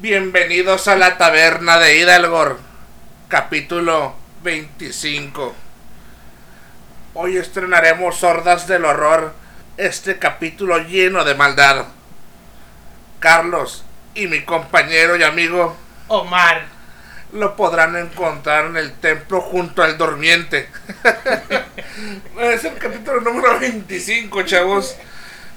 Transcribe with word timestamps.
Bienvenidos 0.00 0.88
a 0.88 0.96
la 0.96 1.18
taberna 1.18 1.78
de 1.78 1.98
Hidalgor, 1.98 2.58
capítulo 3.28 4.14
25. 4.42 5.54
Hoy 7.12 7.36
estrenaremos 7.36 8.16
Sordas 8.16 8.66
del 8.66 8.86
Horror, 8.86 9.34
este 9.76 10.18
capítulo 10.18 10.78
lleno 10.78 11.22
de 11.22 11.34
maldad. 11.34 11.84
Carlos 13.18 13.84
y 14.14 14.26
mi 14.26 14.40
compañero 14.40 15.18
y 15.18 15.22
amigo 15.22 15.76
Omar 16.08 16.62
lo 17.34 17.54
podrán 17.54 17.94
encontrar 17.94 18.64
en 18.64 18.78
el 18.78 18.94
templo 18.94 19.42
junto 19.42 19.82
al 19.82 19.98
durmiente. 19.98 20.70
es 22.40 22.64
el 22.64 22.78
capítulo 22.78 23.20
número 23.20 23.60
25, 23.60 24.44
chavos. 24.44 24.96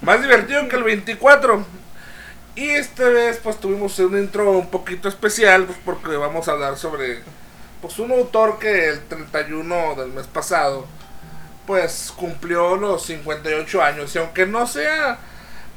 Más 0.02 0.22
divertido 0.22 0.68
que 0.68 0.76
el 0.76 0.84
24. 0.84 1.83
Y 2.56 2.70
esta 2.70 3.10
vez 3.10 3.40
pues 3.42 3.60
tuvimos 3.60 3.98
un 4.00 4.18
intro 4.18 4.52
un 4.52 4.70
poquito 4.70 5.10
especial 5.10 5.66
pues, 5.66 5.78
porque 5.84 6.16
vamos 6.16 6.48
a 6.48 6.52
hablar 6.52 6.78
sobre 6.78 7.20
pues 7.82 7.98
un 7.98 8.12
autor 8.12 8.60
que 8.60 8.90
el 8.90 9.02
31 9.06 9.96
del 9.96 10.10
mes 10.10 10.28
pasado 10.28 10.86
pues 11.66 12.14
cumplió 12.16 12.76
los 12.76 13.06
58 13.06 13.82
años 13.82 14.16
y 14.16 14.20
aunque 14.20 14.46
no 14.46 14.68
sea 14.68 15.18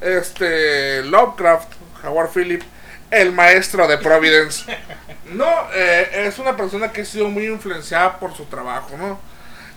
este 0.02 1.02
Lovecraft, 1.04 1.72
Howard 2.04 2.30
Phillips, 2.34 2.66
el 3.10 3.32
maestro 3.32 3.88
de 3.88 3.96
Providence, 3.96 4.66
no, 5.32 5.48
eh, 5.72 6.26
es 6.26 6.38
una 6.38 6.56
persona 6.56 6.92
que 6.92 7.02
ha 7.02 7.04
sido 7.06 7.28
muy 7.28 7.46
influenciada 7.46 8.18
por 8.18 8.36
su 8.36 8.44
trabajo, 8.44 8.96
¿no? 8.98 9.18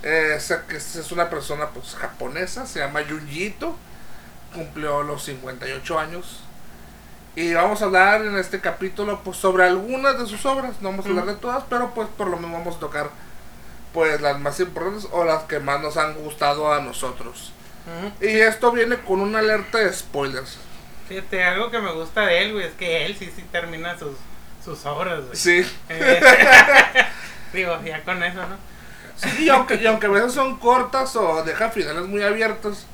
Eh, 0.02 0.34
es, 0.36 0.50
es 0.50 1.12
una 1.12 1.30
persona 1.30 1.68
pues 1.68 1.94
japonesa, 1.94 2.66
se 2.66 2.80
llama 2.80 3.00
Junjito, 3.08 3.76
cumplió 4.52 5.02
los 5.02 5.24
58 5.24 5.98
años 5.98 6.42
y 7.40 7.54
vamos 7.54 7.80
a 7.80 7.86
hablar 7.86 8.20
en 8.22 8.36
este 8.36 8.60
capítulo 8.60 9.20
pues 9.24 9.38
sobre 9.38 9.64
algunas 9.64 10.18
de 10.18 10.26
sus 10.26 10.44
obras, 10.44 10.80
no 10.82 10.90
vamos 10.90 11.06
a 11.06 11.08
hablar 11.08 11.26
de 11.26 11.36
todas, 11.36 11.64
pero 11.70 11.94
pues 11.94 12.06
por 12.08 12.28
lo 12.28 12.36
menos 12.36 12.52
vamos 12.52 12.76
a 12.76 12.80
tocar 12.80 13.10
pues 13.94 14.20
las 14.20 14.38
más 14.38 14.60
importantes 14.60 15.08
o 15.10 15.24
las 15.24 15.44
que 15.44 15.58
más 15.58 15.80
nos 15.80 15.96
han 15.96 16.14
gustado 16.14 16.72
a 16.72 16.80
nosotros. 16.80 17.52
Y 18.20 18.28
esto 18.28 18.70
viene 18.72 18.98
con 18.98 19.20
una 19.20 19.38
alerta 19.38 19.78
de 19.78 19.92
spoilers. 19.92 20.58
Fíjate, 21.08 21.42
algo 21.42 21.70
que 21.70 21.80
me 21.80 21.92
gusta 21.92 22.26
de 22.26 22.42
él, 22.42 22.52
güey, 22.52 22.66
es 22.66 22.74
que 22.74 23.06
él 23.06 23.16
sí, 23.18 23.32
sí 23.34 23.42
termina 23.50 23.98
sus, 23.98 24.12
sus 24.64 24.84
obras, 24.86 25.24
güey. 25.24 25.34
Sí. 25.36 25.66
Digo, 27.52 27.80
ya 27.84 28.04
con 28.04 28.22
eso, 28.22 28.38
¿no? 28.46 28.56
Sí, 29.16 29.44
y 29.44 29.48
aunque, 29.48 29.74
y 29.74 29.86
aunque 29.86 30.06
a 30.06 30.10
veces 30.10 30.32
son 30.32 30.58
cortas 30.58 31.16
o 31.16 31.42
deja 31.42 31.70
finales 31.70 32.06
muy 32.06 32.22
abiertos, 32.22 32.86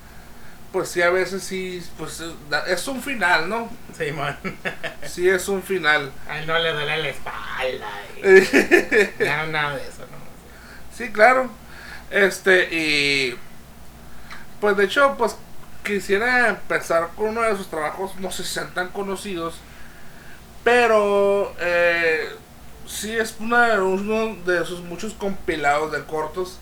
pues 0.76 0.90
sí, 0.90 1.00
a 1.00 1.08
veces 1.08 1.42
sí, 1.42 1.82
pues 1.96 2.22
es 2.66 2.88
un 2.88 3.00
final, 3.00 3.48
¿no? 3.48 3.70
Sí, 3.96 4.12
man. 4.12 4.38
Sí, 5.06 5.26
es 5.26 5.48
un 5.48 5.62
final. 5.62 6.12
A 6.28 6.38
él 6.38 6.46
no 6.46 6.58
le 6.58 6.70
duele 6.70 6.98
la 6.98 7.08
espalda. 7.08 7.88
Y... 8.18 9.24
no, 9.24 9.46
nada 9.46 9.76
de 9.76 9.88
eso, 9.88 10.02
¿no? 10.02 10.18
Sí, 10.94 11.10
claro. 11.12 11.48
Este, 12.10 12.68
y. 12.70 13.38
Pues 14.60 14.76
de 14.76 14.84
hecho, 14.84 15.14
pues 15.16 15.36
quisiera 15.82 16.50
empezar 16.50 17.08
con 17.16 17.28
uno 17.28 17.40
de 17.40 17.56
sus 17.56 17.70
trabajos, 17.70 18.14
no 18.16 18.30
sé 18.30 18.44
si 18.44 18.52
sean 18.52 18.74
tan 18.74 18.88
conocidos, 18.88 19.54
pero 20.62 21.54
eh, 21.58 22.28
sí 22.86 23.16
es 23.16 23.34
una, 23.40 23.82
uno 23.82 24.36
de 24.44 24.62
sus 24.66 24.80
muchos 24.80 25.14
compilados 25.14 25.90
de 25.92 26.04
cortos 26.04 26.58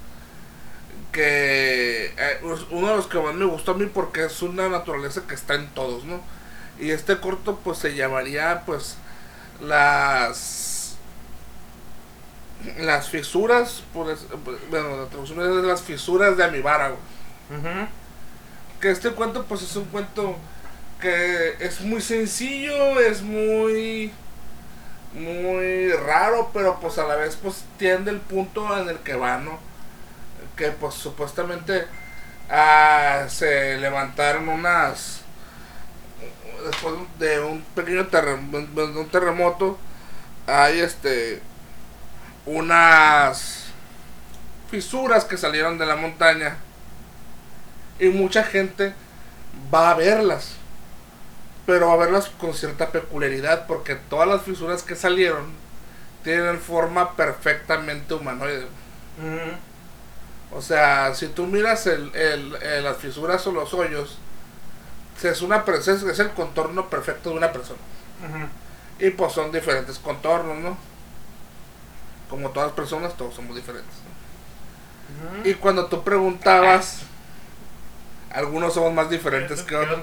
que 1.14 2.06
eh, 2.06 2.40
uno 2.72 2.88
de 2.88 2.96
los 2.96 3.06
que 3.06 3.20
más 3.20 3.34
me 3.34 3.44
gustó 3.44 3.70
a 3.70 3.74
mí 3.74 3.86
porque 3.86 4.24
es 4.24 4.42
una 4.42 4.68
naturaleza 4.68 5.22
que 5.28 5.36
está 5.36 5.54
en 5.54 5.68
todos, 5.68 6.04
¿no? 6.04 6.20
Y 6.80 6.90
este 6.90 7.18
corto 7.18 7.60
pues 7.62 7.78
se 7.78 7.94
llamaría 7.94 8.64
pues 8.66 8.96
las 9.60 10.96
las 12.78 13.10
fisuras, 13.10 13.84
pues, 13.92 14.26
bueno, 14.70 14.96
la 14.96 15.06
traducción 15.06 15.40
es 15.40 15.64
las 15.64 15.82
fisuras 15.82 16.36
de 16.36 16.44
Amibara, 16.44 16.94
Que 18.80 18.90
este 18.90 19.10
cuento 19.10 19.44
pues 19.44 19.62
es 19.62 19.76
un 19.76 19.84
cuento 19.84 20.36
que 21.00 21.54
es 21.60 21.80
muy 21.80 22.00
sencillo, 22.00 22.98
es 22.98 23.22
muy 23.22 24.12
muy 25.12 25.92
raro, 25.92 26.50
pero 26.52 26.80
pues 26.80 26.98
a 26.98 27.06
la 27.06 27.14
vez 27.14 27.36
pues 27.40 27.62
tiende 27.78 28.10
el 28.10 28.18
punto 28.18 28.76
en 28.76 28.88
el 28.88 28.98
que 28.98 29.14
va, 29.14 29.38
¿no? 29.38 29.60
Que 30.56 30.70
pues 30.70 30.94
supuestamente 30.94 31.86
ah, 32.50 33.26
se 33.28 33.76
levantaron 33.78 34.48
unas 34.48 35.24
después 36.64 36.94
de 37.18 37.40
un 37.40 37.62
pequeño 37.74 38.06
terremoto, 38.06 39.78
hay 40.46 40.80
este 40.80 41.40
unas 42.46 43.66
fisuras 44.70 45.24
que 45.24 45.36
salieron 45.36 45.78
de 45.78 45.86
la 45.86 45.96
montaña 45.96 46.56
y 47.98 48.08
mucha 48.08 48.42
gente 48.42 48.92
va 49.72 49.90
a 49.90 49.94
verlas 49.94 50.56
pero 51.64 51.88
va 51.88 51.94
a 51.94 51.98
verlas 51.98 52.28
con 52.38 52.52
cierta 52.52 52.90
peculiaridad 52.90 53.66
porque 53.66 53.94
todas 53.94 54.28
las 54.28 54.42
fisuras 54.42 54.82
que 54.82 54.96
salieron 54.96 55.52
tienen 56.22 56.58
forma 56.60 57.16
perfectamente 57.16 58.12
humanoide 58.14 58.66
o 60.54 60.62
sea, 60.62 61.14
si 61.14 61.28
tú 61.28 61.46
miras 61.46 61.86
el, 61.86 62.14
el, 62.14 62.84
las 62.84 62.96
fisuras 62.98 63.44
o 63.46 63.52
los 63.52 63.74
hoyos, 63.74 64.18
es, 65.22 65.42
una, 65.42 65.64
es, 65.66 65.88
es 65.88 66.18
el 66.18 66.30
contorno 66.30 66.88
perfecto 66.88 67.30
de 67.30 67.36
una 67.36 67.52
persona. 67.52 67.80
Y 68.98 69.10
pues 69.10 69.32
son 69.32 69.50
diferentes 69.50 69.98
contornos, 69.98 70.58
¿no? 70.58 70.78
Como 72.30 72.50
todas 72.50 72.68
las 72.68 72.76
personas, 72.76 73.16
todos 73.16 73.34
somos 73.34 73.56
diferentes. 73.56 73.94
Y 75.44 75.54
cuando 75.54 75.86
tú 75.86 76.02
preguntabas, 76.04 77.00
algunos 78.30 78.74
somos 78.74 78.92
más 78.92 79.10
diferentes 79.10 79.62
que 79.62 79.76
otros. 79.76 80.00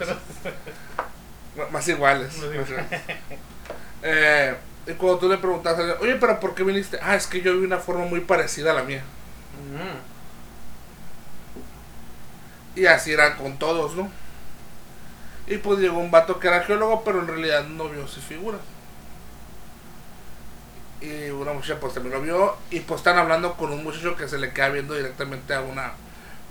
más 1.71 1.87
iguales. 1.87 2.35
eh, 4.03 4.55
y 4.87 4.93
cuando 4.93 5.19
tú 5.19 5.29
le 5.29 5.37
preguntas, 5.37 5.77
oye, 5.99 6.15
pero 6.15 6.39
¿por 6.39 6.55
qué 6.55 6.63
viniste? 6.63 6.99
Ah, 7.01 7.15
es 7.15 7.27
que 7.27 7.41
yo 7.41 7.57
vi 7.57 7.65
una 7.65 7.77
forma 7.77 8.05
muy 8.05 8.19
parecida 8.19 8.71
a 8.71 8.73
la 8.75 8.83
mía. 8.83 9.03
Y 12.75 12.85
así 12.85 13.11
era 13.11 13.35
con 13.37 13.57
todos, 13.57 13.95
¿no? 13.95 14.09
Y 15.47 15.57
pues 15.57 15.79
llegó 15.79 15.99
un 15.99 16.11
vato 16.11 16.39
que 16.39 16.47
era 16.47 16.63
geólogo, 16.63 17.03
pero 17.03 17.19
en 17.19 17.27
realidad 17.27 17.65
no 17.65 17.89
vio 17.89 18.07
su 18.07 18.21
figura. 18.21 18.57
Y 21.01 21.29
una 21.31 21.51
muchacha 21.51 21.79
pues 21.79 21.93
también 21.93 22.15
lo 22.15 22.21
vio. 22.21 22.57
Y 22.69 22.79
pues 22.81 22.99
están 22.99 23.17
hablando 23.17 23.55
con 23.55 23.71
un 23.73 23.83
muchacho 23.83 24.15
que 24.15 24.27
se 24.27 24.37
le 24.37 24.53
queda 24.53 24.69
viendo 24.69 24.93
directamente 24.93 25.53
a 25.53 25.61
una 25.61 25.93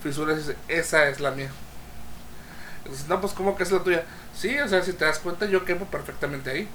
fisura 0.02 0.32
y 0.32 0.36
dice, 0.36 0.56
esa 0.68 1.08
es 1.08 1.20
la 1.20 1.30
mía. 1.30 1.50
Entonces, 2.78 3.08
no, 3.08 3.20
pues 3.20 3.32
¿cómo 3.32 3.56
que 3.56 3.62
es 3.62 3.70
la 3.70 3.82
tuya? 3.82 4.04
Sí, 4.36 4.58
o 4.58 4.68
sea, 4.68 4.82
si 4.82 4.92
te 4.92 5.04
das 5.04 5.18
cuenta, 5.18 5.46
yo 5.46 5.64
quemo 5.64 5.86
perfectamente 5.86 6.50
ahí. 6.50 6.68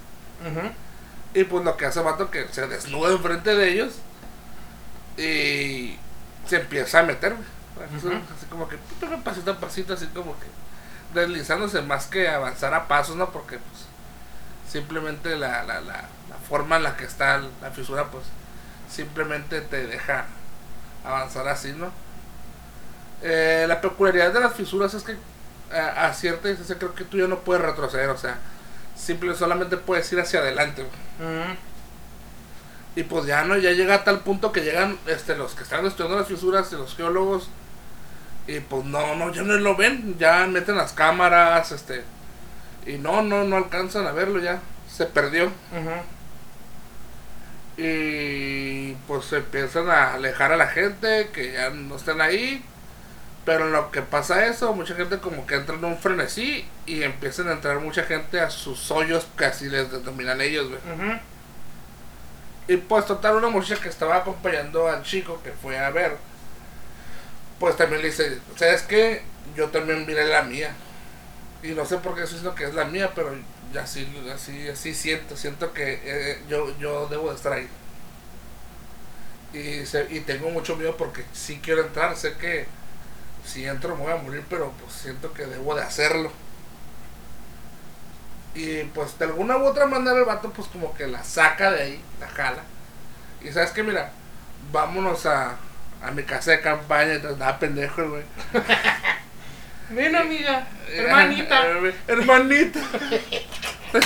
Y 1.34 1.44
pues 1.44 1.66
lo 1.66 1.76
que 1.76 1.86
hace 1.86 2.00
el 2.00 2.06
vato 2.06 2.32
que 2.32 2.48
se 2.48 2.66
desnuda 2.68 3.12
enfrente 3.12 3.56
de 3.56 3.70
ellos. 3.70 3.96
Y 5.18 5.98
se 6.48 6.58
empieza 6.58 7.00
a 7.00 7.04
meter, 7.04 7.36
Así 7.84 8.46
como 8.50 8.68
que 8.68 8.78
pasito 9.24 9.52
a 9.52 9.60
pasito, 9.60 9.94
así 9.94 10.08
como 10.08 10.36
que 10.40 10.48
deslizándose 11.14 11.82
más 11.82 12.08
que 12.08 12.30
avanzar 12.30 12.74
a 12.74 12.88
pasos, 12.88 13.16
¿no? 13.16 13.32
Porque 13.32 13.58
pues 13.58 13.86
simplemente 14.70 15.36
la, 15.36 15.64
la, 15.64 15.82
la, 15.82 16.04
forma 16.48 16.76
en 16.78 16.84
la 16.84 16.96
que 16.96 17.06
está 17.06 17.42
la 17.62 17.72
fisura, 17.72 18.06
pues 18.12 18.24
simplemente 18.90 19.62
te 19.62 19.88
deja 19.88 20.26
avanzar 21.04 21.48
así, 21.48 21.72
¿no? 21.72 21.92
Eh, 23.24 23.66
la 23.68 23.82
peculiaridad 23.82 24.32
de 24.32 24.42
las 24.42 24.54
fisuras 24.54 24.94
es 24.94 25.04
que 25.04 25.18
a, 25.76 26.14
cierta 26.14 26.48
distancia 26.50 26.78
creo 26.78 26.94
que 26.94 27.04
tú 27.04 27.18
ya 27.18 27.28
no 27.28 27.40
puedes 27.40 27.64
retroceder, 27.64 28.10
o 28.10 28.18
sea, 28.18 28.38
simplemente 28.96 29.40
solamente 29.40 29.78
puedes 29.78 30.12
ir 30.14 30.20
hacia 30.20 30.40
adelante. 30.40 30.86
Y 32.96 33.04
pues 33.04 33.26
ya 33.26 33.44
no, 33.44 33.58
ya 33.58 33.72
llega 33.72 33.96
a 33.96 34.04
tal 34.04 34.20
punto 34.20 34.52
que 34.52 34.62
llegan 34.62 35.00
este 35.08 35.36
los 35.36 35.56
que 35.56 35.64
están 35.64 35.86
estudiando 35.86 36.18
las 36.18 36.28
fisuras 36.28 36.72
y 36.72 36.76
los 36.76 36.96
geólogos 36.96 37.50
y 38.48 38.60
pues 38.60 38.86
no, 38.86 39.16
no, 39.16 39.32
ya 39.32 39.42
no 39.42 39.54
lo 39.54 39.76
ven, 39.76 40.18
ya 40.20 40.46
meten 40.48 40.78
las 40.78 40.94
cámaras, 40.94 41.72
este, 41.72 42.04
y 42.86 42.94
no, 42.94 43.22
no, 43.24 43.44
no 43.44 43.58
alcanzan 43.58 44.06
a 44.06 44.12
verlo 44.12 44.40
ya, 44.40 44.60
se 44.88 45.06
perdió. 45.06 45.52
Y 47.78 48.94
pues 49.08 49.26
se 49.26 49.38
empiezan 49.38 49.90
a 49.90 50.14
alejar 50.14 50.52
a 50.52 50.58
la 50.58 50.68
gente, 50.68 51.30
que 51.34 51.54
ya 51.54 51.72
no 51.72 51.96
están 51.96 52.22
ahí. 52.22 52.64
Pero 53.44 53.66
en 53.66 53.74
lo 53.74 53.92
que 53.92 54.02
pasa 54.02 54.48
eso, 54.48 54.74
mucha 54.74 54.96
gente 54.96 55.20
como 55.20 55.46
que 55.46 55.56
entra 55.56 55.76
en 55.76 55.86
un 55.86 55.98
frenesí 55.98 56.68
y 56.86 57.04
empiezan 57.04 57.48
a 57.50 57.52
entrar 57.52 57.80
mucha 57.80 58.04
gente 58.04 58.40
a 58.40 58.50
sus 58.50 58.90
hoyos 58.90 59.28
que 59.38 59.46
así 59.46 59.70
les 59.70 59.92
denominan 59.92 60.42
ellos, 60.42 60.68
Y 62.68 62.78
pues 62.78 63.06
total 63.06 63.36
una 63.36 63.50
muchacha 63.50 63.80
que 63.80 63.90
estaba 63.90 64.18
acompañando 64.18 64.88
al 64.88 65.04
chico 65.04 65.42
que 65.44 65.52
fue 65.52 65.78
a 65.78 65.92
ver 65.92 66.18
pues 67.60 67.78
también 67.78 68.02
le 68.02 68.10
dice, 68.10 68.40
¿sabes 68.56 68.84
qué? 68.84 69.22
Yo 69.56 69.70
también 69.70 70.06
miré 70.06 70.26
la 70.28 70.44
mía. 70.44 70.74
Y 71.64 71.70
no 71.70 71.86
sé 71.86 71.98
por 71.98 72.16
qué 72.16 72.24
eso 72.24 72.36
es 72.36 72.56
que 72.56 72.66
es 72.66 72.74
la 72.74 72.86
mía, 72.86 73.12
pero 73.16 73.36
así, 73.82 74.08
así, 74.34 74.68
así 74.68 74.94
siento, 74.94 75.36
siento 75.36 75.74
que 75.74 76.02
eh, 76.04 76.42
yo, 76.48 76.78
yo 76.78 77.08
debo 77.08 77.30
de 77.30 77.36
estar 77.36 77.54
ahí. 77.54 77.68
Y, 79.54 79.84
y 80.16 80.20
tengo 80.22 80.50
mucho 80.50 80.76
miedo 80.76 80.98
porque 80.98 81.24
sí 81.34 81.60
quiero 81.64 81.82
entrar, 81.82 82.16
sé 82.18 82.34
que 82.34 82.68
si 83.46 83.66
entro 83.66 83.96
me 83.96 84.04
voy 84.04 84.14
a 84.14 84.18
morir, 84.18 84.44
pero 84.50 84.72
pues 84.82 84.94
siento 84.94 85.34
que 85.34 85.46
debo 85.46 85.76
de 85.76 85.84
hacerlo. 85.84 86.32
Y 88.54 88.84
pues 88.84 89.18
de 89.20 89.26
alguna 89.26 89.58
u 89.58 89.66
otra 89.66 89.86
manera 89.86 90.18
el 90.18 90.26
vato 90.26 90.50
pues 90.52 90.68
como 90.68 90.94
que 90.94 91.08
la 91.08 91.24
saca 91.24 91.72
de 91.72 91.84
ahí, 91.84 92.02
la 92.20 92.28
jala. 92.28 92.64
Y 93.42 93.52
sabes 93.52 93.72
que 93.72 93.84
mira, 93.84 94.12
vámonos 94.72 95.26
a, 95.26 95.58
a 96.06 96.12
mi 96.12 96.24
casa 96.24 96.52
de 96.52 96.62
campaña, 96.62 97.14
entonces 97.14 97.40
da 97.40 97.58
pendejo 97.58 98.08
güey. 98.10 98.24
Ven 99.90 100.16
amiga, 100.16 100.68
hermanita. 100.92 101.64
hermanita. 102.08 102.80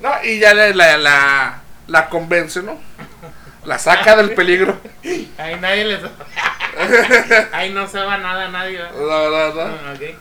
no, 0.00 0.10
y 0.22 0.38
ya 0.38 0.54
la, 0.54 0.68
la, 0.70 0.96
la, 0.98 1.62
la 1.86 2.08
convence, 2.08 2.62
¿no? 2.62 2.80
La 3.64 3.78
saca 3.78 4.16
del 4.16 4.32
peligro. 4.34 4.78
Ahí 5.38 5.56
nadie 5.60 5.84
les. 5.86 6.00
Ahí 7.52 7.72
no 7.72 7.88
se 7.88 7.98
va 7.98 8.18
nada 8.18 8.44
a 8.46 8.48
nadie. 8.48 8.78
No, 8.78 9.30
no, 9.30 9.54
no. 9.54 9.62
Ah. 9.62 9.94
Pero. 9.98 10.18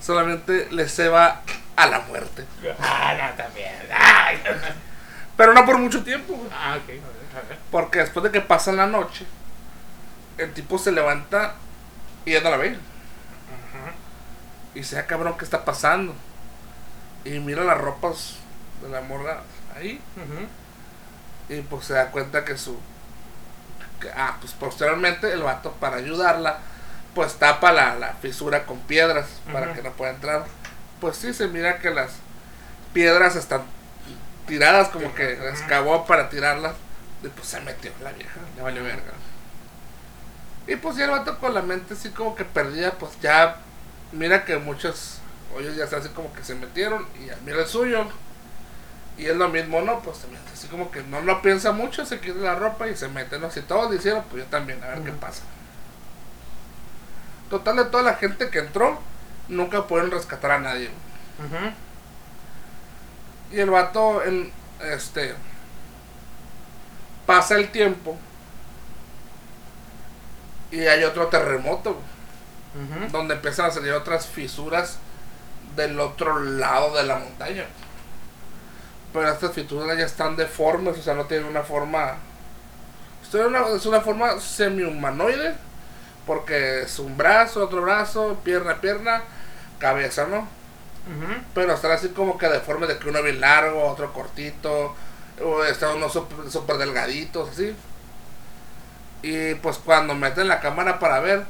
Solamente 0.00 0.68
le 0.70 0.88
se 0.88 1.08
va 1.08 1.42
a 1.76 1.86
la 1.86 2.00
muerte. 2.00 2.44
Ah, 2.80 3.14
no, 3.18 3.30
también. 3.36 3.70
Pero 5.40 5.54
no 5.54 5.64
por 5.64 5.78
mucho 5.78 6.04
tiempo. 6.04 6.38
Ah, 6.52 6.76
ok. 6.76 6.90
A 6.90 7.48
ver. 7.48 7.58
Porque 7.70 8.00
después 8.00 8.24
de 8.24 8.30
que 8.30 8.42
pasa 8.42 8.72
la 8.72 8.86
noche, 8.86 9.24
el 10.36 10.52
tipo 10.52 10.76
se 10.76 10.92
levanta 10.92 11.54
y 12.26 12.32
ya 12.32 12.42
no 12.42 12.50
la 12.50 12.58
ve. 12.58 12.76
Y 14.74 14.84
se 14.84 14.96
da 14.96 15.06
cabrón, 15.06 15.38
¿qué 15.38 15.46
está 15.46 15.64
pasando? 15.64 16.14
Y 17.24 17.38
mira 17.38 17.64
las 17.64 17.78
ropas 17.78 18.34
de 18.82 18.90
la 18.90 19.00
morra 19.00 19.40
ahí. 19.74 19.98
Y 21.48 21.62
pues 21.62 21.86
se 21.86 21.94
da 21.94 22.10
cuenta 22.10 22.44
que 22.44 22.58
su. 22.58 22.78
ah, 24.14 24.36
pues 24.42 24.52
posteriormente 24.52 25.32
el 25.32 25.42
vato 25.42 25.72
para 25.80 25.96
ayudarla, 25.96 26.58
pues 27.14 27.36
tapa 27.36 27.72
la, 27.72 27.94
la 27.94 28.12
fisura 28.12 28.66
con 28.66 28.78
piedras 28.80 29.26
para 29.50 29.72
que 29.72 29.80
no 29.80 29.92
pueda 29.92 30.12
entrar. 30.12 30.44
Pues 31.00 31.16
sí, 31.16 31.32
se 31.32 31.48
mira 31.48 31.78
que 31.78 31.88
las 31.88 32.10
piedras 32.92 33.36
están 33.36 33.62
tiradas, 34.50 34.88
como 34.88 35.14
que 35.14 35.32
excavó 35.48 36.04
para 36.04 36.28
tirarlas. 36.28 36.74
Y 37.22 37.28
pues 37.28 37.46
se 37.46 37.60
metió 37.60 37.92
la 38.02 38.12
vieja, 38.12 38.40
le 38.56 38.62
valió 38.62 38.82
verga. 38.82 39.12
Y 40.66 40.76
pues 40.76 40.96
ya 40.96 41.04
el 41.04 41.10
vato 41.10 41.38
con 41.38 41.54
la 41.54 41.62
mente 41.62 41.94
así 41.94 42.10
como 42.10 42.34
que 42.34 42.44
perdida, 42.44 42.92
pues 42.92 43.12
ya 43.20 43.58
mira 44.12 44.44
que 44.44 44.56
muchos 44.56 45.18
hoyos 45.54 45.76
ya 45.76 45.84
están 45.84 46.00
así 46.00 46.08
como 46.10 46.32
que 46.32 46.42
se 46.42 46.54
metieron 46.54 47.06
y 47.20 47.26
ya 47.26 47.36
mira 47.44 47.60
el 47.60 47.66
suyo. 47.66 48.06
Y 49.16 49.26
es 49.26 49.36
lo 49.36 49.48
mismo, 49.48 49.82
¿no? 49.82 50.00
Pues 50.00 50.18
también 50.18 50.42
así 50.52 50.66
como 50.68 50.90
que 50.90 51.02
no 51.02 51.20
lo 51.20 51.42
piensa 51.42 51.72
mucho, 51.72 52.04
se 52.06 52.20
quita 52.20 52.38
la 52.38 52.54
ropa 52.54 52.88
y 52.88 52.96
se 52.96 53.08
mete, 53.08 53.38
¿no? 53.38 53.50
Si 53.50 53.60
todos 53.60 53.90
lo 53.90 53.96
hicieron, 53.96 54.24
pues 54.24 54.44
yo 54.44 54.50
también, 54.50 54.82
a 54.82 54.88
ver 54.88 55.00
qué 55.00 55.12
pasa. 55.12 55.42
Total 57.50 57.76
de 57.76 57.84
toda 57.84 58.02
la 58.02 58.14
gente 58.14 58.48
que 58.48 58.60
entró, 58.60 58.98
nunca 59.48 59.86
pudieron 59.86 60.10
rescatar 60.10 60.52
a 60.52 60.58
nadie. 60.58 60.90
Y 63.52 63.58
el 63.58 63.70
vato, 63.70 64.22
en, 64.22 64.52
este, 64.82 65.34
pasa 67.26 67.56
el 67.56 67.70
tiempo 67.70 68.16
y 70.70 70.80
hay 70.80 71.04
otro 71.04 71.26
terremoto, 71.28 71.96
donde 73.10 73.34
empiezan 73.34 73.66
a 73.66 73.70
salir 73.70 73.92
otras 73.92 74.26
fisuras 74.26 74.98
del 75.74 75.98
otro 75.98 76.38
lado 76.38 76.96
de 76.96 77.02
la 77.02 77.16
montaña. 77.16 77.66
Pero 79.12 79.28
estas 79.28 79.52
fisuras 79.52 79.98
ya 79.98 80.04
están 80.04 80.36
deformes, 80.36 80.96
o 80.96 81.02
sea, 81.02 81.14
no 81.14 81.24
tienen 81.24 81.46
una 81.46 81.62
forma. 81.62 82.16
Esto 83.22 83.40
es 83.40 83.46
una, 83.46 83.66
es 83.74 83.86
una 83.86 84.00
forma 84.00 84.38
semi-humanoide, 84.38 85.54
porque 86.26 86.82
es 86.82 86.98
un 87.00 87.16
brazo, 87.16 87.64
otro 87.64 87.82
brazo, 87.82 88.38
pierna, 88.44 88.80
pierna, 88.80 89.22
cabeza, 89.80 90.26
¿no? 90.28 90.46
Pero 91.54 91.74
están 91.74 91.92
así 91.92 92.10
como 92.10 92.38
que 92.38 92.48
deformes 92.48 92.88
de 92.88 92.98
que 92.98 93.08
uno 93.08 93.22
bien 93.22 93.40
largo, 93.40 93.86
otro 93.86 94.12
cortito, 94.12 94.94
o 95.44 95.64
están 95.64 95.96
unos 95.96 96.12
súper 96.12 96.76
delgaditos, 96.76 97.50
así. 97.50 97.74
Y 99.22 99.54
pues 99.56 99.78
cuando 99.78 100.14
meten 100.14 100.48
la 100.48 100.60
cámara 100.60 100.98
para 100.98 101.20
ver, 101.20 101.44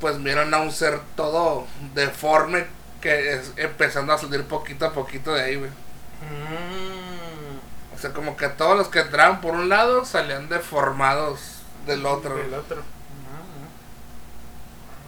pues 0.00 0.18
miran 0.18 0.52
a 0.54 0.58
un 0.58 0.72
ser 0.72 1.00
todo 1.16 1.66
deforme 1.94 2.66
que 3.00 3.34
es 3.34 3.52
empezando 3.56 4.12
a 4.12 4.18
salir 4.18 4.44
poquito 4.44 4.86
a 4.86 4.92
poquito 4.92 5.32
de 5.32 5.42
ahí, 5.42 5.56
güey. 5.56 5.70
Mm. 5.70 7.94
O 7.94 7.98
sea, 7.98 8.12
como 8.12 8.36
que 8.36 8.48
todos 8.48 8.76
los 8.76 8.88
que 8.88 9.00
entraban 9.00 9.40
por 9.40 9.54
un 9.54 9.68
lado 9.68 10.04
salían 10.04 10.48
deformados 10.48 11.62
del 11.86 12.04
otro. 12.04 12.36
Del 12.36 12.54
otro. 12.54 12.82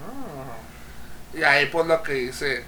Ah. 0.04 1.38
Y 1.38 1.42
ahí 1.42 1.66
pues 1.66 1.86
lo 1.86 2.02
que 2.02 2.14
dice 2.14 2.64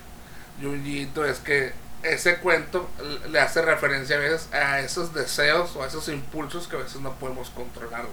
Yuyito 0.60 1.24
es 1.24 1.38
que 1.38 1.72
ese 2.02 2.38
cuento 2.38 2.88
le 3.30 3.40
hace 3.40 3.62
referencia 3.62 4.16
a 4.16 4.20
veces 4.20 4.52
a 4.52 4.80
esos 4.80 5.14
deseos 5.14 5.74
o 5.76 5.82
a 5.82 5.86
esos 5.86 6.08
impulsos 6.08 6.68
que 6.68 6.76
a 6.76 6.80
veces 6.80 7.00
no 7.00 7.12
podemos 7.14 7.50
controlar. 7.50 8.04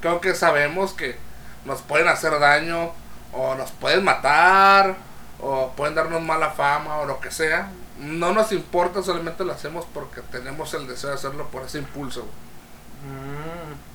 Creo 0.00 0.20
que 0.20 0.34
sabemos 0.34 0.92
que 0.92 1.16
nos 1.64 1.82
pueden 1.82 2.08
hacer 2.08 2.38
daño 2.38 2.92
o 3.32 3.54
nos 3.54 3.70
pueden 3.72 4.04
matar 4.04 4.96
o 5.40 5.72
pueden 5.76 5.94
darnos 5.94 6.22
mala 6.22 6.50
fama 6.50 6.98
o 6.98 7.06
lo 7.06 7.20
que 7.20 7.30
sea. 7.30 7.70
No 7.98 8.32
nos 8.32 8.50
importa, 8.52 9.02
solamente 9.02 9.44
lo 9.44 9.52
hacemos 9.52 9.84
porque 9.92 10.22
tenemos 10.22 10.72
el 10.72 10.86
deseo 10.86 11.10
de 11.10 11.16
hacerlo 11.16 11.48
por 11.48 11.64
ese 11.64 11.78
impulso. 11.78 12.22
Mm. 13.04 13.90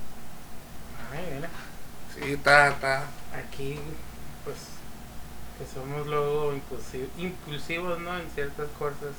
Sí, 2.15 2.33
está, 2.33 2.69
está. 2.69 3.03
Aquí, 3.33 3.79
que 5.57 5.65
somos 5.73 6.07
luego 6.07 6.53
impulsivos, 7.17 7.99
¿no? 7.99 8.17
En 8.17 8.29
ciertas 8.31 8.67
cosas. 8.77 9.13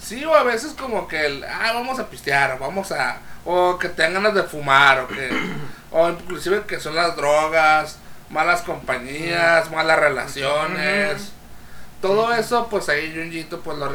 Sí, 0.00 0.24
o 0.24 0.34
a 0.34 0.42
veces 0.42 0.72
como 0.72 1.06
que 1.06 1.26
el, 1.26 1.44
ah, 1.44 1.72
vamos 1.74 1.98
a 1.98 2.08
pistear, 2.08 2.58
vamos 2.58 2.90
a, 2.90 3.18
o 3.44 3.78
que 3.78 3.88
tengan 3.88 4.22
ganas 4.22 4.34
de 4.34 4.42
fumar, 4.42 5.00
o 5.00 5.08
que, 5.08 5.30
o 5.92 6.08
inclusive 6.10 6.62
que 6.66 6.80
son 6.80 6.94
las 6.96 7.16
drogas, 7.16 7.98
malas 8.30 8.62
compañías, 8.62 9.70
malas 9.70 9.98
relaciones, 9.98 11.32
todo 12.00 12.32
eso, 12.32 12.66
pues 12.68 12.88
ahí 12.88 13.14
Junjito 13.14 13.60
pues 13.60 13.78
lo, 13.78 13.90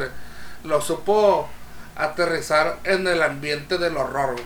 lo 0.64 0.80
supo 0.80 1.48
aterrizar 1.94 2.78
en 2.84 3.06
el 3.06 3.22
ambiente 3.22 3.76
del 3.76 3.96
horror. 3.96 4.36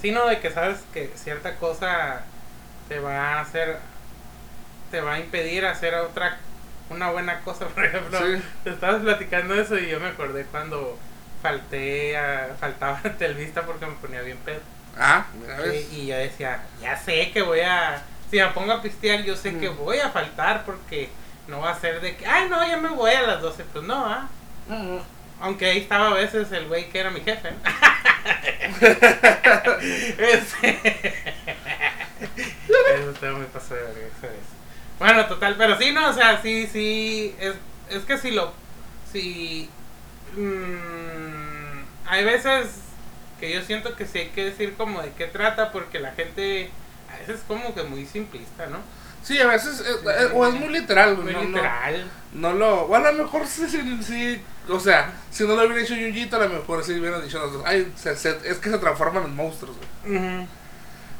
Sino 0.00 0.26
de 0.26 0.40
que 0.40 0.50
sabes 0.50 0.80
que 0.92 1.12
cierta 1.14 1.56
cosa 1.56 2.22
te 2.88 2.98
va 2.98 3.34
a 3.34 3.40
hacer, 3.40 3.78
te 4.94 5.00
va 5.00 5.14
a 5.14 5.18
impedir 5.18 5.66
hacer 5.66 5.92
otra 5.96 6.38
una 6.88 7.10
buena 7.10 7.40
cosa, 7.40 7.66
por 7.74 7.84
ejemplo. 7.84 8.16
Te 8.62 8.70
estabas 8.70 9.02
platicando 9.02 9.60
eso 9.60 9.76
y 9.76 9.88
yo 9.88 9.98
me 9.98 10.06
acordé 10.06 10.44
cuando 10.44 10.96
falté 11.42 12.16
a, 12.16 12.54
faltaba 12.60 13.00
ante 13.04 13.24
el 13.24 13.34
vista 13.34 13.62
porque 13.62 13.86
me 13.86 13.94
ponía 13.94 14.22
bien 14.22 14.38
pedo. 14.38 14.60
Ah, 14.96 15.26
Y, 15.90 16.06
yo 16.06 16.16
decía, 16.16 16.62
ya 16.80 16.96
sé 16.96 17.32
que 17.32 17.42
voy 17.42 17.58
a, 17.58 18.04
si 18.30 18.36
me 18.36 18.46
pongo 18.50 18.70
a 18.70 18.82
pistear, 18.82 19.24
yo 19.24 19.34
sé 19.34 19.58
que 19.58 19.68
mm. 19.68 19.78
voy 19.78 19.98
a 19.98 20.10
faltar 20.10 20.64
porque 20.64 21.08
no 21.48 21.58
va 21.58 21.70
a 21.70 21.80
ser 21.80 22.00
de 22.00 22.16
que, 22.16 22.24
ay, 22.24 22.48
no, 22.48 22.64
ya 22.64 22.76
me 22.76 22.90
voy 22.90 23.10
a 23.10 23.22
las 23.22 23.42
12, 23.42 23.64
pues 23.72 23.84
no, 23.84 24.06
¿ah? 24.06 24.28
Mm. 24.68 24.98
Aunque 25.40 25.66
ahí 25.66 25.78
estaba 25.78 26.10
a 26.10 26.14
veces 26.14 26.52
el 26.52 26.68
güey 26.68 26.88
que 26.88 27.00
era 27.00 27.10
mi 27.10 27.20
jefe. 27.20 27.48
Ese. 30.18 30.78
Eso 32.94 33.38
me 33.38 33.44
pasó 33.46 33.74
de 33.74 33.82
verga, 33.82 34.08
bueno, 34.98 35.26
total, 35.26 35.56
pero 35.58 35.78
sí, 35.78 35.92
no, 35.92 36.08
o 36.08 36.12
sea, 36.12 36.40
sí, 36.42 36.68
sí, 36.72 37.34
es, 37.40 37.54
es 37.90 38.04
que 38.04 38.18
si 38.18 38.30
lo, 38.30 38.52
si, 39.12 39.68
mmm, 40.36 41.84
hay 42.06 42.24
veces 42.24 42.68
que 43.40 43.52
yo 43.52 43.62
siento 43.62 43.96
que 43.96 44.06
sí 44.06 44.18
hay 44.18 44.28
que 44.28 44.44
decir 44.44 44.74
como 44.74 45.02
de 45.02 45.12
qué 45.12 45.26
trata, 45.26 45.72
porque 45.72 45.98
la 45.98 46.12
gente 46.12 46.70
a 47.12 47.18
veces 47.18 47.36
es 47.36 47.42
como 47.46 47.74
que 47.74 47.82
muy 47.82 48.06
simplista, 48.06 48.66
¿no? 48.66 48.78
Sí, 49.22 49.40
a 49.40 49.46
veces, 49.46 49.80
es, 49.80 50.30
o 50.34 50.46
es 50.46 50.54
muy 50.54 50.68
literal, 50.68 51.16
muy 51.16 51.32
literal. 51.34 52.10
No, 52.34 52.52
lo, 52.52 52.82
o 52.82 52.94
a 52.94 53.00
lo 53.00 53.12
mejor 53.24 53.46
sí, 53.46 53.66
sí, 53.68 54.42
o 54.68 54.78
sea, 54.78 55.12
si 55.30 55.44
no 55.44 55.56
lo 55.56 55.62
hubiera 55.62 55.80
dicho 55.80 55.94
Yuyito, 55.94 56.36
a 56.36 56.46
lo 56.46 56.50
mejor 56.50 56.84
sí 56.84 56.92
hubiera 56.92 57.20
dicho 57.20 57.38
nosotros, 57.38 57.64
ay, 57.66 57.90
es 57.96 58.58
que 58.58 58.70
se 58.70 58.78
transforman 58.78 59.24
en 59.24 59.34
monstruos, 59.34 59.76
güey. 60.04 60.46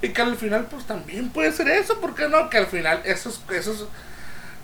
Y 0.04 0.10
que 0.10 0.20
al 0.20 0.36
final, 0.36 0.66
pues 0.66 0.84
también 0.84 1.30
puede 1.30 1.50
ser 1.50 1.66
eso, 1.68 1.98
¿por 1.98 2.14
qué 2.14 2.28
no? 2.28 2.50
Que 2.50 2.58
al 2.58 2.66
final 2.66 3.00
esos, 3.06 3.40
esos 3.48 3.88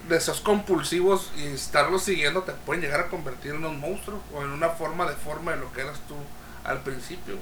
deseos 0.06 0.42
compulsivos 0.42 1.32
y 1.34 1.46
estarlos 1.46 2.02
siguiendo 2.02 2.42
te 2.42 2.52
pueden 2.52 2.82
llegar 2.82 3.00
a 3.00 3.08
convertir 3.08 3.54
en 3.54 3.64
un 3.64 3.80
monstruo 3.80 4.20
o 4.34 4.42
en 4.42 4.50
una 4.50 4.68
forma 4.68 5.08
de 5.08 5.16
forma 5.16 5.52
de 5.52 5.56
lo 5.56 5.72
que 5.72 5.80
eras 5.80 5.98
tú 6.08 6.16
al 6.64 6.80
principio. 6.80 7.36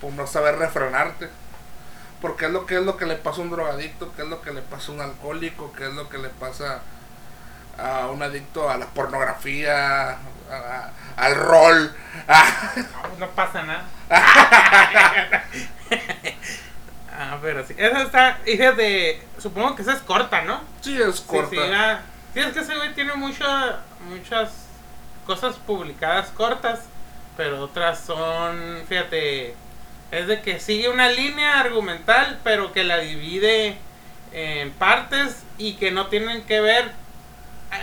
Por 0.00 0.12
no 0.12 0.24
saber 0.28 0.56
refrenarte. 0.56 1.30
porque 2.22 2.46
es 2.46 2.52
lo 2.52 2.64
que 2.64 2.76
es 2.76 2.82
lo 2.84 2.96
que 2.96 3.06
le 3.06 3.16
pasa 3.16 3.40
a 3.40 3.44
un 3.44 3.50
drogadicto, 3.50 4.12
qué 4.14 4.22
es 4.22 4.28
lo 4.28 4.40
que 4.40 4.52
le 4.52 4.62
pasa 4.62 4.92
a 4.92 4.94
un 4.94 5.00
alcohólico, 5.00 5.72
qué 5.72 5.88
es 5.88 5.94
lo 5.94 6.08
que 6.08 6.18
le 6.18 6.28
pasa 6.28 6.80
a 7.76 8.06
un 8.06 8.22
adicto 8.22 8.70
a 8.70 8.76
la 8.76 8.86
pornografía, 8.86 10.16
al 11.16 11.34
rol. 11.34 11.96
no, 13.18 13.30
pasa 13.30 13.64
nada. 13.64 13.84
ah, 17.12 17.38
pero 17.42 17.66
sí. 17.66 17.74
Esa 17.76 18.02
está, 18.02 18.38
de 18.44 19.22
supongo 19.38 19.76
que 19.76 19.82
esa 19.82 19.94
es 19.94 20.02
corta, 20.02 20.42
¿no? 20.42 20.60
Sí, 20.80 21.00
es 21.00 21.20
corta. 21.20 21.50
Sí, 21.50 22.40
sí, 22.40 22.40
es 22.40 22.52
que 22.52 22.60
ese 22.60 22.76
güey 22.76 22.94
tiene 22.94 23.14
muchas 23.14 24.50
cosas 25.26 25.56
publicadas 25.56 26.28
cortas, 26.30 26.80
pero 27.36 27.62
otras 27.62 28.00
son, 28.00 28.82
fíjate, 28.88 29.54
es 30.10 30.26
de 30.28 30.40
que 30.40 30.60
sigue 30.60 30.88
una 30.88 31.08
línea 31.08 31.60
argumental, 31.60 32.38
pero 32.44 32.72
que 32.72 32.84
la 32.84 32.98
divide 32.98 33.76
en 34.32 34.70
partes 34.72 35.42
y 35.58 35.74
que 35.74 35.90
no 35.90 36.06
tienen 36.06 36.42
que 36.44 36.60
ver 36.60 36.92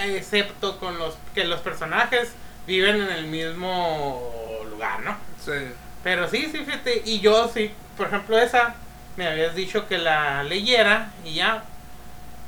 excepto 0.06 0.80
con 0.80 0.98
los 0.98 1.18
que 1.34 1.44
los 1.44 1.60
personajes 1.62 2.34
viven 2.66 3.02
en 3.02 3.10
el 3.10 3.26
mismo 3.26 4.32
lugar, 4.70 5.02
¿no? 5.02 5.18
Sí. 5.44 5.52
Pero 6.04 6.30
sí, 6.30 6.50
sí, 6.52 6.60
fíjate, 6.60 7.02
y 7.06 7.20
yo 7.20 7.48
sí, 7.48 7.72
por 7.98 8.08
ejemplo, 8.08 8.38
esa 8.38 8.76
me 9.16 9.28
habías 9.28 9.56
dicho 9.56 9.88
que 9.88 9.98
la 9.98 10.44
leyera 10.44 11.12
y 11.24 11.36
ya. 11.36 11.64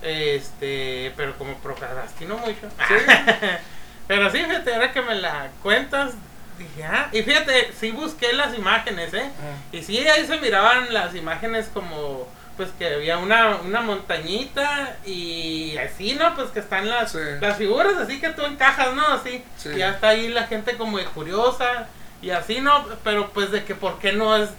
Este, 0.01 1.13
pero 1.15 1.37
como 1.37 1.57
procrastino 1.57 2.37
mucho. 2.37 2.69
¿Sí? 2.87 2.93
pero 4.07 4.29
sí, 4.29 4.39
fíjate, 4.39 4.73
ahora 4.73 4.91
que 4.91 5.01
me 5.01 5.15
la 5.15 5.49
cuentas, 5.63 6.13
dije, 6.59 6.83
ah, 6.83 7.09
y 7.11 7.23
fíjate, 7.23 7.71
sí 7.79 7.91
busqué 7.91 8.33
las 8.33 8.55
imágenes, 8.55 9.13
¿eh? 9.13 9.31
Ah. 9.39 9.55
Y 9.71 9.81
sí, 9.81 9.97
ahí 10.07 10.25
se 10.27 10.39
miraban 10.39 10.93
las 10.93 11.15
imágenes 11.15 11.69
como 11.73 12.27
pues 12.57 12.69
que 12.79 12.87
había 12.87 13.17
una, 13.17 13.57
una 13.57 13.81
montañita 13.81 14.95
y 15.05 15.75
así, 15.77 16.13
¿no? 16.13 16.35
Pues 16.35 16.51
que 16.51 16.59
están 16.59 16.87
las, 16.89 17.13
las 17.13 17.57
figuras 17.57 17.97
así 17.97 18.21
que 18.21 18.29
tú 18.29 18.45
encajas, 18.45 18.93
¿no? 18.93 19.05
Así. 19.07 19.43
Y 19.65 19.77
ya 19.77 19.89
está 19.89 20.09
ahí 20.09 20.29
la 20.29 20.47
gente 20.47 20.77
como 20.77 20.97
de 20.97 21.05
curiosa 21.05 21.87
y 22.21 22.29
así, 22.31 22.61
¿no? 22.61 22.85
Pero 23.03 23.29
pues 23.29 23.51
de 23.51 23.63
que 23.63 23.75
por 23.75 23.99
qué 23.99 24.13
no 24.13 24.35
es... 24.35 24.49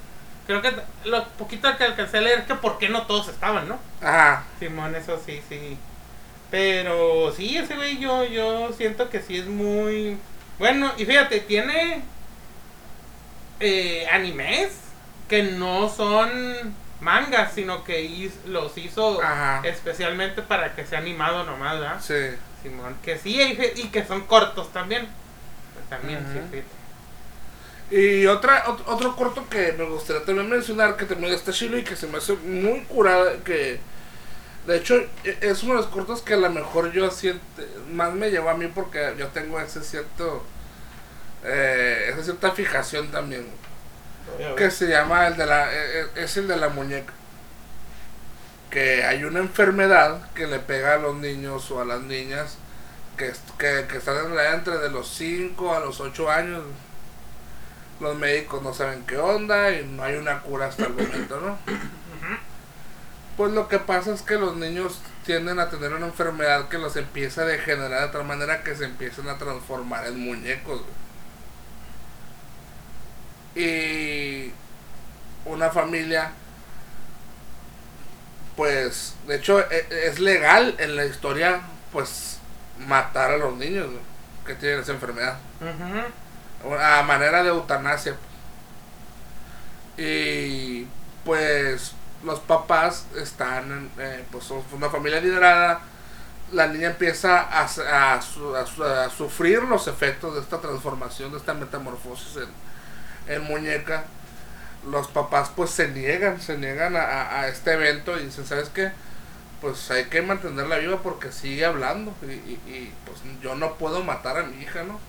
Creo 0.46 0.62
que 0.62 0.72
lo 1.04 1.24
poquito 1.30 1.76
que 1.76 1.84
alcancé 1.84 2.18
a 2.18 2.20
leer 2.20 2.46
que 2.46 2.54
por 2.54 2.78
qué 2.78 2.88
no 2.88 3.02
todos 3.02 3.28
estaban, 3.28 3.68
¿no? 3.68 3.78
Ajá. 4.00 4.44
Simón, 4.60 4.94
eso 4.94 5.20
sí, 5.24 5.42
sí. 5.48 5.76
Pero 6.50 7.32
sí, 7.36 7.56
ese 7.56 7.74
güey 7.74 7.98
yo, 7.98 8.24
yo 8.24 8.72
siento 8.72 9.10
que 9.10 9.20
sí 9.20 9.38
es 9.38 9.46
muy... 9.46 10.16
Bueno, 10.58 10.92
y 10.96 11.04
fíjate, 11.04 11.40
tiene 11.40 12.02
eh, 13.58 14.06
animes 14.12 14.78
que 15.28 15.42
no 15.42 15.88
son 15.88 16.30
mangas, 17.00 17.52
sino 17.52 17.84
que 17.84 18.30
los 18.46 18.76
hizo 18.78 19.20
especialmente 19.64 20.42
para 20.42 20.74
que 20.74 20.86
sea 20.86 20.98
animado 20.98 21.44
nomás, 21.44 21.80
¿verdad? 21.80 22.00
Sí. 22.00 22.38
Simón, 22.62 22.96
que 23.02 23.18
sí, 23.18 23.40
y, 23.76 23.88
que 23.88 24.04
son 24.04 24.22
cortos 24.22 24.72
también. 24.72 25.08
Pues 25.74 25.88
también, 25.88 26.20
sí, 26.32 26.62
Y 27.90 28.26
otra, 28.26 28.64
otro, 28.86 29.14
corto 29.14 29.48
que 29.48 29.72
me 29.78 29.84
gustaría 29.84 30.24
también 30.24 30.48
mencionar, 30.48 30.96
que 30.96 31.04
también 31.04 31.32
está 31.32 31.52
chilo 31.52 31.78
y 31.78 31.84
que 31.84 31.94
se 31.94 32.08
me 32.08 32.18
hace 32.18 32.34
muy 32.34 32.80
curada, 32.82 33.36
que 33.44 33.78
de 34.66 34.76
hecho 34.76 34.96
e, 35.22 35.38
es 35.40 35.62
uno 35.62 35.74
de 35.74 35.80
los 35.82 35.86
cortos 35.86 36.20
que 36.20 36.34
a 36.34 36.38
lo 36.38 36.50
mejor 36.50 36.90
yo 36.90 37.08
siento, 37.12 37.44
más 37.92 38.12
me 38.12 38.30
llevó 38.30 38.50
a 38.50 38.56
mí 38.56 38.66
porque 38.66 39.14
yo 39.16 39.28
tengo 39.28 39.60
ese 39.60 39.82
cierto, 39.82 40.44
eh, 41.44 42.10
esa 42.12 42.24
cierta 42.24 42.50
fijación 42.50 43.10
también. 43.10 43.46
Que 44.56 44.72
se 44.72 44.88
llama 44.88 45.28
el 45.28 45.36
de 45.36 45.46
la 45.46 45.72
e, 45.72 46.00
e, 46.00 46.24
es 46.24 46.36
el 46.36 46.48
de 46.48 46.56
la 46.56 46.68
muñeca. 46.68 47.12
Que 48.70 49.04
hay 49.04 49.22
una 49.22 49.38
enfermedad 49.38 50.32
que 50.32 50.48
le 50.48 50.58
pega 50.58 50.94
a 50.94 50.98
los 50.98 51.14
niños 51.14 51.70
o 51.70 51.80
a 51.80 51.84
las 51.84 52.00
niñas 52.00 52.58
que, 53.16 53.32
que, 53.58 53.96
están 53.96 54.26
en 54.26 54.34
la 54.34 54.54
entre 54.54 54.78
de 54.78 54.90
los 54.90 55.08
5 55.08 55.74
a 55.74 55.78
los 55.80 56.00
8 56.00 56.30
años 56.30 56.64
los 58.00 58.16
médicos 58.16 58.62
no 58.62 58.74
saben 58.74 59.04
qué 59.06 59.16
onda 59.16 59.72
y 59.72 59.84
no 59.86 60.02
hay 60.02 60.16
una 60.16 60.40
cura 60.42 60.66
hasta 60.66 60.86
el 60.86 60.94
momento 60.94 61.40
no 61.40 61.58
pues 63.36 63.52
lo 63.52 63.68
que 63.68 63.78
pasa 63.78 64.14
es 64.14 64.22
que 64.22 64.36
los 64.36 64.56
niños 64.56 65.00
tienden 65.26 65.58
a 65.58 65.68
tener 65.68 65.92
una 65.92 66.06
enfermedad 66.06 66.68
que 66.68 66.78
los 66.78 66.96
empieza 66.96 67.42
a 67.42 67.44
degenerar 67.44 68.06
de 68.06 68.12
tal 68.12 68.24
manera 68.24 68.62
que 68.62 68.74
se 68.74 68.84
empiezan 68.84 69.28
a 69.28 69.36
transformar 69.36 70.06
en 70.06 70.18
muñecos 70.18 70.80
y 73.54 74.52
una 75.44 75.70
familia 75.70 76.32
pues 78.56 79.14
de 79.26 79.36
hecho 79.36 79.60
e, 79.70 79.86
es 80.06 80.18
legal 80.18 80.74
en 80.78 80.96
la 80.96 81.04
historia 81.04 81.60
pues 81.92 82.38
matar 82.86 83.32
a 83.32 83.36
los 83.38 83.56
niños 83.56 83.88
que 84.46 84.54
tienen 84.54 84.80
esa 84.80 84.92
enfermedad 84.92 85.38
a 86.74 87.02
manera 87.02 87.42
de 87.42 87.50
eutanasia 87.50 88.16
y 89.96 90.86
pues 91.24 91.92
los 92.24 92.40
papás 92.40 93.06
están 93.16 93.90
eh, 93.98 94.24
pues 94.30 94.44
son 94.44 94.62
una 94.72 94.90
familia 94.90 95.20
liderada 95.20 95.80
la 96.52 96.68
niña 96.68 96.88
empieza 96.88 97.40
a, 97.40 97.62
a, 97.64 98.14
a, 98.14 99.10
sufrir 99.10 99.62
los 99.64 99.88
efectos 99.88 100.34
de 100.34 100.40
esta 100.40 100.60
transformación 100.60 101.32
de 101.32 101.38
esta 101.38 101.54
metamorfosis 101.54 102.38
en, 103.26 103.42
muñeca, 103.42 104.04
los 104.88 105.08
papás 105.08 105.50
pues 105.54 105.70
se 105.70 105.88
niegan, 105.88 106.40
se 106.40 106.56
niegan 106.56 106.94
a, 106.96 107.48
este 107.48 107.72
evento 107.72 108.18
y 108.18 108.26
dicen, 108.26 108.46
¿sabes 108.46 108.68
qué? 108.68 108.92
Pues 109.60 109.90
hay 109.90 110.04
que 110.04 110.22
mantenerla 110.22 110.76
viva 110.76 111.02
porque 111.02 111.32
sigue 111.32 111.64
hablando 111.64 112.14
y, 112.22 112.92
pues 113.04 113.18
yo 113.42 113.56
no 113.56 113.74
puedo 113.74 114.04
matar 114.04 114.38
a 114.38 114.42
mi 114.44 114.62
hija, 114.62 114.84
¿no? 114.84 115.00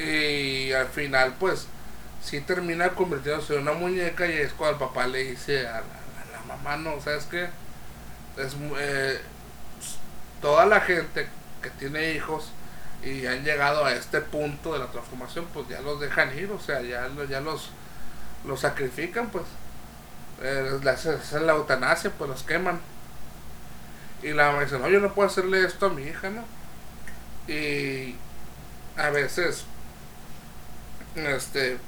Y 0.00 0.72
al 0.72 0.88
final 0.88 1.34
pues 1.38 1.66
sí 2.22 2.40
termina 2.40 2.90
convirtiéndose 2.90 3.54
en 3.54 3.62
una 3.62 3.72
muñeca 3.72 4.26
y 4.26 4.32
es 4.32 4.52
cuando 4.52 4.84
el 4.84 4.88
papá 4.88 5.06
le 5.06 5.24
dice 5.24 5.66
a 5.66 5.82
la, 6.32 6.42
mamá, 6.46 6.76
no, 6.76 7.00
¿sabes 7.00 7.26
qué? 7.30 7.48
Es, 8.36 8.56
eh, 8.78 9.20
toda 10.40 10.66
la 10.66 10.80
gente 10.80 11.28
que 11.62 11.70
tiene 11.70 12.12
hijos 12.12 12.50
y 13.02 13.26
han 13.26 13.44
llegado 13.44 13.84
a 13.84 13.92
este 13.92 14.20
punto 14.20 14.72
de 14.72 14.78
la 14.78 14.86
transformación, 14.86 15.46
pues 15.52 15.68
ya 15.68 15.80
los 15.80 16.00
dejan 16.00 16.36
ir, 16.36 16.50
o 16.50 16.60
sea, 16.60 16.82
ya, 16.82 17.08
ya 17.28 17.40
los, 17.40 17.70
los 18.44 18.60
sacrifican, 18.60 19.30
pues. 19.30 19.44
Eh, 20.42 20.80
hacen 20.86 21.46
la 21.46 21.52
eutanasia, 21.52 22.10
pues 22.10 22.30
los 22.30 22.42
queman. 22.42 22.80
Y 24.22 24.32
la 24.32 24.48
mamá 24.48 24.64
dice, 24.64 24.78
no, 24.78 24.88
yo 24.88 25.00
no 25.00 25.14
puedo 25.14 25.28
hacerle 25.28 25.64
esto 25.64 25.86
a 25.86 25.90
mi 25.90 26.02
hija, 26.02 26.30
¿no? 26.30 26.44
Y 27.52 28.16
a 28.96 29.10
veces, 29.10 29.64
este, 31.14 31.78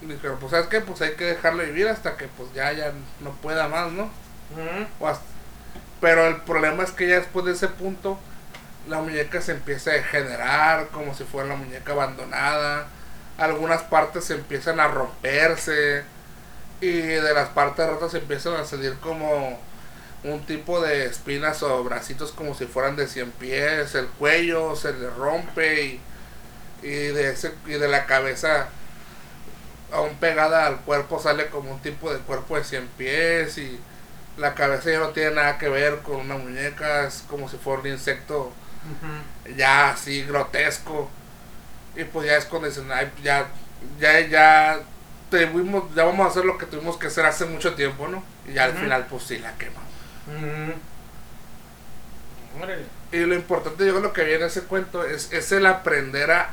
dijeron, 0.00 0.38
pues 0.38 0.50
sabes 0.50 0.68
qué, 0.68 0.80
pues 0.80 1.00
hay 1.02 1.12
que 1.12 1.24
dejarlo 1.24 1.64
vivir 1.64 1.88
hasta 1.88 2.16
que 2.16 2.28
pues 2.28 2.52
ya, 2.54 2.72
ya 2.72 2.92
no 3.20 3.32
pueda 3.32 3.68
más, 3.68 3.92
¿no? 3.92 4.10
pero 6.00 6.26
el 6.26 6.36
problema 6.42 6.82
es 6.82 6.90
que 6.90 7.08
ya 7.08 7.16
después 7.16 7.44
de 7.44 7.52
ese 7.52 7.68
punto, 7.68 8.18
la 8.88 9.00
muñeca 9.00 9.40
se 9.40 9.52
empieza 9.52 9.90
a 9.90 9.94
degenerar 9.94 10.88
como 10.88 11.14
si 11.14 11.24
fuera 11.24 11.48
la 11.50 11.56
muñeca 11.56 11.92
abandonada. 11.92 12.88
Algunas 13.38 13.82
partes 13.82 14.30
empiezan 14.30 14.80
a 14.80 14.88
romperse 14.88 16.02
y 16.80 16.90
de 16.90 17.34
las 17.34 17.50
partes 17.50 17.86
rotas 17.86 18.14
empiezan 18.14 18.54
a 18.54 18.64
salir 18.64 18.94
como 18.94 19.58
un 20.24 20.44
tipo 20.46 20.80
de 20.80 21.06
espinas 21.06 21.62
o 21.62 21.82
bracitos 21.84 22.32
como 22.32 22.54
si 22.54 22.66
fueran 22.66 22.96
de 22.96 23.06
100 23.06 23.30
pies. 23.32 23.94
El 23.94 24.06
cuello 24.06 24.74
se 24.76 24.92
le 24.92 25.10
rompe 25.10 25.84
y, 25.84 26.00
y, 26.82 26.88
de, 26.88 27.32
ese, 27.32 27.52
y 27.66 27.72
de 27.72 27.88
la 27.88 28.06
cabeza 28.06 28.68
aún 29.92 30.14
pegada 30.16 30.66
al 30.66 30.80
cuerpo 30.80 31.20
sale 31.20 31.48
como 31.48 31.72
un 31.72 31.80
tipo 31.80 32.12
de 32.12 32.20
cuerpo 32.20 32.56
de 32.56 32.64
100 32.64 32.88
pies 32.96 33.58
y 33.58 33.80
la 34.36 34.54
cabeza 34.54 34.90
ya 34.90 35.00
no 35.00 35.10
tiene 35.10 35.32
nada 35.32 35.58
que 35.58 35.68
ver 35.68 35.98
con 35.98 36.16
una 36.16 36.36
muñeca, 36.36 37.06
es 37.06 37.24
como 37.28 37.48
si 37.48 37.56
fuera 37.56 37.80
un 37.80 37.88
insecto 37.88 38.52
ya 39.56 39.90
así 39.90 40.24
grotesco. 40.24 41.10
Y 41.96 42.04
pues 42.04 42.26
ya 42.26 42.36
es 42.36 42.44
cuando 42.44 42.68
dicen, 42.68 42.88
ya, 43.22 43.48
ya, 43.98 44.20
ya, 44.20 44.80
tuvimos, 45.30 45.94
ya 45.94 46.04
vamos 46.04 46.26
a 46.26 46.30
hacer 46.30 46.44
lo 46.44 46.56
que 46.56 46.66
tuvimos 46.66 46.96
que 46.96 47.08
hacer 47.08 47.26
hace 47.26 47.44
mucho 47.44 47.74
tiempo, 47.74 48.08
¿no? 48.08 48.22
Y 48.48 48.54
ya 48.54 48.64
al 48.64 48.74
final 48.74 49.06
pues 49.10 49.24
sí 49.24 49.38
la 49.38 49.52
quemamos. 49.54 49.90
Y 53.12 53.18
lo 53.18 53.34
importante 53.34 53.84
yo 53.86 53.98
lo 54.00 54.12
que 54.12 54.24
viene 54.24 54.46
ese 54.46 54.62
cuento 54.62 55.04
es, 55.04 55.32
es 55.32 55.50
el 55.52 55.66
aprender 55.66 56.30
a, 56.30 56.50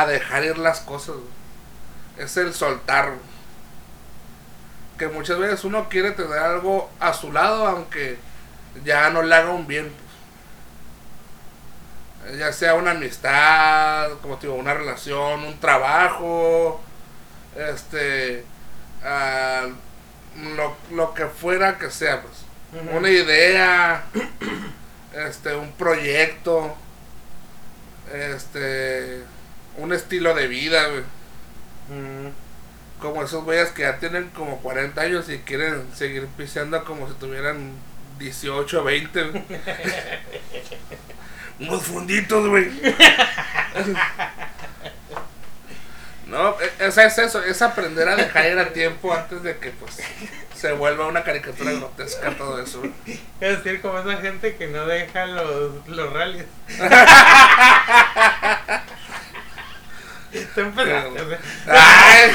a 0.00 0.06
dejar 0.06 0.44
ir 0.44 0.58
las 0.58 0.80
cosas. 0.80 1.16
Es 2.16 2.36
el 2.36 2.54
soltar. 2.54 3.14
Que 4.98 5.08
muchas 5.08 5.38
veces 5.38 5.64
uno 5.64 5.88
quiere 5.88 6.12
tener 6.12 6.38
algo 6.38 6.90
a 7.00 7.12
su 7.12 7.32
lado 7.32 7.66
aunque 7.66 8.18
ya 8.84 9.10
no 9.10 9.22
le 9.22 9.34
haga 9.34 9.50
un 9.50 9.66
bien 9.66 9.92
ya 12.38 12.52
sea 12.52 12.74
una 12.74 12.92
amistad, 12.92 14.10
como 14.22 14.36
te 14.36 14.46
digo, 14.46 14.58
una 14.58 14.74
relación, 14.74 15.44
un 15.44 15.58
trabajo, 15.58 16.80
este, 17.56 18.44
lo, 20.56 20.76
lo 20.92 21.14
que 21.14 21.26
fuera 21.26 21.78
que 21.78 21.90
sea, 21.90 22.22
pues. 22.22 22.44
Una 22.92 23.10
idea, 23.10 24.04
este, 25.28 25.54
un 25.54 25.72
proyecto, 25.72 26.74
este, 28.12 29.24
un 29.76 29.92
estilo 29.92 30.34
de 30.34 30.46
vida, 30.48 30.86
güey. 30.88 31.02
Mm. 31.88 32.28
Como 33.00 33.22
esos 33.24 33.44
güeyes 33.44 33.70
que 33.70 33.82
ya 33.82 33.98
tienen 33.98 34.28
como 34.30 34.60
40 34.60 35.00
años 35.00 35.28
y 35.28 35.38
quieren 35.38 35.86
seguir 35.94 36.26
piseando 36.36 36.84
como 36.84 37.08
si 37.08 37.14
tuvieran 37.14 37.72
18 38.18 38.80
o 38.80 38.84
20. 38.84 39.22
güey. 39.24 39.44
Unos 41.60 41.82
funditos, 41.82 42.48
güey. 42.48 42.70
No, 46.26 46.56
e- 46.78 46.92
sea, 46.92 47.06
es 47.06 47.18
eso, 47.18 47.42
es 47.44 47.60
aprender 47.60 48.08
a 48.08 48.16
dejar 48.16 48.46
ir 48.46 48.58
a 48.58 48.72
tiempo 48.72 49.12
antes 49.12 49.42
de 49.42 49.58
que 49.58 49.70
pues 49.70 49.98
se 50.54 50.72
vuelva 50.72 51.06
una 51.06 51.24
caricatura 51.24 51.72
grotesca 51.72 52.30
todo 52.38 52.62
eso. 52.62 52.82
Es 53.40 53.62
decir, 53.62 53.82
como 53.82 53.98
esa 53.98 54.16
gente 54.16 54.56
que 54.56 54.68
no 54.68 54.86
deja 54.86 55.26
los, 55.26 55.86
los 55.88 56.12
rallies. 56.12 56.46
Tú 60.54 60.60
empezaste, 60.60 61.38
Ay, 61.68 62.30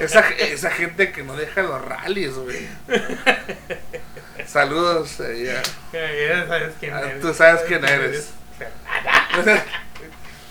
esa, 0.00 0.28
esa 0.30 0.70
gente 0.70 1.12
que 1.12 1.22
no 1.22 1.36
deja 1.36 1.62
los 1.62 1.84
rallies, 1.84 2.34
güey. 2.34 2.66
Saludos. 4.46 5.20
eh, 5.20 5.60
ya. 5.92 6.46
sabes 6.46 6.72
quién 6.80 6.92
Ah, 6.94 7.00
eres. 7.02 7.20
tú 7.20 7.32
sabes 7.34 7.62
quién 7.68 7.84
eres. 7.84 8.30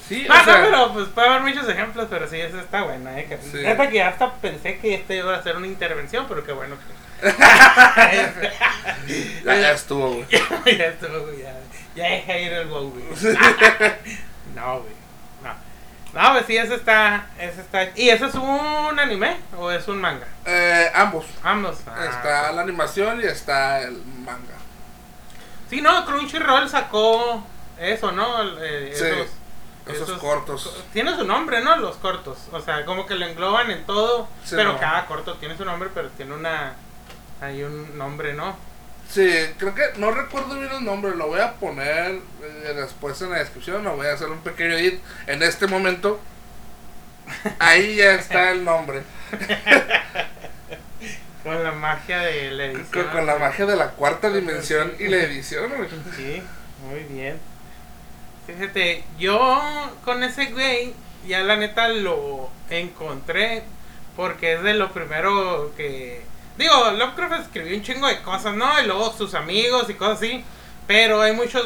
Sí, 0.07 0.25
No, 0.27 0.35
o 0.35 0.37
no, 0.37 0.43
sea, 0.43 0.63
pero 0.65 0.93
pues 0.93 1.07
puede 1.07 1.27
haber 1.29 1.41
muchos 1.43 1.67
ejemplos, 1.69 2.07
pero 2.09 2.27
sí, 2.27 2.37
esa 2.39 2.59
está 2.59 2.83
buena, 2.83 3.17
eh. 3.17 3.25
Que, 3.25 3.37
Sí. 3.37 3.63
neta 3.63 3.89
que 3.89 4.03
hasta 4.03 4.33
pensé 4.35 4.77
que 4.79 4.95
este 4.95 5.15
iba 5.15 5.33
a 5.33 5.41
ser 5.41 5.55
una 5.55 5.65
intervención, 5.65 6.25
pero 6.27 6.43
qué 6.45 6.51
bueno 6.51 6.75
que. 6.75 7.29
ya, 9.45 9.55
ya 9.55 9.71
estuvo, 9.71 10.09
güey. 10.15 10.27
ya 10.77 10.85
estuvo, 10.87 11.19
güey, 11.21 11.41
ya, 11.41 11.55
ya 11.95 12.03
deja 12.09 12.37
ir 12.37 12.51
el 12.51 12.67
wow, 12.67 12.89
güey. 12.91 13.05
no, 14.55 14.81
güey. 14.81 14.93
No. 16.13 16.31
Pues 16.33 16.45
sí, 16.45 16.55
ese 16.57 16.75
está, 16.75 17.27
ese 17.39 17.61
está. 17.61 17.89
¿Y 17.95 18.09
eso 18.09 18.25
es 18.27 18.35
un 18.35 18.99
anime 18.99 19.37
o 19.57 19.71
es 19.71 19.87
un 19.87 19.99
manga? 19.99 20.27
Eh, 20.45 20.91
ambos. 20.93 21.25
Ambos. 21.43 21.77
Ah, 21.87 22.05
Está 22.05 22.51
la 22.51 22.61
animación 22.61 23.19
y 23.19 23.23
está 23.23 23.81
el 23.81 23.97
manga. 24.03 24.53
Sí, 25.69 25.81
no, 25.81 26.05
Crunchyroll 26.05 26.69
sacó 26.69 27.43
eso, 27.79 28.11
¿no? 28.11 28.43
Eh, 28.61 28.93
Sí, 28.95 29.05
esos, 29.87 30.07
Esos, 30.09 30.19
cortos. 30.19 30.83
Tiene 30.93 31.15
su 31.15 31.25
nombre, 31.25 31.61
¿no? 31.61 31.75
Los 31.77 31.95
cortos. 31.97 32.37
O 32.51 32.61
sea, 32.61 32.85
como 32.85 33.05
que 33.05 33.15
lo 33.15 33.25
engloban 33.25 33.71
en 33.71 33.83
todo. 33.85 34.27
Sí, 34.43 34.55
pero 34.55 34.73
no. 34.73 34.79
cada 34.79 35.05
corto 35.07 35.33
tiene 35.35 35.57
su 35.57 35.65
nombre, 35.65 35.89
pero 35.93 36.09
tiene 36.09 36.33
una. 36.35 36.73
Hay 37.41 37.63
un 37.63 37.97
nombre, 37.97 38.33
¿no? 38.33 38.55
Sí, 39.13 39.29
creo 39.59 39.75
que 39.75 39.83
no 39.97 40.09
recuerdo 40.09 40.57
bien 40.57 40.71
el 40.71 40.83
nombre, 40.83 41.15
lo 41.15 41.27
voy 41.27 41.39
a 41.39 41.53
poner 41.53 42.19
eh, 42.41 42.73
después 42.75 43.21
en 43.21 43.29
la 43.29 43.37
descripción, 43.37 43.83
lo 43.83 43.95
voy 43.95 44.07
a 44.07 44.13
hacer 44.13 44.29
un 44.29 44.39
pequeño 44.39 44.73
edit 44.73 44.99
en 45.27 45.43
este 45.43 45.67
momento. 45.67 46.19
Ahí 47.59 47.97
ya 47.97 48.15
está 48.15 48.49
el 48.49 48.65
nombre. 48.65 49.03
Con 51.43 51.63
la 51.63 51.73
magia 51.73 52.19
de 52.19 52.51
la 52.51 52.65
edición. 52.65 53.07
con 53.11 53.25
la 53.25 53.35
magia 53.35 53.65
de 53.65 53.75
la 53.75 53.89
cuarta 53.89 54.29
dimensión 54.29 54.93
y 54.97 55.09
la 55.09 55.17
edición. 55.17 55.69
Sí, 56.15 56.41
muy 56.87 57.03
bien. 57.03 57.37
Fíjate, 58.47 59.03
yo 59.19 59.61
con 60.05 60.23
ese 60.23 60.45
güey, 60.47 60.93
ya 61.27 61.41
la 61.41 61.57
neta 61.57 61.89
lo 61.89 62.49
encontré 62.69 63.63
porque 64.15 64.53
es 64.53 64.63
de 64.63 64.73
lo 64.73 64.93
primero 64.93 65.73
que. 65.75 66.21
Digo, 66.57 66.91
Lovecraft 66.91 67.41
escribió 67.45 67.75
un 67.75 67.83
chingo 67.83 68.07
de 68.07 68.21
cosas, 68.21 68.55
¿no? 68.55 68.79
Y 68.81 68.85
luego 68.85 69.11
sus 69.13 69.33
amigos 69.33 69.89
y 69.89 69.95
cosas 69.95 70.17
así. 70.17 70.43
Pero 70.87 71.21
hay 71.21 71.33
muchas 71.33 71.63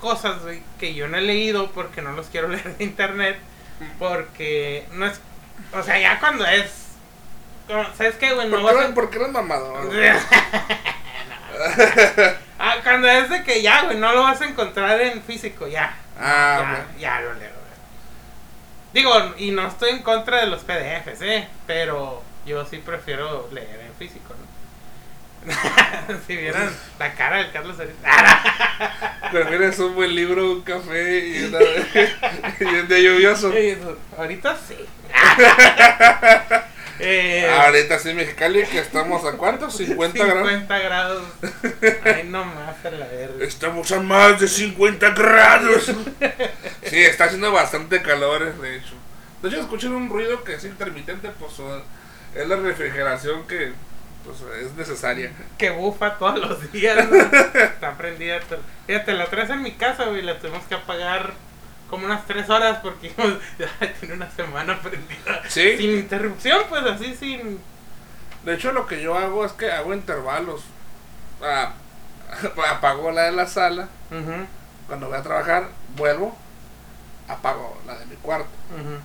cosas 0.00 0.42
güey, 0.42 0.62
que 0.78 0.94
yo 0.94 1.08
no 1.08 1.16
he 1.18 1.22
leído 1.22 1.70
porque 1.72 2.00
no 2.02 2.12
los 2.12 2.26
quiero 2.28 2.48
leer 2.48 2.76
de 2.76 2.84
internet. 2.84 3.38
Porque 3.98 4.86
no 4.92 5.06
es. 5.06 5.20
O 5.74 5.82
sea, 5.82 5.98
ya 5.98 6.18
cuando 6.18 6.46
es. 6.46 6.84
¿Sabes 7.96 8.14
qué, 8.14 8.32
güey? 8.32 8.48
No 8.48 8.60
¿Por, 8.62 8.78
qué, 8.78 8.84
a- 8.84 8.94
por 8.94 9.10
qué 9.10 9.18
eres 9.18 9.32
mamador? 9.32 9.90
Ah, 12.58 12.76
cuando 12.82 13.08
es 13.08 13.28
de 13.30 13.42
que 13.44 13.62
ya, 13.62 13.82
güey, 13.82 13.96
no 13.98 14.12
lo 14.12 14.22
vas 14.22 14.40
a 14.40 14.46
encontrar 14.46 15.00
en 15.00 15.22
físico, 15.22 15.66
ya. 15.66 15.94
Ah, 16.18 16.84
ya, 16.98 16.98
ya 16.98 17.20
lo 17.20 17.34
leo. 17.34 17.50
Digo, 18.92 19.12
y 19.36 19.50
no 19.50 19.66
estoy 19.66 19.90
en 19.90 20.02
contra 20.02 20.38
de 20.40 20.46
los 20.46 20.62
PDFs, 20.62 21.20
¿eh? 21.22 21.48
Pero 21.66 22.22
yo 22.46 22.64
sí 22.64 22.78
prefiero 22.78 23.48
leer 23.52 23.85
físico, 23.98 24.34
¿no? 24.38 24.56
si 26.26 26.36
vieran 26.36 26.70
la 26.98 27.14
cara 27.14 27.36
del 27.38 27.52
Carlos 27.52 27.78
ahorita. 27.78 29.28
Prefieres 29.30 29.78
un 29.78 29.94
buen 29.94 30.14
libro, 30.14 30.52
un 30.52 30.62
café 30.62 31.18
y, 31.26 31.44
una, 31.44 31.58
y 32.60 32.64
un 32.64 32.88
día 32.88 32.98
lluvioso. 32.98 33.52
ahorita 34.18 34.56
sí. 34.56 34.76
eh, 36.98 37.48
Ahorita 37.48 37.98
sí, 37.98 38.12
Mexicali, 38.14 38.64
que 38.64 38.78
estamos 38.80 39.24
a 39.24 39.32
cuántos? 39.32 39.76
50 39.76 40.24
grados. 40.24 40.48
50 40.48 40.78
grados. 40.78 41.24
Ay, 42.04 42.24
no 42.24 42.44
más 42.44 42.84
a 42.84 42.90
la 42.90 43.06
verga. 43.06 43.44
Estamos 43.44 43.92
a 43.92 44.00
más 44.00 44.40
de 44.40 44.48
50 44.48 45.10
grados. 45.10 45.92
Sí, 46.84 46.96
está 47.02 47.24
haciendo 47.26 47.52
bastante 47.52 48.02
calor, 48.02 48.52
de 48.60 48.76
hecho. 48.78 48.94
De 49.42 49.48
hecho, 49.48 49.60
escuchan 49.60 49.92
un 49.92 50.08
ruido 50.08 50.42
que 50.42 50.54
es 50.54 50.64
intermitente, 50.64 51.30
pues 51.38 51.52
es 52.36 52.48
la 52.48 52.56
refrigeración 52.56 53.46
que 53.46 53.72
pues, 54.24 54.38
es 54.62 54.72
necesaria. 54.74 55.32
que 55.58 55.70
bufa 55.70 56.18
todos 56.18 56.38
los 56.38 56.72
días. 56.72 57.08
¿no? 57.08 57.16
Está 57.16 57.96
prendida. 57.96 58.40
Fíjate, 58.86 59.14
la 59.14 59.26
traes 59.26 59.50
en 59.50 59.62
mi 59.62 59.72
casa, 59.72 60.04
güey. 60.06 60.22
La 60.22 60.38
tuvimos 60.38 60.64
que 60.64 60.74
apagar 60.74 61.32
como 61.88 62.04
unas 62.06 62.26
tres 62.26 62.50
horas 62.50 62.80
porque 62.82 63.12
ya 63.58 63.68
tiene 64.00 64.14
una 64.14 64.30
semana 64.30 64.80
prendida. 64.80 65.42
Sí. 65.48 65.76
Sin 65.76 65.90
interrupción, 65.92 66.62
pues 66.68 66.84
así, 66.84 67.14
sin. 67.14 67.60
De 68.44 68.54
hecho, 68.54 68.72
lo 68.72 68.86
que 68.86 69.00
yo 69.02 69.16
hago 69.16 69.44
es 69.44 69.52
que 69.52 69.70
hago 69.70 69.94
intervalos. 69.94 70.62
Ah, 71.42 71.74
apago 72.70 73.10
la 73.12 73.22
de 73.22 73.32
la 73.32 73.46
sala. 73.46 73.88
Cuando 74.86 75.08
voy 75.08 75.18
a 75.18 75.22
trabajar, 75.22 75.68
vuelvo. 75.96 76.36
Apago 77.28 77.80
la 77.86 77.96
de 77.98 78.06
mi 78.06 78.16
cuarto. 78.16 78.48
ujú. 78.70 78.98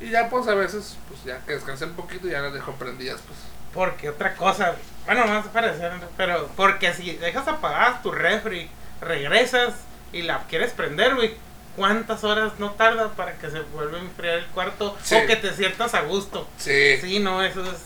Y 0.00 0.10
ya, 0.10 0.28
pues 0.28 0.46
a 0.48 0.54
veces, 0.54 0.96
pues 1.08 1.24
ya 1.24 1.38
que 1.46 1.54
descansé 1.54 1.84
un 1.86 1.94
poquito, 1.94 2.28
ya 2.28 2.40
las 2.40 2.52
dejo 2.52 2.72
prendidas, 2.72 3.20
pues. 3.26 3.38
Porque 3.74 4.08
otra 4.08 4.34
cosa, 4.34 4.74
bueno, 5.06 5.24
no 5.26 5.42
parece, 5.52 5.90
pero 6.16 6.48
porque 6.56 6.92
si 6.94 7.12
dejas 7.16 7.46
apagadas 7.48 8.02
tu 8.02 8.10
refri, 8.12 8.68
regresas 9.00 9.74
y 10.12 10.22
la 10.22 10.44
quieres 10.48 10.72
prender, 10.72 11.14
güey. 11.14 11.34
¿Cuántas 11.76 12.24
horas 12.24 12.54
no 12.58 12.72
tarda 12.72 13.10
para 13.10 13.34
que 13.34 13.50
se 13.50 13.60
vuelva 13.60 13.98
a 13.98 14.00
enfriar 14.00 14.38
el 14.38 14.46
cuarto 14.46 14.96
Sí. 15.02 15.14
o 15.14 15.26
que 15.28 15.36
te 15.36 15.52
sientas 15.54 15.94
a 15.94 16.00
gusto? 16.00 16.48
Sí. 16.56 16.96
Sí, 17.00 17.20
no, 17.20 17.40
eso 17.42 17.62
es. 17.62 17.78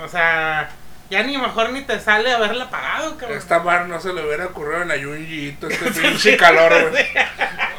O 0.00 0.06
sea, 0.08 0.70
ya 1.10 1.22
ni 1.24 1.36
mejor 1.36 1.70
ni 1.72 1.82
te 1.82 1.98
sale 1.98 2.32
haberla 2.32 2.64
apagado, 2.64 3.16
cabrón. 3.18 3.36
Esta 3.38 3.58
mar 3.58 3.86
no 3.88 4.00
se 4.00 4.12
le 4.12 4.24
hubiera 4.24 4.46
ocurrido 4.46 4.82
en 4.82 4.92
Ayunjito, 4.92 5.66
este 5.66 5.90
pinche 5.90 6.36
calor, 6.36 6.90
güey. 6.90 7.06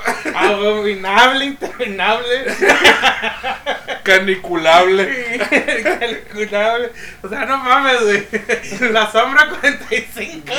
Abominable, 0.41 1.45
interminable. 1.45 2.45
Caniculable. 4.03 5.39
Calculable. 5.99 6.91
O 7.21 7.29
sea, 7.29 7.45
no 7.45 7.57
mames, 7.57 8.01
güey. 8.01 8.27
La 8.91 9.11
sombra 9.11 9.47
45. 9.49 10.53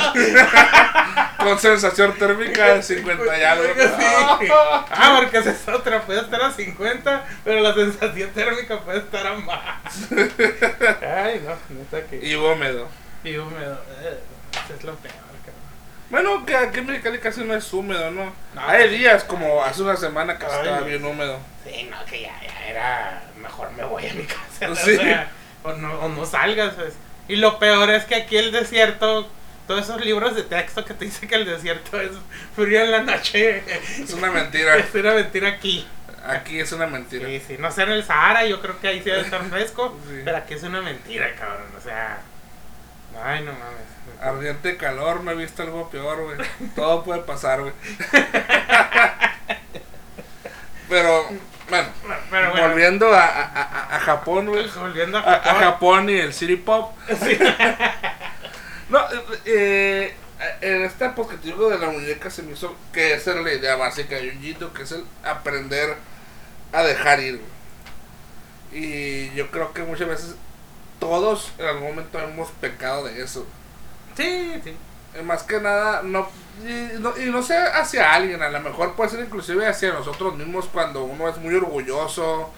Con 1.37 1.59
sensación 1.59 2.13
térmica 2.17 2.75
de 2.75 2.83
50 2.83 3.37
y 3.39 3.43
algo. 3.43 3.65
Sí. 3.75 4.47
Ah, 4.91 5.19
porque 5.19 5.37
esa 5.39 5.51
es 5.51 5.67
otra. 5.67 6.01
Puede 6.01 6.21
estar 6.21 6.41
a 6.41 6.51
50, 6.51 7.25
pero 7.43 7.59
la 7.59 7.73
sensación 7.73 8.29
térmica 8.31 8.79
puede 8.79 8.99
estar 8.99 9.27
a 9.27 9.33
más. 9.33 9.59
Ay, 10.11 11.41
no, 11.45 11.75
neta 11.75 12.07
que. 12.09 12.19
Y 12.25 12.35
húmedo. 12.35 12.87
Y 13.23 13.37
húmedo. 13.37 13.81
eh, 14.01 14.19
es 14.77 14.83
lo 14.83 14.95
peor. 14.95 15.22
Bueno, 16.13 16.45
que 16.45 16.55
aquí 16.55 16.77
en 16.77 16.85
Mexicali 16.85 17.17
casi 17.17 17.43
no 17.43 17.55
es 17.55 17.73
húmedo, 17.73 18.11
¿no? 18.11 18.25
No. 18.53 18.61
Hay 18.61 18.87
días 18.87 19.23
como 19.23 19.63
hace 19.63 19.81
una 19.81 19.97
semana 19.97 20.37
que 20.37 20.45
estaba 20.45 20.81
bien 20.81 21.03
húmedo. 21.03 21.39
Sí, 21.65 21.89
no, 21.89 22.05
que 22.05 22.21
ya, 22.21 22.39
ya 22.39 22.67
era. 22.67 23.23
Mejor 23.41 23.71
me 23.71 23.83
voy 23.83 24.05
a 24.05 24.13
mi 24.13 24.23
casa. 24.23 24.67
¿no? 24.67 24.75
Sí. 24.75 24.93
O, 24.93 25.01
sea, 25.01 25.31
o, 25.63 25.73
no, 25.73 25.91
o 26.01 26.09
no 26.09 26.23
salgas, 26.27 26.75
pues. 26.75 26.93
Y 27.27 27.37
lo 27.37 27.57
peor 27.57 27.89
es 27.89 28.05
que 28.05 28.13
aquí 28.13 28.37
el 28.37 28.51
desierto. 28.51 29.27
Todos 29.65 29.85
esos 29.85 30.05
libros 30.05 30.35
de 30.35 30.43
texto 30.43 30.85
que 30.85 30.93
te 30.93 31.05
dicen 31.05 31.27
que 31.27 31.33
el 31.33 31.45
desierto 31.45 31.99
es 31.99 32.11
frío 32.55 32.81
en 32.81 32.91
la 32.91 33.01
noche. 33.01 33.63
Es 33.99 34.13
una 34.13 34.29
mentira. 34.29 34.77
Es 34.77 34.93
una 34.93 35.15
mentira 35.15 35.49
aquí. 35.49 35.87
Aquí 36.27 36.59
es 36.59 36.71
una 36.73 36.85
mentira. 36.85 37.25
Sí, 37.25 37.41
sí, 37.47 37.55
no 37.57 37.71
sé 37.71 37.81
en 37.81 37.91
el 37.91 38.03
Sahara, 38.03 38.45
yo 38.45 38.61
creo 38.61 38.79
que 38.79 38.87
ahí 38.87 38.99
sí 38.99 39.09
debe 39.09 39.21
estar 39.21 39.43
fresco. 39.45 39.99
Sí. 40.07 40.21
Pero 40.23 40.37
aquí 40.37 40.53
es 40.53 40.61
una 40.61 40.79
mentira, 40.79 41.33
cabrón. 41.33 41.69
O 41.75 41.81
sea. 41.81 42.21
Ay, 43.21 43.43
no 43.43 43.51
mames. 43.53 44.21
Ardiente 44.21 44.77
calor, 44.77 45.23
no 45.23 45.31
he 45.31 45.35
visto 45.35 45.63
algo 45.63 45.89
peor, 45.89 46.23
güey. 46.23 46.37
Todo 46.75 47.03
puede 47.03 47.21
pasar, 47.21 47.61
güey. 47.61 47.73
Pero, 50.89 51.27
bueno, 51.69 51.87
Pero 52.29 52.51
bueno. 52.51 52.67
Volviendo 52.67 53.13
a, 53.13 53.25
a, 53.25 53.43
a, 53.43 53.95
a 53.95 53.99
Japón, 53.99 54.47
güey. 54.47 54.67
Volviendo 54.69 55.17
a 55.17 55.21
Japón. 55.21 55.59
Japón 55.61 56.09
y 56.09 56.13
el 56.13 56.33
City 56.33 56.55
Pop. 56.57 56.93
Sí. 57.21 57.37
No, 58.89 58.99
eh, 59.45 60.13
en 60.61 60.83
esta 60.83 61.05
época 61.07 61.35
digo 61.41 61.67
de 61.69 61.79
la 61.79 61.87
muñeca 61.89 62.29
se 62.29 62.43
me 62.43 62.51
hizo 62.51 62.75
que 62.91 63.13
esa 63.13 63.31
era 63.31 63.41
la 63.41 63.53
idea 63.53 63.75
básica 63.75 64.17
de 64.17 64.29
Junjito, 64.31 64.71
que 64.71 64.83
es 64.83 64.91
el 64.91 65.03
aprender 65.23 65.95
a 66.71 66.83
dejar 66.83 67.19
ir. 67.21 67.39
güey. 68.71 68.83
Y 68.83 69.33
yo 69.33 69.49
creo 69.49 69.73
que 69.73 69.81
muchas 69.81 70.07
veces 70.09 70.35
todos 71.03 71.51
en 71.57 71.65
algún 71.65 71.89
momento 71.89 72.19
hemos 72.19 72.49
pecado 72.51 73.05
de 73.05 73.21
eso. 73.21 73.45
Sí, 74.15 74.59
sí. 74.63 74.75
Eh, 75.15 75.21
Más 75.21 75.43
que 75.43 75.59
nada, 75.59 76.01
no 76.03 76.27
y, 76.63 76.99
no 76.99 77.17
y 77.17 77.25
no 77.29 77.41
sé 77.43 77.57
hacia 77.57 78.13
alguien, 78.13 78.41
a 78.41 78.49
lo 78.49 78.59
mejor 78.61 78.93
puede 78.95 79.09
ser 79.11 79.19
inclusive 79.21 79.67
hacia 79.67 79.93
nosotros 79.93 80.35
mismos 80.35 80.67
cuando 80.71 81.03
uno 81.03 81.27
es 81.29 81.37
muy 81.37 81.55
orgulloso 81.55 82.51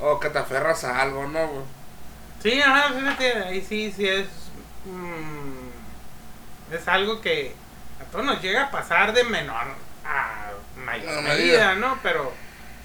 o 0.00 0.20
que 0.20 0.30
te 0.30 0.38
aferras 0.38 0.84
a 0.84 1.00
algo, 1.00 1.26
¿no? 1.26 1.48
Sí, 2.42 2.60
ajá, 2.60 2.92
fíjate, 2.92 3.32
ahí 3.44 3.64
sí, 3.68 3.92
sí 3.96 4.06
es. 4.08 4.26
mm, 4.84 6.74
es 6.74 6.86
algo 6.88 7.20
que 7.20 7.54
a 8.00 8.04
todos 8.10 8.24
nos 8.24 8.40
llega 8.42 8.64
a 8.64 8.70
pasar 8.70 9.12
de 9.12 9.24
menor 9.24 9.66
a 10.04 10.50
mayor 10.84 11.22
medida. 11.22 11.74
¿no? 11.74 11.98
Pero 12.02 12.32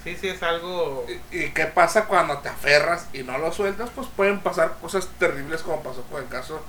sí, 0.04 0.16
sí 0.20 0.28
es 0.28 0.42
algo. 0.42 1.04
¿Y, 1.32 1.38
y 1.38 1.50
qué 1.50 1.64
pasa 1.66 2.04
cuando 2.04 2.38
te 2.38 2.48
aferras 2.48 3.06
y 3.12 3.22
no 3.22 3.38
lo 3.38 3.52
sueltas? 3.52 3.90
Pues 3.94 4.06
pueden 4.14 4.40
pasar 4.40 4.74
cosas 4.80 5.08
terribles 5.18 5.62
como 5.62 5.82
pasó 5.82 6.02
con 6.04 6.22
el 6.22 6.28
caso 6.28 6.60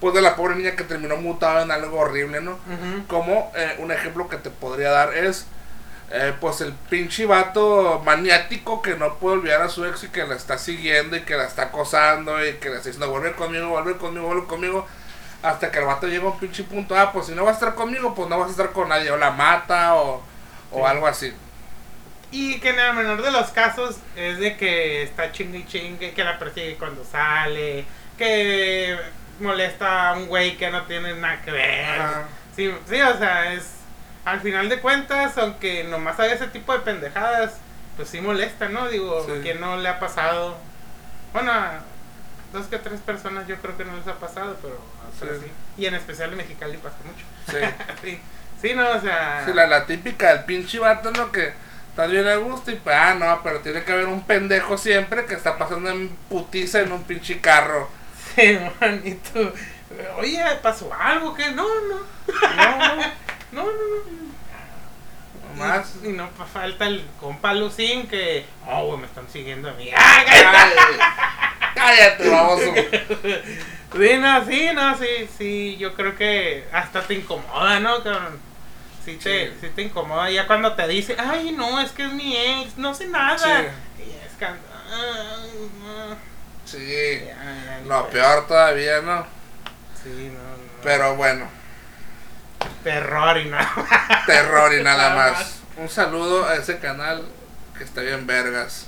pues 0.00 0.14
de 0.14 0.20
la 0.20 0.34
pobre 0.34 0.56
niña 0.56 0.74
que 0.74 0.82
terminó 0.82 1.16
mutada 1.16 1.62
en 1.62 1.70
algo 1.70 2.00
horrible, 2.00 2.40
¿no? 2.40 2.58
Como 3.06 3.52
eh, 3.54 3.76
un 3.78 3.92
ejemplo 3.92 4.28
que 4.28 4.36
te 4.36 4.50
podría 4.50 4.90
dar 4.90 5.14
es 5.16 5.46
eh, 6.10 6.34
pues 6.40 6.60
el 6.60 6.72
pinche 6.72 7.24
vato 7.24 8.02
maniático 8.04 8.82
que 8.82 8.96
no 8.96 9.14
puede 9.18 9.36
olvidar 9.36 9.62
a 9.62 9.68
su 9.68 9.84
ex 9.86 10.02
y 10.02 10.08
que 10.08 10.26
la 10.26 10.34
está 10.34 10.58
siguiendo 10.58 11.14
y 11.16 11.20
que 11.20 11.36
la 11.36 11.44
está 11.44 11.62
acosando 11.64 12.44
y 12.44 12.54
que 12.54 12.68
le 12.70 12.78
está 12.78 12.88
diciendo 12.88 13.10
vuelve 13.12 13.32
conmigo, 13.34 13.68
vuelve 13.68 13.96
conmigo, 13.96 14.26
vuelve 14.26 14.46
conmigo. 14.46 14.86
Hasta 15.40 15.70
que 15.70 15.78
el 15.78 15.84
vato 15.86 16.08
llega 16.08 16.24
a 16.24 16.30
un 16.30 16.38
pinche 16.40 16.64
punto, 16.64 16.96
ah, 16.96 17.12
pues 17.12 17.26
si 17.26 17.32
no 17.36 17.44
vas 17.44 17.54
a 17.54 17.58
estar 17.58 17.74
conmigo, 17.76 18.12
pues 18.14 18.28
no 18.28 18.38
vas 18.40 18.48
a 18.48 18.50
estar 18.50 18.70
con 18.72 18.88
nadie, 18.88 19.10
o 19.12 19.16
la 19.16 19.30
mata 19.30 19.94
o, 19.94 20.20
o 20.72 20.78
Sí. 20.78 20.84
algo 20.84 21.06
así. 21.06 21.32
Y 22.32 22.58
que 22.60 22.70
en 22.70 22.78
el 22.80 22.94
menor 22.94 23.22
de 23.22 23.30
los 23.30 23.50
casos 23.50 23.96
es 24.16 24.38
de 24.38 24.56
que 24.56 25.02
está 25.02 25.30
chingue 25.32 25.58
y 25.58 25.66
chingue, 25.66 26.12
que 26.14 26.24
la 26.24 26.38
persigue 26.38 26.76
cuando 26.76 27.04
sale, 27.04 27.84
que 28.18 28.98
molesta 29.38 30.08
a 30.10 30.12
un 30.14 30.26
güey 30.26 30.56
que 30.56 30.70
no 30.70 30.82
tiene 30.84 31.14
nada 31.14 31.40
que 31.42 31.50
ver. 31.50 32.00
Ajá. 32.00 32.24
Sí, 32.56 32.72
sí, 32.88 33.00
o 33.00 33.18
sea, 33.18 33.52
es. 33.52 33.70
Al 34.24 34.40
final 34.40 34.68
de 34.68 34.80
cuentas, 34.80 35.36
aunque 35.38 35.84
nomás 35.84 36.18
haga 36.20 36.32
ese 36.32 36.46
tipo 36.46 36.72
de 36.72 36.78
pendejadas, 36.80 37.54
pues 37.96 38.08
sí 38.08 38.20
molesta, 38.20 38.68
¿no? 38.68 38.88
Digo, 38.88 39.26
Sí. 39.26 39.42
que 39.42 39.54
no 39.54 39.76
le 39.76 39.88
ha 39.88 39.98
pasado. 39.98 40.56
Bueno, 41.32 41.50
a 41.52 41.80
dos 42.52 42.66
que 42.66 42.78
tres 42.78 43.00
personas 43.00 43.46
yo 43.48 43.56
creo 43.56 43.76
que 43.76 43.84
no 43.84 43.96
les 43.96 44.06
ha 44.06 44.14
pasado, 44.14 44.56
pero 44.62 44.74
a 44.74 45.10
Sí. 45.18 45.26
sí. 45.44 45.50
Y 45.76 45.86
en 45.86 45.94
especial 45.94 46.30
en 46.30 46.36
Mexicali 46.38 46.76
pasa 46.78 46.96
mucho. 47.04 47.26
Sí. 47.50 47.74
sí. 48.02 48.20
Sí, 48.60 48.74
no, 48.74 48.88
o 48.90 49.00
sea. 49.00 49.42
Sí, 49.44 49.52
la, 49.52 49.66
la 49.66 49.86
típica 49.86 50.34
del 50.34 50.44
pinche 50.44 50.78
vato, 50.78 51.10
¿no? 51.10 51.32
Que 51.32 51.52
está 51.92 52.06
bien 52.06 52.26
a 52.26 52.36
gusto 52.36 52.70
y 52.70 52.74
pues, 52.76 52.96
ah, 52.96 53.14
no, 53.14 53.40
pero 53.42 53.60
tiene 53.60 53.84
que 53.84 53.92
haber 53.92 54.06
un 54.06 54.22
pendejo 54.24 54.76
siempre 54.78 55.24
que 55.26 55.34
está 55.34 55.56
pasando 55.58 55.90
en 55.90 56.08
putiza 56.28 56.80
en 56.80 56.92
un 56.92 57.02
pinche 57.04 57.40
carro. 57.40 57.88
Sí, 58.34 58.58
man, 58.80 59.00
y 59.04 59.12
tú, 59.14 59.52
oye, 60.18 60.42
¿pasó 60.62 60.90
algo? 60.98 61.34
que 61.34 61.50
No, 61.50 61.64
no, 61.88 62.00
No, 62.56 62.76
no, 62.76 62.96
no, 63.52 63.62
no, 63.64 63.72
no. 63.72 65.52
nomás. 65.54 65.92
Y, 66.02 66.08
y 66.08 66.12
no 66.12 66.28
pa- 66.30 66.46
falta 66.46 66.86
el 66.86 67.04
compa 67.20 67.52
Lucín 67.52 68.06
que, 68.08 68.46
oh, 68.66 68.86
güey, 68.86 69.00
me 69.00 69.06
están 69.06 69.28
siguiendo 69.28 69.68
a 69.68 69.74
mí. 69.74 69.90
¡Ah, 69.94 70.24
Ay, 70.26 71.72
cállate, 71.74 72.28
baboso. 72.28 72.74
Sí, 73.94 74.16
no, 74.18 74.46
sí, 74.46 74.70
no, 74.72 74.96
sí, 74.96 75.28
sí, 75.36 75.76
yo 75.76 75.92
creo 75.92 76.16
que 76.16 76.64
hasta 76.72 77.02
te 77.02 77.12
incomoda, 77.12 77.78
¿no, 77.78 78.02
cabrón? 78.02 78.40
Sí 79.04 79.16
te, 79.16 79.48
Sí. 79.48 79.54
sí 79.60 79.68
te 79.74 79.82
incomoda 79.82 80.30
ya 80.30 80.46
cuando 80.46 80.74
te 80.74 80.86
dice, 80.88 81.16
ay, 81.18 81.52
no, 81.52 81.80
es 81.80 81.90
que 81.92 82.04
es 82.06 82.12
mi 82.12 82.36
ex, 82.36 82.76
no 82.78 82.94
sé 82.94 83.06
nada. 83.08 83.36
Sí. 83.38 84.02
Y 84.02 84.10
es 84.24 84.32
que, 84.38 84.46
no, 84.46 86.16
Sí, 86.64 86.78
pe- 88.06 88.12
peor 88.12 88.46
todavía, 88.46 89.00
¿no? 89.00 89.26
Sí, 90.02 90.30
no, 90.32 90.38
no. 90.38 90.82
Pero 90.82 91.16
bueno, 91.16 91.48
Terror 92.84 93.38
y 93.38 93.44
nada. 93.46 93.70
terror 94.26 94.72
y 94.74 94.82
nada 94.82 95.14
más. 95.14 95.60
Un 95.76 95.88
saludo 95.88 96.46
a 96.46 96.54
ese 96.56 96.78
canal 96.78 97.24
que 97.76 97.84
está 97.84 98.00
bien 98.02 98.26
vergas. 98.26 98.86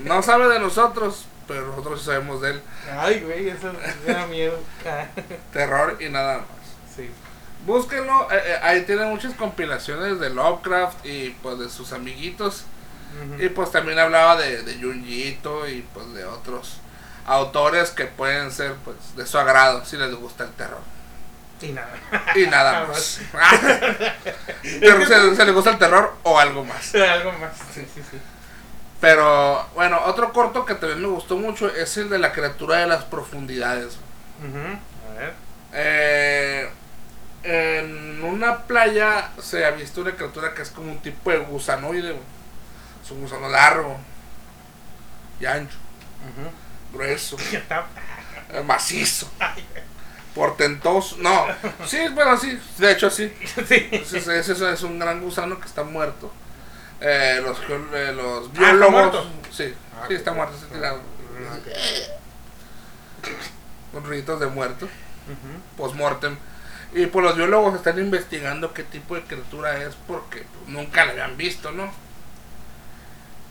No 0.00 0.22
sabe 0.22 0.48
de 0.48 0.58
nosotros, 0.60 1.26
pero 1.46 1.66
nosotros 1.68 2.00
sí 2.00 2.06
sabemos 2.06 2.40
de 2.40 2.50
él. 2.52 2.62
Ay, 2.98 3.20
güey, 3.20 3.48
eso 3.48 3.72
me 4.06 4.12
da 4.12 4.26
miedo. 4.26 4.58
Terror 5.52 5.96
y 6.00 6.08
nada 6.08 6.38
más. 6.38 6.46
sí. 6.96 7.10
Búsquenlo, 7.66 8.28
eh, 8.32 8.42
eh, 8.44 8.58
ahí 8.62 8.82
tienen 8.82 9.08
muchas 9.08 9.34
compilaciones 9.34 10.18
de 10.18 10.30
Lovecraft 10.30 11.06
y 11.06 11.30
pues 11.42 11.58
de 11.58 11.68
sus 11.68 11.92
amiguitos. 11.92 12.64
Y 13.38 13.50
pues 13.50 13.70
también 13.70 13.98
hablaba 13.98 14.36
de, 14.36 14.62
de 14.62 14.82
Junjito 14.82 15.68
y 15.68 15.82
pues 15.92 16.14
de 16.14 16.24
otros 16.24 16.78
autores 17.26 17.90
que 17.90 18.06
pueden 18.06 18.50
ser 18.50 18.74
pues 18.84 18.96
de 19.16 19.26
su 19.26 19.38
agrado 19.38 19.84
si 19.84 19.98
les 19.98 20.14
gusta 20.14 20.44
el 20.44 20.50
terror. 20.52 20.80
Y 21.60 21.68
nada. 21.72 21.92
Y 22.34 22.46
nada 22.46 22.86
más. 22.88 23.20
Pero 24.80 25.06
se, 25.06 25.36
se 25.36 25.44
les 25.44 25.54
gusta 25.54 25.70
el 25.70 25.78
terror 25.78 26.14
o 26.22 26.38
algo 26.38 26.64
más. 26.64 26.94
Algo 26.94 27.32
más. 27.32 27.52
Sí, 27.74 27.86
sí, 27.94 28.02
sí. 28.10 28.18
Pero 29.00 29.68
bueno, 29.74 30.00
otro 30.06 30.32
corto 30.32 30.64
que 30.64 30.74
también 30.74 31.02
me 31.02 31.08
gustó 31.08 31.36
mucho 31.36 31.68
es 31.68 31.96
el 31.98 32.08
de 32.08 32.18
la 32.18 32.32
criatura 32.32 32.78
de 32.78 32.86
las 32.86 33.04
profundidades. 33.04 33.98
Ujú. 34.40 34.58
A 35.10 35.18
ver. 35.18 35.34
Eh, 35.74 36.70
en 37.42 38.22
una 38.22 38.58
playa 38.64 39.30
se 39.40 39.64
ha 39.64 39.70
visto 39.72 40.00
una 40.02 40.12
criatura 40.12 40.54
que 40.54 40.62
es 40.62 40.70
como 40.70 40.92
un 40.92 41.00
tipo 41.00 41.30
de 41.30 41.38
gusanoide. 41.38 42.16
Es 43.04 43.10
un 43.10 43.20
gusano 43.22 43.48
largo 43.48 43.98
y 45.40 45.46
ancho, 45.46 45.76
grueso, 46.92 47.36
eh, 48.52 48.62
macizo, 48.64 49.28
portentoso. 50.34 51.16
No, 51.18 51.46
sí, 51.86 51.98
bueno, 52.14 52.36
sí, 52.36 52.58
de 52.78 52.92
hecho 52.92 53.10
sí. 53.10 53.32
Sí. 53.66 53.88
Ese- 53.90 54.38
ese 54.38 54.72
es 54.72 54.82
un 54.82 54.98
gran 55.00 55.20
gusano 55.20 55.58
que 55.58 55.66
está 55.66 55.82
muerto. 55.82 56.32
Eh, 57.00 57.40
los, 57.42 57.58
eh, 57.68 58.12
los 58.14 58.46
Ah, 58.46 58.50
¿está 58.52 58.60
biólogos. 58.60 58.90
muerto? 58.92 59.26
Sí, 59.50 59.74
Ah, 60.00 60.04
sí, 60.06 60.14
está 60.14 60.32
muerto. 60.32 60.54
está 60.54 60.68
tirado. 60.72 61.00
Con 63.92 64.04
ruiditos 64.04 64.40
de 64.40 64.46
muerto. 64.46 64.88
Post-mortem. 65.76 66.36
Y 66.94 67.06
pues 67.06 67.24
los 67.24 67.36
biólogos 67.36 67.74
están 67.74 67.98
investigando 67.98 68.74
qué 68.74 68.84
tipo 68.84 69.14
de 69.14 69.22
criatura 69.22 69.82
es 69.82 69.94
porque 70.06 70.44
pues, 70.44 70.68
nunca 70.68 71.04
la 71.06 71.12
habían 71.12 71.36
visto, 71.36 71.72
¿no? 71.72 71.90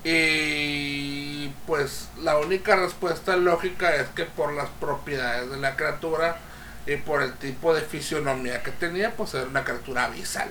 Y 0.03 1.49
pues 1.67 2.09
la 2.21 2.37
única 2.37 2.75
respuesta 2.75 3.35
lógica 3.35 3.95
es 3.95 4.07
que 4.09 4.25
por 4.25 4.53
las 4.53 4.69
propiedades 4.79 5.49
de 5.49 5.57
la 5.57 5.75
criatura 5.75 6.37
y 6.85 6.97
por 6.97 7.21
el 7.21 7.33
tipo 7.33 7.73
de 7.73 7.81
fisionomía 7.81 8.63
que 8.63 8.71
tenía, 8.71 9.11
pues 9.15 9.33
era 9.33 9.45
una 9.45 9.63
criatura 9.63 10.05
abisal. 10.05 10.49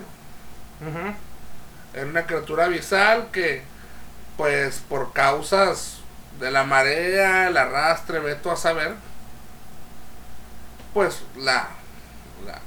Ujú. 0.79 1.13
Era 1.93 2.05
una 2.05 2.25
criatura 2.25 2.65
abisal 2.65 3.29
que, 3.31 3.63
pues 4.37 4.79
por 4.87 5.11
causas 5.11 5.97
de 6.39 6.51
la 6.51 6.63
marea, 6.63 7.47
el 7.47 7.57
arrastre, 7.57 8.19
veto 8.19 8.51
a 8.51 8.55
saber, 8.55 8.95
pues 10.93 11.23
la, 11.37 11.69
la, 12.45 12.61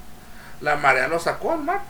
la 0.65 0.77
marea 0.77 1.09
lo 1.09 1.19
sacó 1.19 1.53
al 1.53 1.63
mar, 1.63 1.83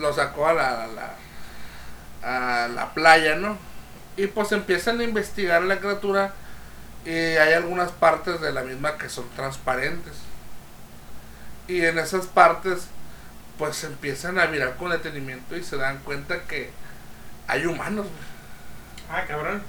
lo 0.00 0.12
sacó 0.12 0.46
a 0.46 0.52
la, 0.52 0.84
a 0.84 0.86
la, 0.86 2.64
a 2.64 2.68
la 2.68 2.94
playa, 2.94 3.36
¿no? 3.36 3.56
Y 4.16 4.26
pues 4.26 4.52
empiezan 4.52 5.00
a 5.00 5.04
investigar 5.04 5.62
la 5.62 5.78
criatura 5.78 6.34
y 7.04 7.10
hay 7.10 7.54
algunas 7.54 7.90
partes 7.92 8.40
de 8.40 8.52
la 8.52 8.62
misma 8.62 8.98
que 8.98 9.08
son 9.08 9.28
transparentes. 9.34 10.14
Y 11.68 11.84
en 11.84 11.98
esas 11.98 12.26
partes 12.26 12.88
pues 13.58 13.82
empiezan 13.84 14.38
a 14.38 14.46
mirar 14.46 14.76
con 14.76 14.90
detenimiento 14.90 15.56
y 15.56 15.64
se 15.64 15.76
dan 15.78 15.98
cuenta 16.04 16.42
que 16.42 16.70
hay 17.48 17.64
humanos, 17.64 18.06
güey. 18.06 18.36
Ah, 19.10 19.24
cabrón. 19.26 19.62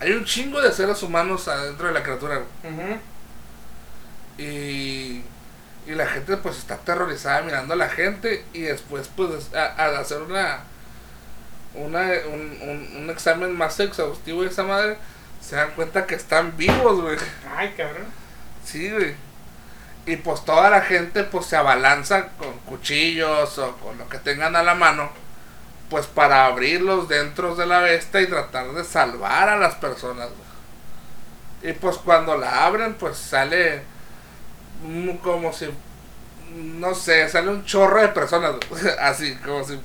Hay 0.00 0.12
un 0.12 0.24
chingo 0.24 0.60
de 0.60 0.72
seres 0.72 1.02
humanos 1.02 1.46
adentro 1.46 1.86
de 1.86 1.94
la 1.94 2.02
criatura. 2.02 2.42
Y, 4.38 5.22
y 5.86 5.92
la 5.92 6.06
gente 6.06 6.36
pues 6.36 6.58
está 6.58 6.74
aterrorizada 6.74 7.42
mirando 7.42 7.74
a 7.74 7.76
la 7.76 7.88
gente 7.88 8.44
y 8.52 8.62
después 8.62 9.08
pues 9.16 9.52
a- 9.54 9.74
al 9.84 9.96
hacer 9.96 10.22
una, 10.22 10.60
una 11.74 12.00
un, 12.32 12.58
un- 12.62 12.96
un 13.02 13.10
examen 13.10 13.56
más 13.56 13.80
exhaustivo 13.80 14.42
de 14.42 14.48
esa 14.48 14.62
madre 14.64 14.96
se 15.40 15.56
dan 15.56 15.72
cuenta 15.72 16.06
que 16.06 16.14
están 16.14 16.56
vivos, 16.56 17.00
güey. 17.02 17.16
Ay, 17.56 17.74
cabrón. 17.76 18.06
Sí, 18.64 18.90
güey. 18.92 19.14
Y 20.06 20.16
pues 20.16 20.44
toda 20.44 20.70
la 20.70 20.82
gente 20.82 21.24
pues 21.24 21.46
se 21.46 21.56
abalanza 21.56 22.28
con 22.38 22.56
cuchillos 22.60 23.58
o 23.58 23.76
con 23.78 23.98
lo 23.98 24.08
que 24.08 24.18
tengan 24.18 24.54
a 24.56 24.62
la 24.62 24.74
mano 24.74 25.10
pues 25.90 26.06
para 26.06 26.46
abrir 26.46 26.80
los 26.80 27.08
dentros 27.08 27.58
de 27.58 27.66
la 27.66 27.80
bestia 27.80 28.20
y 28.22 28.26
tratar 28.28 28.72
de 28.72 28.84
salvar 28.84 29.48
a 29.48 29.56
las 29.58 29.74
personas. 29.74 30.28
Y 31.62 31.72
pues 31.74 31.96
cuando 31.98 32.36
la 32.38 32.64
abren, 32.66 32.94
pues 32.94 33.16
sale 33.18 33.82
como 35.22 35.52
si, 35.52 35.68
no 36.54 36.94
sé, 36.94 37.28
sale 37.28 37.50
un 37.50 37.64
chorro 37.64 38.00
de 38.00 38.08
personas, 38.08 38.56
así, 39.00 39.34
como 39.36 39.64
si, 39.64 39.80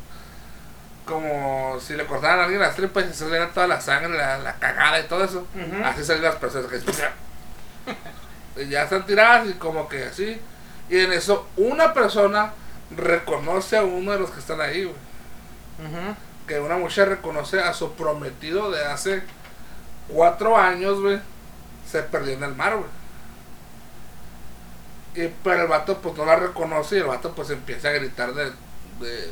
como 1.06 1.80
si 1.80 1.94
le 1.94 2.06
cortaran 2.06 2.40
a 2.40 2.44
alguien 2.44 2.62
las 2.62 2.76
tripas 2.76 3.06
y 3.06 3.08
se 3.10 3.26
saliera 3.26 3.50
toda 3.50 3.68
la 3.68 3.82
sangre, 3.82 4.18
la, 4.18 4.56
cagada 4.60 5.00
y 5.00 5.04
todo 5.04 5.24
eso. 5.24 5.48
Así 5.84 6.04
salen 6.04 6.24
las 6.24 6.36
personas 6.36 6.70
que 6.70 6.78
y 8.58 8.70
ya 8.70 8.84
están 8.84 9.06
tiradas 9.06 9.48
y 9.48 9.54
como 9.54 9.88
que 9.88 10.06
así. 10.06 10.40
Y 10.90 11.00
en 11.00 11.14
eso 11.14 11.48
una 11.58 11.94
persona 11.94 12.54
reconoce 12.96 13.78
a 13.78 13.84
uno 13.84 14.12
de 14.12 14.20
los 14.20 14.32
que 14.32 14.40
están 14.40 14.62
ahí, 14.62 14.92
Que 16.48 16.60
una 16.60 16.78
mujer 16.78 17.10
reconoce 17.10 17.60
a 17.60 17.74
su 17.74 17.94
prometido 17.94 18.72
de 18.72 18.86
hace 18.86 19.24
cuatro 20.08 20.58
años, 20.58 21.00
güey. 21.00 21.20
Se 21.90 22.04
perdió 22.04 22.34
en 22.34 22.44
el 22.44 22.56
mar, 22.56 22.76
güey. 22.76 22.90
Y, 25.18 25.34
pero 25.44 25.64
el 25.64 25.68
vato 25.68 25.98
pues 25.98 26.16
no 26.16 26.26
la 26.26 26.36
reconoce 26.36 26.98
y 26.98 27.00
el 27.00 27.08
vato 27.08 27.34
pues 27.34 27.50
empieza 27.50 27.90
a 27.90 27.94
gritar 27.94 28.36
de, 28.36 28.52
de, 29.00 29.32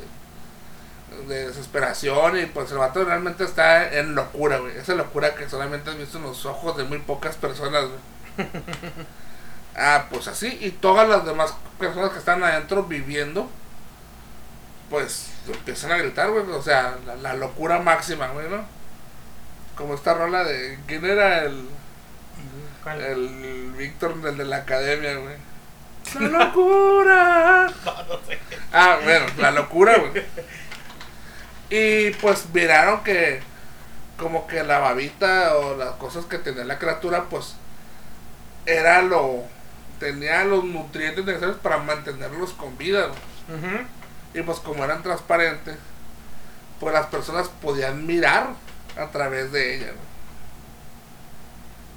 de 1.28 1.46
desesperación 1.46 2.40
y 2.40 2.46
pues 2.46 2.72
el 2.72 2.78
vato 2.78 3.04
realmente 3.04 3.44
está 3.44 3.96
en 3.96 4.16
locura, 4.16 4.58
güey. 4.58 4.76
Esa 4.76 4.94
locura 4.94 5.36
que 5.36 5.48
solamente 5.48 5.90
has 5.90 5.96
visto 5.96 6.18
en 6.18 6.24
los 6.24 6.44
ojos 6.44 6.76
de 6.76 6.82
muy 6.82 6.98
pocas 6.98 7.36
personas, 7.36 7.84
güey. 7.84 8.48
ah, 9.76 10.06
pues 10.10 10.26
así. 10.26 10.58
Y 10.60 10.72
todas 10.72 11.08
las 11.08 11.24
demás 11.24 11.54
personas 11.78 12.10
que 12.10 12.18
están 12.18 12.42
adentro 12.42 12.82
viviendo, 12.82 13.48
pues 14.90 15.28
empiezan 15.46 15.92
a 15.92 15.98
gritar, 15.98 16.30
güey. 16.30 16.44
O 16.50 16.62
sea, 16.62 16.96
la, 17.22 17.34
locura 17.34 17.78
máxima, 17.78 18.26
güey, 18.28 18.48
¿no? 18.48 18.64
Como 19.76 19.94
esta 19.94 20.14
rola 20.14 20.42
de. 20.42 20.80
¿Quién 20.88 21.04
era 21.04 21.44
el. 21.44 21.68
El 22.86 23.72
Víctor, 23.76 24.14
el 24.24 24.36
de 24.36 24.44
la 24.44 24.58
academia, 24.58 25.16
güey. 25.16 25.34
¡La 26.14 26.28
locura! 26.28 27.72
Ah, 28.72 28.98
bueno, 29.02 29.24
la 29.38 29.52
locura, 29.52 29.96
güey. 29.96 30.22
Y 31.70 32.10
pues 32.16 32.46
miraron 32.52 33.02
que. 33.02 33.40
Como 34.18 34.46
que 34.46 34.62
la 34.64 34.80
babita 34.80 35.56
o 35.56 35.76
las 35.76 35.92
cosas 35.94 36.26
que 36.26 36.36
tenía 36.38 36.64
la 36.64 36.78
criatura, 36.78 37.24
pues. 37.30 37.54
Era 38.66 39.00
lo 39.00 39.44
tenía 39.98 40.44
los 40.44 40.64
nutrientes 40.64 41.24
necesarios 41.24 41.58
para 41.58 41.78
mantenerlos 41.78 42.52
con 42.52 42.76
vida. 42.76 43.08
Y 44.34 44.42
pues 44.42 44.58
como 44.58 44.84
eran 44.84 45.02
transparentes, 45.02 45.76
pues 46.80 46.92
las 46.92 47.06
personas 47.06 47.48
podían 47.48 48.06
mirar 48.06 48.50
a 48.98 49.06
través 49.10 49.52
de 49.52 49.76
ella. 49.76 49.92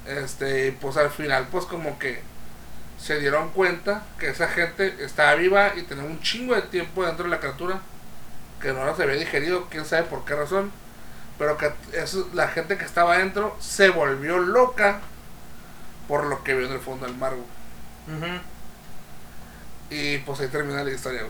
Este, 0.06 0.72
pues 0.72 0.96
al 0.96 1.10
final 1.10 1.48
pues 1.50 1.66
como 1.66 1.98
que 1.98 2.22
se 3.00 3.18
dieron 3.18 3.50
cuenta 3.50 4.02
que 4.18 4.28
esa 4.28 4.48
gente 4.48 4.94
estaba 5.00 5.34
viva 5.34 5.72
y 5.76 5.82
tenía 5.82 6.04
un 6.04 6.20
chingo 6.20 6.54
de 6.54 6.62
tiempo 6.62 7.04
dentro 7.04 7.24
de 7.24 7.30
la 7.30 7.40
criatura 7.40 7.80
que 8.60 8.72
no 8.72 8.94
se 8.94 9.02
había 9.02 9.16
digerido, 9.16 9.68
quién 9.70 9.86
sabe 9.86 10.02
por 10.02 10.24
qué 10.24 10.34
razón, 10.34 10.70
pero 11.38 11.56
que 11.56 11.72
la 12.34 12.48
gente 12.48 12.76
que 12.76 12.84
estaba 12.84 13.14
adentro 13.14 13.56
se 13.58 13.88
volvió 13.88 14.38
loca 14.38 15.00
por 16.06 16.24
lo 16.26 16.44
que 16.44 16.54
vio 16.54 16.66
en 16.66 16.72
el 16.72 16.80
fondo 16.80 17.06
del 17.06 17.16
mar. 17.16 17.32
Y 19.88 20.18
pues 20.18 20.40
ahí 20.40 20.48
termina 20.48 20.84
la 20.84 20.90
historia, 20.90 21.22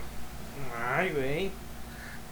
Ay, 0.93 1.09
güey. 1.11 1.51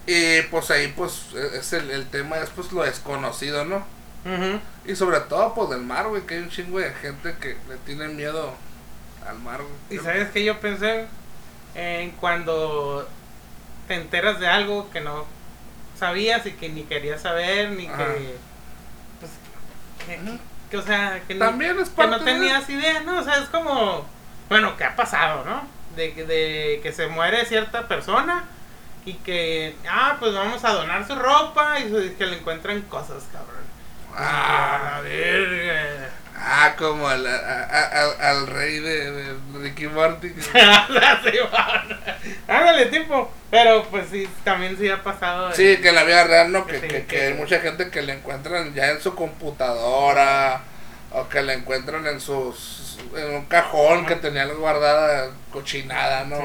Y 0.06 0.42
pues 0.50 0.70
ahí 0.72 0.94
pues 0.96 1.28
e, 1.34 1.58
es 1.60 1.72
el, 1.74 1.90
el 1.92 2.08
tema 2.08 2.38
es 2.40 2.50
pues 2.50 2.72
lo 2.72 2.84
desconocido, 2.84 3.64
¿no? 3.64 3.86
Y 4.86 4.96
sobre 4.96 5.20
todo 5.22 5.54
pues 5.54 5.70
del 5.70 5.82
mar, 5.82 6.08
güey, 6.08 6.24
que 6.24 6.36
hay 6.36 6.42
un 6.42 6.50
chingo 6.50 6.80
de 6.80 6.92
gente 6.94 7.36
que 7.40 7.56
le 7.70 7.78
tiene 7.86 8.08
miedo 8.10 8.54
al 9.30 9.40
mar, 9.40 9.62
Y 9.90 9.98
sabes 9.98 10.30
que 10.30 10.44
yo 10.44 10.60
pensé 10.60 11.08
en 11.76 12.12
cuando 12.12 13.08
te 13.88 13.96
enteras 13.96 14.40
de 14.40 14.48
algo 14.48 14.90
que 14.92 15.02
no 15.02 15.26
sabías 15.98 16.46
y 16.46 16.52
que 16.54 16.70
ni 16.70 16.84
querías 16.84 17.22
saber, 17.22 17.72
ni 17.72 17.88
que... 17.88 18.36
Pues, 19.20 19.32
que, 20.70 20.78
o 20.78 20.82
sea, 20.82 21.22
que, 21.28 21.36
También 21.36 21.78
que 21.78 22.08
no 22.08 22.20
tenías 22.24 22.70
idea, 22.70 23.02
¿no? 23.02 23.20
O 23.20 23.24
sea, 23.24 23.38
es 23.38 23.50
como 23.50 24.06
bueno, 24.50 24.76
¿qué 24.76 24.84
ha 24.84 24.96
pasado, 24.96 25.46
no? 25.46 25.62
De, 25.96 26.12
de 26.12 26.80
que 26.82 26.92
se 26.92 27.08
muere 27.08 27.46
cierta 27.46 27.88
persona 27.88 28.46
y 29.06 29.14
que, 29.14 29.76
ah, 29.88 30.18
pues 30.20 30.34
vamos 30.34 30.64
a 30.66 30.74
donar 30.74 31.08
su 31.08 31.16
ropa 31.16 31.80
y 31.80 32.16
que 32.18 32.26
le 32.26 32.40
encuentran 32.40 32.82
cosas, 32.84 33.24
cabrón. 33.32 33.64
Ah, 34.16 34.98
a 34.98 35.02
ver. 35.02 36.10
Ah, 36.42 36.74
como 36.78 37.08
al, 37.08 37.28
al 37.28 38.48
rey 38.48 38.80
de, 38.80 39.36
Ricky 39.62 39.88
Morty. 39.88 40.34
Ándale, 42.48 42.86
tipo. 42.86 43.32
Pero 43.52 43.84
pues 43.90 44.08
sí, 44.10 44.28
también 44.44 44.78
sí 44.78 44.90
ha 44.90 45.04
pasado. 45.04 45.54
Sí, 45.54 45.78
que 45.78 45.90
en 45.90 45.96
la 45.96 46.04
vida 46.06 46.24
real, 46.24 46.52
¿no? 46.52 46.66
Que, 46.66 46.80
que, 46.80 47.06
que, 47.06 47.22
hay 47.22 47.34
mucha 47.34 47.60
gente 47.60 47.90
que 47.90 48.02
le 48.02 48.14
encuentran 48.14 48.74
ya 48.74 48.92
en 48.92 49.02
su 49.02 49.16
computadora 49.16 50.62
o 51.12 51.28
que 51.28 51.42
le 51.42 51.54
encuentran 51.54 52.08
en 52.08 52.22
sus 52.22 53.00
en 53.16 53.36
un 53.36 53.46
cajón 53.46 54.06
que 54.06 54.16
tenía 54.16 54.46
guardada 54.46 55.32
cochinada, 55.52 56.24
¿no? 56.26 56.40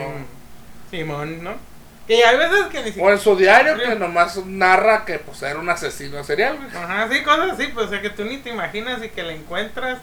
Simón, 0.91 1.45
¿no? 1.45 1.74
Que 2.07 2.25
hay 2.25 2.37
veces 2.37 2.67
que 2.67 2.79
ni 2.81 2.87
siquiera... 2.87 3.09
O 3.09 3.13
en 3.13 3.19
su 3.19 3.37
diario 3.37 3.77
que 3.79 3.95
nomás 3.95 4.37
narra 4.45 5.05
que 5.05 5.19
pues 5.19 5.43
era 5.43 5.59
un 5.59 5.69
asesino 5.69 6.23
serial, 6.23 6.59
Ajá, 6.75 7.09
sí, 7.11 7.23
cosas 7.23 7.53
así, 7.53 7.69
pues 7.69 7.87
o 7.87 7.91
sea 7.91 8.03
que 8.03 8.11
tú 8.11 8.25
ni 8.25 8.39
te 8.39 8.51
imaginas 8.51 9.03
y 9.03 9.09
que 9.09 9.23
le 9.23 9.35
encuentras 9.35 9.99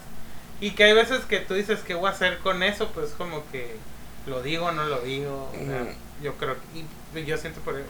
y 0.59 0.71
que 0.71 0.83
hay 0.85 0.93
veces 0.93 1.21
que 1.25 1.39
tú 1.39 1.53
dices 1.53 1.79
qué 1.85 1.93
voy 1.93 2.07
a 2.07 2.13
hacer 2.13 2.39
con 2.39 2.63
eso, 2.63 2.91
pues 2.93 3.11
como 3.11 3.43
que 3.51 3.75
lo 4.27 4.41
digo 4.41 4.67
o 4.67 4.71
no 4.71 4.85
lo 4.85 5.01
digo. 5.01 5.51
yo 6.21 6.35
creo 6.35 6.55
y 7.15 7.25
yo 7.25 7.37
siento 7.37 7.59
por 7.61 7.81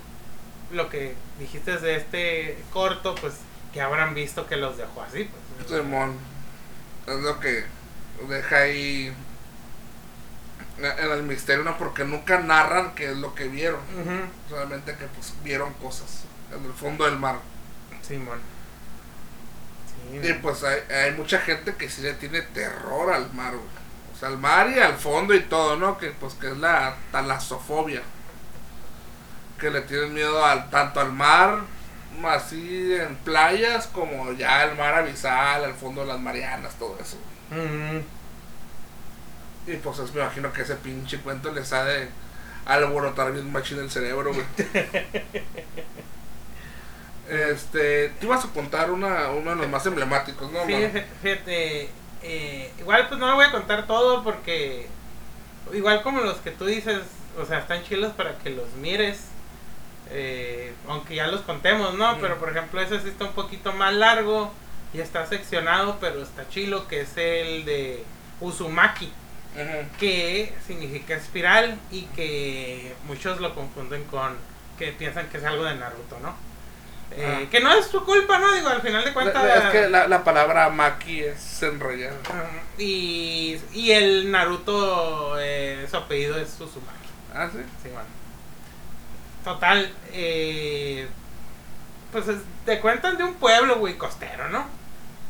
lo 0.71 0.89
que 0.89 1.15
dijiste 1.39 1.77
de 1.77 1.95
este 1.95 2.57
corto, 2.71 3.15
pues 3.15 3.33
que 3.73 3.81
habrán 3.81 4.13
visto 4.13 4.47
que 4.47 4.55
los 4.57 4.77
dejó 4.77 5.01
así, 5.01 5.29
pues. 5.57 5.69
Simón. 5.69 6.17
Es 7.07 7.19
lo 7.19 7.39
que 7.39 7.63
deja 8.27 8.57
ahí 8.57 9.13
en 10.77 11.11
el 11.11 11.23
misterio, 11.23 11.63
¿no? 11.63 11.77
Porque 11.77 12.03
nunca 12.03 12.39
narran 12.39 12.95
qué 12.95 13.11
es 13.11 13.17
lo 13.17 13.35
que 13.35 13.47
vieron. 13.47 13.81
Solamente 14.49 14.95
que 14.95 15.05
pues 15.07 15.33
vieron 15.43 15.73
cosas 15.75 16.23
en 16.55 16.65
el 16.65 16.73
fondo 16.73 17.05
del 17.05 17.17
mar. 17.17 17.39
Sí, 18.01 18.19
y 20.13 20.33
pues 20.33 20.63
hay, 20.63 21.11
mucha 21.15 21.39
gente 21.39 21.75
que 21.75 21.89
sí 21.89 22.01
le 22.01 22.13
tiene 22.13 22.41
terror 22.41 23.13
al 23.13 23.31
mar, 23.33 23.53
O 23.55 24.17
sea, 24.17 24.29
al 24.29 24.37
mar 24.37 24.69
y 24.69 24.79
al 24.79 24.95
fondo 24.95 25.33
y 25.33 25.41
todo, 25.41 25.77
¿no? 25.77 25.97
Que 25.97 26.11
pues 26.11 26.33
que 26.33 26.47
es 26.47 26.57
la 26.57 26.95
talasofobia. 27.11 28.01
Que 29.59 29.69
le 29.69 29.81
tienen 29.81 30.13
miedo 30.13 30.43
al, 30.43 30.69
tanto 30.69 30.99
al 30.99 31.13
mar, 31.13 31.59
así 32.25 32.93
en 32.93 33.15
playas, 33.17 33.87
como 33.87 34.33
ya 34.33 34.61
al 34.61 34.75
mar 34.75 34.95
abisal, 34.95 35.63
al 35.63 35.75
fondo 35.75 36.01
de 36.01 36.07
las 36.07 36.19
Marianas, 36.19 36.73
todo 36.75 36.97
eso. 36.99 37.17
Y 39.67 39.73
pues 39.75 39.99
me 40.13 40.21
imagino 40.21 40.51
que 40.51 40.61
ese 40.63 40.75
pinche 40.75 41.19
cuento 41.19 41.51
les 41.51 41.71
ha 41.73 41.85
de 41.85 42.09
alborotar 42.65 43.31
bien 43.33 43.51
machín 43.51 43.79
el 43.79 43.89
cerebro, 43.89 44.31
este, 47.29 48.09
te 48.09 48.25
ibas 48.25 48.45
a 48.45 48.49
contar 48.49 48.91
una, 48.91 49.29
uno 49.31 49.51
de 49.51 49.55
los 49.57 49.69
más 49.69 49.85
emblemáticos, 49.85 50.51
¿no? 50.51 50.65
Sí, 50.65 50.73
fíjate, 51.21 51.89
eh, 52.21 52.71
igual 52.79 53.07
pues 53.07 53.19
no 53.19 53.27
lo 53.27 53.35
voy 53.35 53.45
a 53.45 53.51
contar 53.51 53.87
todo 53.87 54.23
porque 54.23 54.87
igual 55.73 56.03
como 56.03 56.21
los 56.21 56.37
que 56.37 56.51
tú 56.51 56.65
dices, 56.65 56.99
o 57.39 57.45
sea, 57.45 57.59
están 57.59 57.83
chilos 57.83 58.13
para 58.13 58.37
que 58.37 58.49
los 58.49 58.71
mires. 58.73 59.25
Eh, 60.13 60.73
aunque 60.89 61.15
ya 61.15 61.27
los 61.27 61.39
contemos, 61.41 61.93
¿no? 61.93 62.17
Pero 62.19 62.37
por 62.37 62.49
ejemplo, 62.49 62.81
ese 62.81 62.99
sí 62.99 63.07
está 63.07 63.23
un 63.23 63.31
poquito 63.31 63.71
más 63.71 63.93
largo 63.93 64.51
y 64.93 64.99
está 64.99 65.25
seccionado, 65.25 65.99
pero 66.01 66.21
está 66.21 66.49
chilo, 66.49 66.85
que 66.89 67.01
es 67.01 67.15
el 67.15 67.63
de 67.63 68.03
Uzumaki, 68.41 69.11
que 69.99 70.53
significa 70.65 71.15
espiral 71.15 71.77
y 71.91 72.03
que 72.15 72.95
muchos 73.05 73.39
lo 73.41 73.53
confunden 73.53 74.03
con 74.05 74.37
que 74.79 74.91
piensan 74.93 75.27
que 75.29 75.37
es 75.37 75.43
algo 75.43 75.63
de 75.65 75.75
Naruto, 75.75 76.19
¿no? 76.19 76.35
Eh, 77.13 77.49
que 77.51 77.59
no 77.59 77.73
es 77.73 77.85
su 77.87 78.03
culpa, 78.05 78.39
¿no? 78.39 78.51
Digo, 78.53 78.69
al 78.69 78.81
final 78.81 79.03
de 79.03 79.13
cuentas. 79.13 79.65
es 79.65 79.71
que 79.71 79.89
la, 79.89 80.23
palabra 80.23 80.69
Maki 80.69 81.21
es 81.21 81.63
enrollada. 81.63 82.15
y, 82.77 83.59
y 83.73 83.91
el 83.91 84.31
Naruto, 84.31 85.35
eh, 85.39 85.85
su 85.89 85.97
apellido 85.97 86.37
es 86.37 86.49
Uzumaki. 86.59 87.09
Ah, 87.33 87.49
sí. 87.51 87.59
Sí, 87.83 87.89
bueno. 87.89 88.07
Total, 89.43 89.91
eh, 90.13 91.07
pues 92.11 92.25
te 92.65 92.79
cuentan 92.79 93.17
de 93.17 93.23
un 93.23 93.33
pueblo, 93.35 93.79
güey, 93.79 93.97
costero, 93.97 94.49
¿no? 94.49 94.65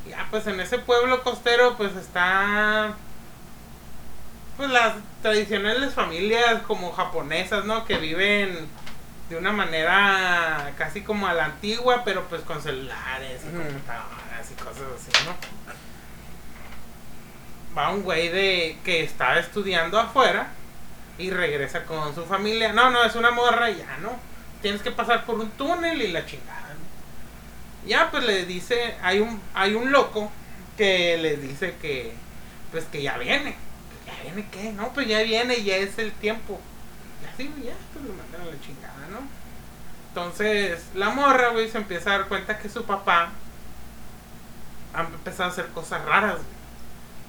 Ya, 0.07 0.27
pues 0.29 0.45
en 0.47 0.59
ese 0.59 0.79
pueblo 0.79 1.23
costero, 1.23 1.75
pues 1.77 1.95
está. 1.95 2.93
Pues 4.61 4.73
las 4.73 4.93
tradicionales 5.23 5.95
familias 5.95 6.61
como 6.67 6.91
japonesas, 6.91 7.65
¿no? 7.65 7.83
Que 7.83 7.97
viven 7.97 8.67
de 9.27 9.35
una 9.35 9.51
manera 9.51 10.71
casi 10.77 11.01
como 11.01 11.25
a 11.25 11.33
la 11.33 11.45
antigua, 11.45 12.03
pero 12.05 12.25
pues 12.25 12.43
con 12.43 12.61
celulares 12.61 13.41
y 13.41 13.57
computadoras 13.57 14.51
y 14.51 14.53
cosas 14.61 14.83
así, 14.95 15.25
¿no? 15.25 15.35
Va 17.75 17.89
un 17.89 18.03
güey 18.03 18.29
de 18.29 18.77
que 18.85 19.03
estaba 19.03 19.39
estudiando 19.39 19.99
afuera 19.99 20.49
y 21.17 21.31
regresa 21.31 21.85
con 21.85 22.13
su 22.13 22.23
familia. 22.25 22.71
No, 22.71 22.91
no, 22.91 23.03
es 23.03 23.15
una 23.15 23.31
morra 23.31 23.71
ya, 23.71 23.97
¿no? 23.97 24.11
Tienes 24.61 24.83
que 24.83 24.91
pasar 24.91 25.25
por 25.25 25.39
un 25.39 25.49
túnel 25.49 26.03
y 26.03 26.09
la 26.09 26.23
chingada. 26.27 26.75
Ya 27.87 28.11
pues 28.11 28.23
le 28.25 28.45
dice, 28.45 28.95
hay 29.01 29.21
un 29.21 29.41
hay 29.55 29.73
un 29.73 29.91
loco 29.91 30.31
que 30.77 31.17
le 31.17 31.37
dice 31.37 31.77
que 31.81 32.13
pues 32.71 32.85
que 32.85 33.01
ya 33.01 33.17
viene. 33.17 33.70
¿Ya 34.23 34.33
viene 34.33 34.47
qué? 34.51 34.71
No, 34.73 34.93
pues 34.93 35.07
ya 35.07 35.21
viene, 35.23 35.63
ya 35.63 35.77
es 35.77 35.97
el 35.97 36.11
tiempo. 36.11 36.59
Y 37.21 37.25
así, 37.25 37.53
ya, 37.63 37.73
pues 37.93 38.05
lo 38.05 38.13
mandan 38.13 38.41
a 38.41 38.45
la 38.45 38.61
chingada, 38.61 39.07
¿no? 39.11 39.19
Entonces, 40.09 40.83
la 40.93 41.09
morra, 41.09 41.49
güey, 41.49 41.69
se 41.69 41.77
empieza 41.77 42.13
a 42.13 42.17
dar 42.19 42.27
cuenta 42.27 42.59
que 42.59 42.69
su 42.69 42.83
papá 42.83 43.29
ha 44.93 45.01
empezado 45.01 45.49
a 45.49 45.53
hacer 45.53 45.67
cosas 45.67 46.03
raras, 46.05 46.39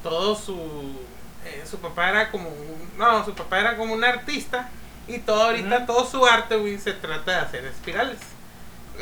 Todo 0.02 0.34
su. 0.34 0.96
Eh, 1.44 1.64
su 1.68 1.78
papá 1.78 2.10
era 2.10 2.30
como. 2.30 2.50
no, 2.98 3.24
su 3.24 3.34
papá 3.34 3.60
era 3.60 3.76
como 3.76 3.94
un 3.94 4.04
artista. 4.04 4.68
Y 5.08 5.18
todo 5.18 5.44
ahorita, 5.44 5.86
todo 5.86 6.04
su 6.04 6.24
arte, 6.24 6.56
güey, 6.56 6.78
se 6.78 6.92
trata 6.92 7.32
de 7.32 7.38
hacer 7.38 7.64
espirales. 7.64 8.18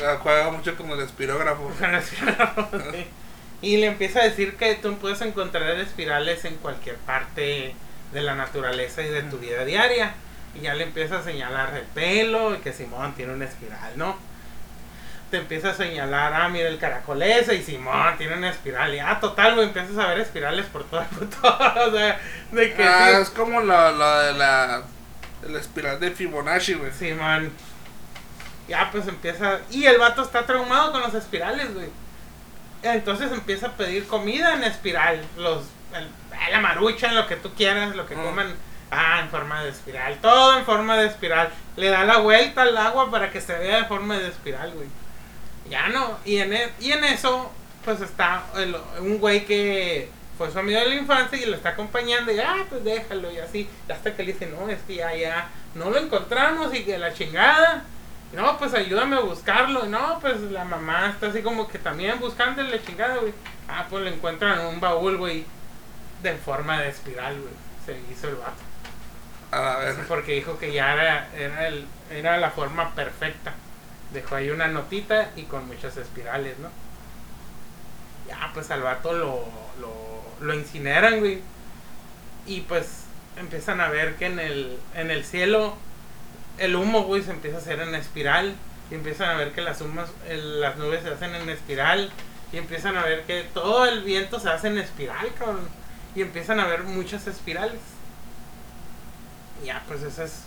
Ah, 0.03 0.17
juega 0.21 0.49
mucho 0.51 0.75
como 0.75 0.95
el 0.95 1.01
espirógrafo. 1.01 1.71
Y 3.61 3.77
le 3.77 3.87
empieza 3.87 4.21
a 4.21 4.23
decir 4.23 4.55
que 4.57 4.75
tú 4.75 4.97
puedes 4.97 5.21
encontrar 5.21 5.69
espirales 5.79 6.45
en 6.45 6.55
cualquier 6.55 6.95
parte 6.97 7.75
de 8.11 8.21
la 8.21 8.35
naturaleza 8.35 9.03
y 9.03 9.09
de 9.09 9.21
tu 9.23 9.37
vida 9.37 9.63
diaria. 9.65 10.13
Y 10.55 10.61
ya 10.61 10.73
le 10.73 10.83
empieza 10.83 11.19
a 11.19 11.23
señalar 11.23 11.75
el 11.75 11.83
pelo 11.83 12.55
y 12.55 12.57
que 12.57 12.73
Simón 12.73 13.13
tiene 13.13 13.33
una 13.33 13.45
espiral, 13.45 13.93
¿no? 13.95 14.17
Te 15.29 15.37
empieza 15.37 15.69
a 15.69 15.73
señalar, 15.73 16.33
ah, 16.33 16.49
mira 16.49 16.67
el 16.67 16.77
caracol 16.77 17.21
ese 17.21 17.55
y 17.55 17.63
Simón 17.63 18.17
tiene 18.17 18.35
una 18.35 18.49
espiral. 18.49 18.93
Y 18.93 18.99
ah, 18.99 19.19
total, 19.21 19.55
güey, 19.55 19.67
empiezas 19.67 19.97
a 19.97 20.07
ver 20.07 20.19
espirales 20.19 20.65
por 20.65 20.83
todo 20.85 21.01
el 21.01 21.07
puto. 21.17 21.37
o 21.47 21.91
sea, 21.91 22.19
de 22.51 22.73
que. 22.73 22.83
Ah, 22.83 23.19
es 23.21 23.29
como 23.29 23.61
la, 23.61 23.91
la 23.91 24.21
de 24.23 24.33
la. 24.33 24.83
La 25.47 25.59
espiral 25.59 25.99
de 25.99 26.11
Fibonacci, 26.11 26.73
güey. 26.73 26.91
Simón. 26.91 27.51
Ya, 28.67 28.89
pues 28.91 29.07
empieza. 29.07 29.59
Y 29.69 29.85
el 29.85 29.97
vato 29.97 30.21
está 30.21 30.45
traumado 30.45 30.91
con 30.91 31.01
los 31.01 31.13
espirales, 31.13 31.73
güey. 31.73 31.87
Entonces 32.83 33.31
empieza 33.31 33.67
a 33.67 33.71
pedir 33.71 34.07
comida 34.07 34.55
en 34.55 34.63
espiral. 34.63 35.21
Los, 35.37 35.65
la 36.49 36.59
marucha, 36.59 37.11
lo 37.11 37.27
que 37.27 37.35
tú 37.35 37.53
quieras, 37.53 37.95
lo 37.95 38.05
que 38.07 38.15
coman. 38.15 38.55
Ah, 38.93 39.21
en 39.23 39.29
forma 39.29 39.63
de 39.63 39.69
espiral. 39.69 40.17
Todo 40.21 40.57
en 40.57 40.65
forma 40.65 40.97
de 40.97 41.07
espiral. 41.07 41.49
Le 41.77 41.89
da 41.89 42.03
la 42.03 42.17
vuelta 42.17 42.63
al 42.63 42.75
agua 42.75 43.09
para 43.09 43.31
que 43.31 43.39
se 43.39 43.57
vea 43.57 43.77
de 43.77 43.85
forma 43.85 44.17
de 44.17 44.27
espiral, 44.27 44.73
güey. 44.73 44.89
Ya 45.69 45.87
no. 45.87 46.17
Y 46.25 46.37
en, 46.37 46.53
e, 46.53 46.69
y 46.81 46.91
en 46.91 47.05
eso, 47.05 47.49
pues 47.85 48.01
está 48.01 48.43
un 48.99 49.17
güey 49.19 49.45
que 49.45 50.09
fue 50.37 50.51
su 50.51 50.59
amigo 50.59 50.79
de 50.81 50.89
la 50.89 50.95
infancia 50.95 51.37
y 51.37 51.45
lo 51.45 51.55
está 51.55 51.69
acompañando. 51.69 52.33
Y 52.33 52.39
ah, 52.39 52.65
pues 52.69 52.83
déjalo 52.83 53.31
y 53.31 53.37
así. 53.37 53.69
hasta 53.89 54.13
que 54.13 54.23
le 54.23 54.33
dice, 54.33 54.47
no, 54.47 54.67
es 54.67 54.79
que 54.81 54.95
ya, 54.95 55.15
ya, 55.15 55.47
no 55.73 55.89
lo 55.89 55.97
encontramos 55.97 56.75
y 56.75 56.83
que 56.83 56.97
la 56.97 57.13
chingada. 57.13 57.83
No, 58.33 58.57
pues 58.57 58.73
ayúdame 58.73 59.17
a 59.17 59.21
buscarlo. 59.21 59.85
No, 59.85 60.19
pues 60.19 60.39
la 60.41 60.63
mamá 60.63 61.09
está 61.09 61.27
así 61.27 61.41
como 61.41 61.67
que 61.67 61.79
también 61.79 62.19
buscándole 62.19 62.81
chingada, 62.83 63.17
güey. 63.17 63.33
Ah, 63.67 63.87
pues 63.89 64.03
lo 64.03 64.09
encuentran 64.09 64.59
en 64.59 64.67
un 64.67 64.79
baúl, 64.79 65.17
güey. 65.17 65.45
De 66.23 66.35
forma 66.35 66.79
de 66.79 66.89
espiral, 66.89 67.39
güey. 67.39 67.53
Se 67.85 67.99
hizo 68.11 68.29
el 68.29 68.35
vato. 68.35 68.61
A 69.51 69.79
ver. 69.79 69.95
porque 70.07 70.33
dijo 70.33 70.57
que 70.57 70.71
ya 70.71 70.93
era, 70.93 71.29
era, 71.35 71.67
el, 71.67 71.85
era 72.09 72.37
la 72.37 72.51
forma 72.51 72.95
perfecta. 72.95 73.53
Dejó 74.13 74.35
ahí 74.35 74.49
una 74.49 74.67
notita 74.67 75.31
y 75.35 75.43
con 75.43 75.67
muchas 75.67 75.97
espirales, 75.97 76.57
¿no? 76.59 76.69
Ya, 78.29 78.49
pues 78.53 78.71
al 78.71 78.81
vato 78.81 79.11
lo, 79.11 79.45
lo, 79.81 80.21
lo 80.39 80.53
incineran, 80.53 81.19
güey. 81.19 81.41
Y 82.45 82.61
pues 82.61 83.03
empiezan 83.35 83.81
a 83.81 83.89
ver 83.89 84.15
que 84.15 84.27
en 84.27 84.39
el, 84.39 84.79
en 84.95 85.11
el 85.11 85.25
cielo 85.25 85.75
el 86.61 86.75
humo, 86.75 87.03
güey, 87.03 87.23
se 87.23 87.31
empieza 87.31 87.57
a 87.57 87.59
hacer 87.59 87.79
en 87.81 87.95
espiral. 87.95 88.55
Y 88.89 88.95
empiezan 88.95 89.29
a 89.29 89.33
ver 89.35 89.51
que 89.51 89.61
las, 89.61 89.81
humas, 89.81 90.09
las 90.29 90.77
nubes 90.77 91.03
se 91.03 91.09
hacen 91.09 91.33
en 91.35 91.49
espiral. 91.49 92.11
Y 92.53 92.57
empiezan 92.57 92.97
a 92.97 93.03
ver 93.03 93.23
que 93.23 93.43
todo 93.53 93.85
el 93.85 94.03
viento 94.03 94.39
se 94.39 94.49
hace 94.49 94.67
en 94.67 94.77
espiral, 94.77 95.33
cabrón. 95.37 95.67
Y 96.15 96.21
empiezan 96.21 96.59
a 96.59 96.67
ver 96.67 96.83
muchas 96.83 97.27
espirales. 97.27 97.79
ya, 99.65 99.81
pues 99.87 100.03
ese 100.03 100.25
es 100.25 100.43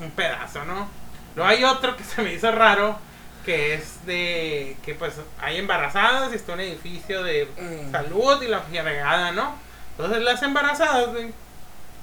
un 0.00 0.10
pedazo, 0.10 0.64
¿no? 0.64 0.88
Luego 1.36 1.50
hay 1.50 1.64
otro 1.64 1.96
que 1.96 2.04
se 2.04 2.22
me 2.22 2.34
hizo 2.34 2.50
raro. 2.50 2.98
Que 3.44 3.74
es 3.74 4.06
de 4.06 4.76
que 4.84 4.94
pues 4.94 5.14
hay 5.40 5.58
embarazadas 5.58 6.32
y 6.32 6.36
está 6.36 6.52
un 6.52 6.60
edificio 6.60 7.24
de 7.24 7.48
mm. 7.58 7.90
salud 7.90 8.40
y 8.40 8.46
la 8.46 8.60
fregada, 8.60 9.32
¿no? 9.32 9.56
Entonces 9.96 10.22
las 10.22 10.40
embarazadas, 10.44 11.08
güey 11.08 11.32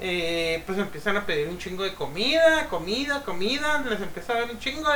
eh, 0.02 0.64
pues 0.66 0.78
empiezan 0.78 1.18
a 1.18 1.26
pedir 1.26 1.50
un 1.50 1.58
chingo 1.58 1.84
de 1.84 1.94
comida, 1.94 2.68
comida, 2.70 3.22
comida, 3.24 3.84
les 3.90 4.00
empieza 4.00 4.34
a 4.34 4.40
dar 4.40 4.52
un 4.52 4.60
chingo 4.60 4.90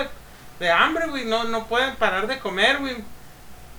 de, 0.59 0.71
hambre, 0.71 1.07
güey, 1.09 1.25
no, 1.25 1.43
no 1.43 1.67
pueden 1.67 1.95
parar 1.97 2.27
de 2.27 2.39
comer, 2.39 2.77
güey. 2.77 2.97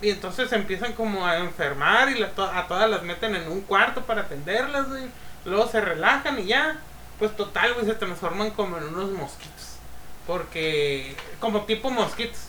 Y 0.02 0.10
entonces 0.10 0.52
empiezan 0.52 0.92
como 0.92 1.26
a 1.26 1.38
enfermar 1.38 2.10
y 2.10 2.22
a 2.22 2.34
todas 2.34 2.90
las 2.90 3.02
meten 3.02 3.34
en 3.34 3.50
un 3.50 3.62
cuarto 3.62 4.02
para 4.02 4.22
atenderlas, 4.22 4.88
güey. 4.88 5.04
Luego 5.46 5.66
se 5.66 5.80
relajan 5.80 6.38
y 6.40 6.46
ya, 6.46 6.78
pues 7.18 7.34
total, 7.36 7.72
güey, 7.72 7.86
se 7.86 7.94
transforman 7.94 8.50
como 8.50 8.76
en 8.76 8.84
unos 8.84 9.10
mosquitos. 9.12 9.76
Porque, 10.26 11.16
como 11.40 11.64
tipo 11.64 11.90
mosquitos. 11.90 12.40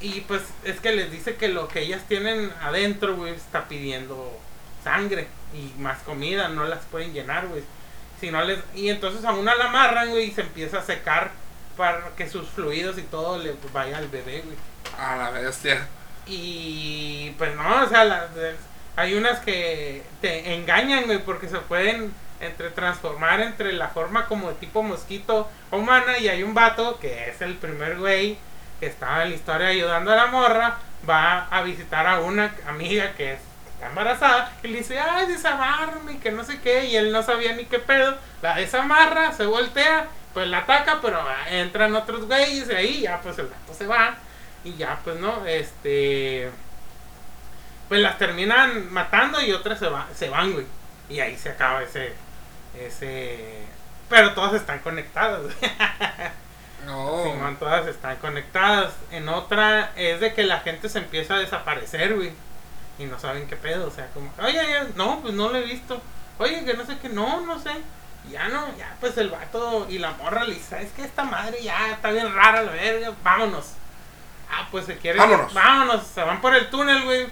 Y 0.00 0.22
pues 0.22 0.42
es 0.64 0.80
que 0.80 0.92
les 0.92 1.12
dice 1.12 1.36
que 1.36 1.48
lo 1.48 1.68
que 1.68 1.82
ellas 1.82 2.02
tienen 2.08 2.52
adentro, 2.60 3.14
güey, 3.16 3.32
está 3.32 3.68
pidiendo 3.68 4.36
sangre 4.82 5.28
y 5.54 5.80
más 5.80 5.98
comida, 6.02 6.48
no 6.48 6.64
las 6.64 6.84
pueden 6.86 7.12
llenar, 7.12 7.46
güey. 7.46 7.62
Si 8.20 8.30
no 8.30 8.42
les 8.44 8.58
y 8.74 8.88
entonces 8.90 9.24
a 9.24 9.32
una 9.32 9.54
la 9.54 9.66
amarran, 9.66 10.10
güey, 10.10 10.24
y 10.24 10.32
se 10.32 10.42
empieza 10.42 10.78
a 10.78 10.82
secar 10.82 11.30
para 11.76 12.10
que 12.16 12.28
sus 12.28 12.48
fluidos 12.48 12.98
y 12.98 13.02
todo 13.02 13.38
le 13.38 13.54
vaya 13.72 13.98
al 13.98 14.08
bebé, 14.08 14.42
güey. 14.42 14.56
A 14.98 15.16
la 15.16 15.30
bestia. 15.30 15.86
Y 16.26 17.34
pues 17.38 17.54
no, 17.56 17.84
o 17.84 17.88
sea, 17.88 18.28
hay 18.96 19.14
unas 19.14 19.40
que 19.40 20.02
te 20.20 20.54
engañan, 20.54 21.04
güey, 21.04 21.18
porque 21.18 21.48
se 21.48 21.58
pueden 21.58 22.12
entre 22.40 22.70
transformar 22.70 23.40
entre 23.40 23.72
la 23.72 23.88
forma 23.88 24.26
como 24.26 24.48
de 24.48 24.54
tipo 24.54 24.82
mosquito 24.82 25.48
humana 25.70 26.18
y 26.18 26.28
hay 26.28 26.42
un 26.42 26.54
vato 26.54 26.98
que 26.98 27.30
es 27.30 27.40
el 27.40 27.54
primer 27.54 27.98
güey 27.98 28.36
que 28.80 28.86
estaba 28.86 29.22
en 29.22 29.30
la 29.30 29.36
historia 29.36 29.68
ayudando 29.68 30.12
a 30.12 30.16
la 30.16 30.26
morra, 30.26 30.78
va 31.08 31.46
a 31.46 31.62
visitar 31.62 32.06
a 32.06 32.20
una 32.20 32.54
amiga 32.66 33.12
que 33.12 33.34
es 33.34 33.40
embarazada 33.88 34.52
y 34.62 34.68
le 34.68 34.78
dice, 34.78 34.98
ay, 34.98 35.26
desamarme, 35.26 36.18
que 36.18 36.30
no 36.30 36.44
sé 36.44 36.60
qué, 36.60 36.86
y 36.86 36.96
él 36.96 37.12
no 37.12 37.22
sabía 37.22 37.54
ni 37.54 37.64
qué 37.64 37.78
pedo, 37.78 38.16
la 38.42 38.56
desamarra, 38.56 39.32
se 39.32 39.46
voltea, 39.46 40.06
pues 40.32 40.48
la 40.48 40.58
ataca, 40.58 40.98
pero 41.02 41.24
entran 41.50 41.94
otros 41.94 42.26
güeyes 42.26 42.68
y 42.68 42.74
ahí 42.74 43.00
ya 43.02 43.20
pues 43.20 43.38
el 43.38 43.48
gato 43.48 43.74
se 43.74 43.86
va. 43.86 44.16
Y 44.64 44.74
ya 44.76 44.98
pues 45.04 45.18
no, 45.20 45.44
este, 45.46 46.50
pues 47.88 48.00
las 48.00 48.16
terminan 48.18 48.92
matando 48.92 49.40
y 49.42 49.52
otras 49.52 49.78
se, 49.78 49.88
va, 49.88 50.06
se 50.14 50.30
van, 50.30 50.52
güey, 50.52 50.66
y 51.08 51.20
ahí 51.20 51.36
se 51.36 51.50
acaba 51.50 51.82
ese, 51.82 52.12
ese, 52.78 53.66
pero 54.08 54.32
todas 54.32 54.54
están 54.54 54.78
conectadas, 54.80 55.42
No. 56.86 57.24
todas 57.58 57.86
están 57.86 58.16
conectadas. 58.16 58.92
En 59.10 59.28
otra 59.30 59.92
es 59.96 60.20
de 60.20 60.34
que 60.34 60.42
la 60.42 60.60
gente 60.60 60.90
se 60.90 60.98
empieza 60.98 61.34
a 61.34 61.38
desaparecer, 61.38 62.14
güey 62.14 62.32
y 62.98 63.04
no 63.04 63.18
saben 63.18 63.46
qué 63.46 63.56
pedo, 63.56 63.88
o 63.88 63.90
sea, 63.90 64.08
como, 64.14 64.30
oye, 64.42 64.62
no, 64.94 65.20
pues 65.20 65.34
no 65.34 65.48
lo 65.48 65.58
he 65.58 65.62
visto, 65.62 66.00
oye, 66.38 66.64
que 66.64 66.74
no 66.74 66.84
sé 66.84 66.98
qué, 66.98 67.08
no, 67.08 67.40
no 67.40 67.58
sé, 67.58 67.72
ya 68.30 68.48
no, 68.48 68.66
ya 68.78 68.96
pues 69.00 69.16
el 69.18 69.30
vato 69.30 69.86
y 69.88 69.98
la 69.98 70.12
morra 70.12 70.44
le 70.44 70.54
dice, 70.54 70.82
es 70.82 70.92
que 70.92 71.04
esta 71.04 71.24
madre 71.24 71.62
ya 71.62 71.90
está 71.90 72.10
bien 72.10 72.34
rara 72.34 72.62
la 72.62 72.72
verga, 72.72 73.12
vámonos. 73.22 73.72
Ah, 74.50 74.68
pues 74.70 74.86
se 74.86 74.96
quiere. 74.98 75.18
Vámonos. 75.18 75.52
Vámonos, 75.52 76.06
se 76.06 76.22
van 76.22 76.40
por 76.40 76.54
el 76.54 76.70
túnel, 76.70 77.02
güey. 77.04 77.26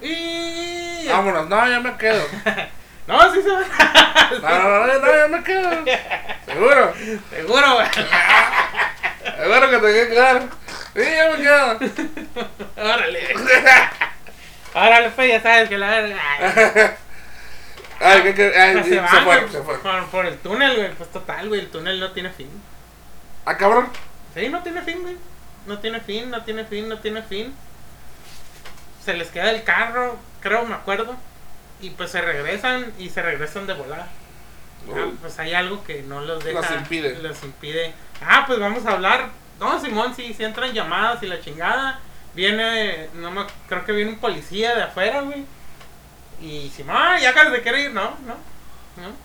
Y. 0.00 1.06
Vámonos, 1.08 1.48
no, 1.48 1.68
ya 1.68 1.80
me 1.80 1.96
quedo. 1.96 2.24
no, 3.06 3.32
sí 3.32 3.42
se 3.42 3.50
van. 3.50 3.64
no, 4.42 4.58
no, 4.58 4.86
no, 4.86 4.98
no, 4.98 5.16
ya 5.16 5.28
me 5.28 5.44
quedo. 5.44 5.70
Seguro. 6.44 6.94
Seguro, 7.30 7.74
güey. 7.74 7.88
Seguro 9.36 9.70
que 9.70 9.76
te 9.76 9.78
voy 9.78 9.98
a 9.98 10.08
quedar. 10.08 10.42
Sí, 10.94 11.02
ya 11.02 11.30
me 11.30 11.36
quedo. 11.42 12.48
Órale. 12.76 13.34
Ahora 14.74 15.12
pues 15.14 15.28
ya 15.28 15.40
sabes 15.40 15.68
que 15.68 15.78
la 15.78 15.88
verga. 15.88 16.20
Ay, 18.00 18.22
que, 18.22 18.34
que, 18.34 18.58
ay, 18.58 18.82
se, 18.82 18.90
se, 18.90 19.20
fue, 19.22 19.48
se 19.48 19.62
fue. 19.62 19.78
Por, 19.78 20.06
por, 20.06 20.26
el 20.26 20.36
túnel, 20.38 20.76
güey. 20.76 20.90
Pues 20.94 21.10
total, 21.12 21.48
güey. 21.48 21.60
El 21.60 21.68
túnel 21.68 22.00
no 22.00 22.10
tiene 22.10 22.30
fin. 22.30 22.48
Ah, 23.44 23.56
cabrón. 23.56 23.88
Sí, 24.34 24.48
no 24.48 24.62
tiene 24.62 24.82
fin, 24.82 25.00
güey. 25.02 25.16
No 25.66 25.78
tiene 25.78 26.00
fin, 26.00 26.30
no 26.30 26.42
tiene 26.42 26.64
fin, 26.64 26.88
no 26.88 26.98
tiene 26.98 27.22
fin. 27.22 27.54
Se 29.04 29.14
les 29.14 29.28
queda 29.28 29.50
el 29.50 29.62
carro, 29.62 30.18
creo, 30.40 30.64
me 30.64 30.74
acuerdo. 30.74 31.14
Y 31.80 31.90
pues 31.90 32.10
se 32.10 32.20
regresan 32.20 32.92
y 32.98 33.10
se 33.10 33.22
regresan 33.22 33.66
de 33.66 33.74
volar. 33.74 34.08
Ah, 34.92 35.10
pues 35.20 35.38
hay 35.38 35.54
algo 35.54 35.84
que 35.84 36.02
no 36.02 36.20
los 36.20 36.42
deja. 36.42 36.60
Los 36.60 36.70
impide. 36.72 37.22
Los 37.22 37.42
impide. 37.44 37.94
Ah, 38.20 38.44
pues 38.46 38.58
vamos 38.58 38.84
a 38.86 38.92
hablar. 38.92 39.28
No, 39.60 39.80
Simón, 39.80 40.14
si, 40.14 40.34
si 40.34 40.42
entran 40.42 40.72
llamadas 40.72 41.22
y 41.22 41.26
la 41.26 41.40
chingada. 41.40 42.00
Viene, 42.34 43.08
no 43.14 43.30
me, 43.30 43.44
creo 43.68 43.84
que 43.84 43.92
viene 43.92 44.12
un 44.12 44.18
policía 44.18 44.74
de 44.74 44.82
afuera, 44.82 45.20
güey. 45.20 45.44
Y 46.40 46.70
Simón, 46.74 47.18
ya 47.20 47.30
acabas 47.30 47.52
de 47.52 47.62
querer 47.62 47.86
ir, 47.86 47.90
no, 47.92 48.10
no, 48.26 48.34
no. 48.96 49.24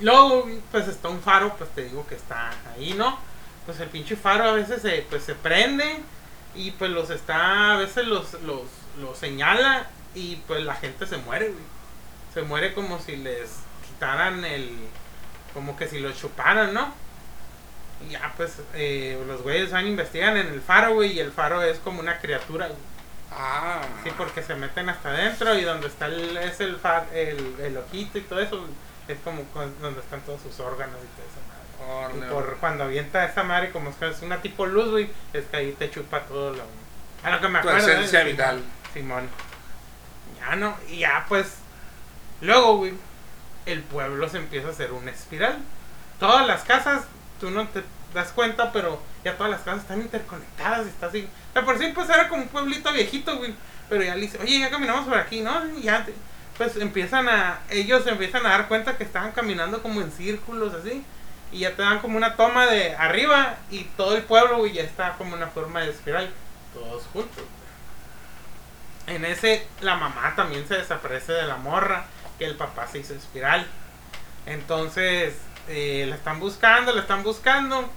Luego, 0.00 0.46
pues 0.70 0.88
está 0.88 1.08
un 1.08 1.22
faro, 1.22 1.56
pues 1.56 1.70
te 1.70 1.84
digo 1.84 2.06
que 2.06 2.16
está 2.16 2.50
ahí, 2.74 2.92
¿no? 2.94 3.18
Pues 3.64 3.80
el 3.80 3.88
pinche 3.88 4.14
faro 4.14 4.44
a 4.44 4.52
veces 4.52 4.82
se, 4.82 5.06
pues, 5.08 5.22
se 5.24 5.34
prende 5.34 6.00
y 6.54 6.70
pues 6.72 6.90
los 6.90 7.10
está, 7.10 7.72
a 7.72 7.76
veces 7.78 8.06
los, 8.06 8.34
los, 8.42 8.62
los 9.00 9.16
señala 9.16 9.86
y 10.14 10.36
pues 10.46 10.62
la 10.64 10.74
gente 10.74 11.06
se 11.06 11.16
muere, 11.16 11.48
güey. 11.48 11.64
Se 12.34 12.42
muere 12.42 12.74
como 12.74 12.98
si 12.98 13.16
les 13.16 13.50
quitaran 13.86 14.44
el, 14.44 14.70
como 15.54 15.76
que 15.76 15.88
si 15.88 15.98
los 15.98 16.18
chuparan, 16.20 16.74
¿no? 16.74 16.92
Y 18.06 18.10
ya 18.10 18.32
pues 18.36 18.58
eh, 18.74 19.22
los 19.26 19.42
güeyes 19.42 19.70
van 19.72 19.86
investigan 19.86 20.36
en 20.36 20.48
el 20.48 20.60
faro, 20.60 20.94
güey, 20.94 21.12
y 21.12 21.20
el 21.20 21.32
faro 21.32 21.62
es 21.62 21.78
como 21.78 22.00
una 22.00 22.18
criatura, 22.18 22.66
güey. 22.66 22.78
Ah. 23.32 23.80
Sí, 24.04 24.10
porque 24.16 24.42
se 24.42 24.54
meten 24.54 24.88
hasta 24.88 25.10
adentro 25.10 25.54
y 25.54 25.62
donde 25.62 25.88
está 25.88 26.06
el, 26.06 26.36
es 26.36 26.60
el, 26.60 26.76
fa- 26.76 27.06
el, 27.12 27.56
el 27.60 27.76
ojito 27.76 28.18
y 28.18 28.22
todo 28.22 28.40
eso, 28.40 28.66
es 29.08 29.18
como 29.24 29.44
con- 29.46 29.80
donde 29.80 30.00
están 30.00 30.20
todos 30.22 30.40
sus 30.42 30.58
órganos 30.60 30.96
y 30.96 31.16
todo 31.16 31.26
eso. 31.26 32.16
Y 32.16 32.30
por 32.30 32.56
cuando 32.58 32.84
avienta 32.84 33.24
esa 33.26 33.42
madre, 33.42 33.70
como 33.70 33.90
es 33.90 33.96
que 33.96 34.08
es 34.08 34.22
una 34.22 34.40
tipo 34.40 34.66
luz, 34.66 34.90
güey, 34.90 35.10
es 35.32 35.44
que 35.46 35.56
ahí 35.56 35.72
te 35.72 35.90
chupa 35.90 36.20
todo 36.22 36.52
lo. 36.52 36.62
A 37.22 37.30
lo 37.30 37.40
que 37.40 37.48
me 37.48 37.60
Tu 37.60 37.68
acuerdo. 37.68 37.88
¿eh? 37.88 37.92
esencia 37.94 38.24
vital. 38.24 38.62
Simón. 38.94 39.28
Ya 40.40 40.56
no, 40.56 40.76
y 40.88 41.00
ya 41.00 41.24
pues. 41.28 41.56
Luego, 42.40 42.76
güey, 42.78 42.94
el 43.66 43.82
pueblo 43.82 44.28
se 44.28 44.38
empieza 44.38 44.68
a 44.68 44.70
hacer 44.70 44.92
una 44.92 45.10
espiral. 45.10 45.58
Todas 46.18 46.46
las 46.46 46.62
casas, 46.64 47.02
tú 47.40 47.50
no 47.50 47.66
te 47.68 47.82
das 48.14 48.32
cuenta, 48.32 48.72
pero 48.72 49.00
ya 49.24 49.36
todas 49.36 49.50
las 49.50 49.60
casas 49.60 49.82
están 49.82 50.00
interconectadas 50.00 50.86
y 50.86 50.90
está 50.90 51.06
así. 51.06 51.28
De 51.54 51.62
por 51.62 51.78
sí, 51.78 51.92
pues 51.94 52.08
era 52.08 52.28
como 52.28 52.42
un 52.42 52.48
pueblito 52.48 52.92
viejito, 52.92 53.36
güey. 53.38 53.54
Pero 53.88 54.02
ya 54.02 54.14
le 54.14 54.22
dice, 54.22 54.38
oye, 54.40 54.58
ya 54.58 54.70
caminamos 54.70 55.06
por 55.06 55.16
aquí, 55.16 55.40
¿no? 55.40 55.78
Y 55.78 55.82
ya, 55.82 56.06
pues 56.56 56.76
empiezan 56.76 57.28
a. 57.28 57.60
Ellos 57.70 58.06
empiezan 58.06 58.44
a 58.46 58.50
dar 58.50 58.68
cuenta 58.68 58.96
que 58.96 59.04
estaban 59.04 59.32
caminando 59.32 59.82
como 59.82 60.00
en 60.00 60.10
círculos, 60.10 60.74
así. 60.74 61.04
Y 61.52 61.60
ya 61.60 61.76
te 61.76 61.82
dan 61.82 62.00
como 62.00 62.16
una 62.16 62.34
toma 62.34 62.66
de 62.66 62.96
arriba 62.96 63.56
y 63.70 63.84
todo 63.96 64.16
el 64.16 64.22
pueblo, 64.22 64.58
güey, 64.58 64.72
ya 64.72 64.82
está 64.82 65.12
como 65.12 65.34
una 65.34 65.46
forma 65.48 65.80
de 65.80 65.90
espiral. 65.90 66.30
Todos 66.74 67.04
juntos. 67.12 67.44
En 69.06 69.24
ese, 69.24 69.66
la 69.80 69.94
mamá 69.94 70.34
también 70.34 70.66
se 70.66 70.74
desaparece 70.74 71.32
de 71.32 71.46
la 71.46 71.56
morra, 71.56 72.06
que 72.38 72.44
el 72.44 72.56
papá 72.56 72.88
se 72.88 72.98
hizo 72.98 73.14
espiral. 73.14 73.66
Entonces, 74.46 75.34
eh, 75.68 76.06
la 76.08 76.16
están 76.16 76.40
buscando, 76.40 76.92
la 76.92 77.02
están 77.02 77.22
buscando. 77.22 77.88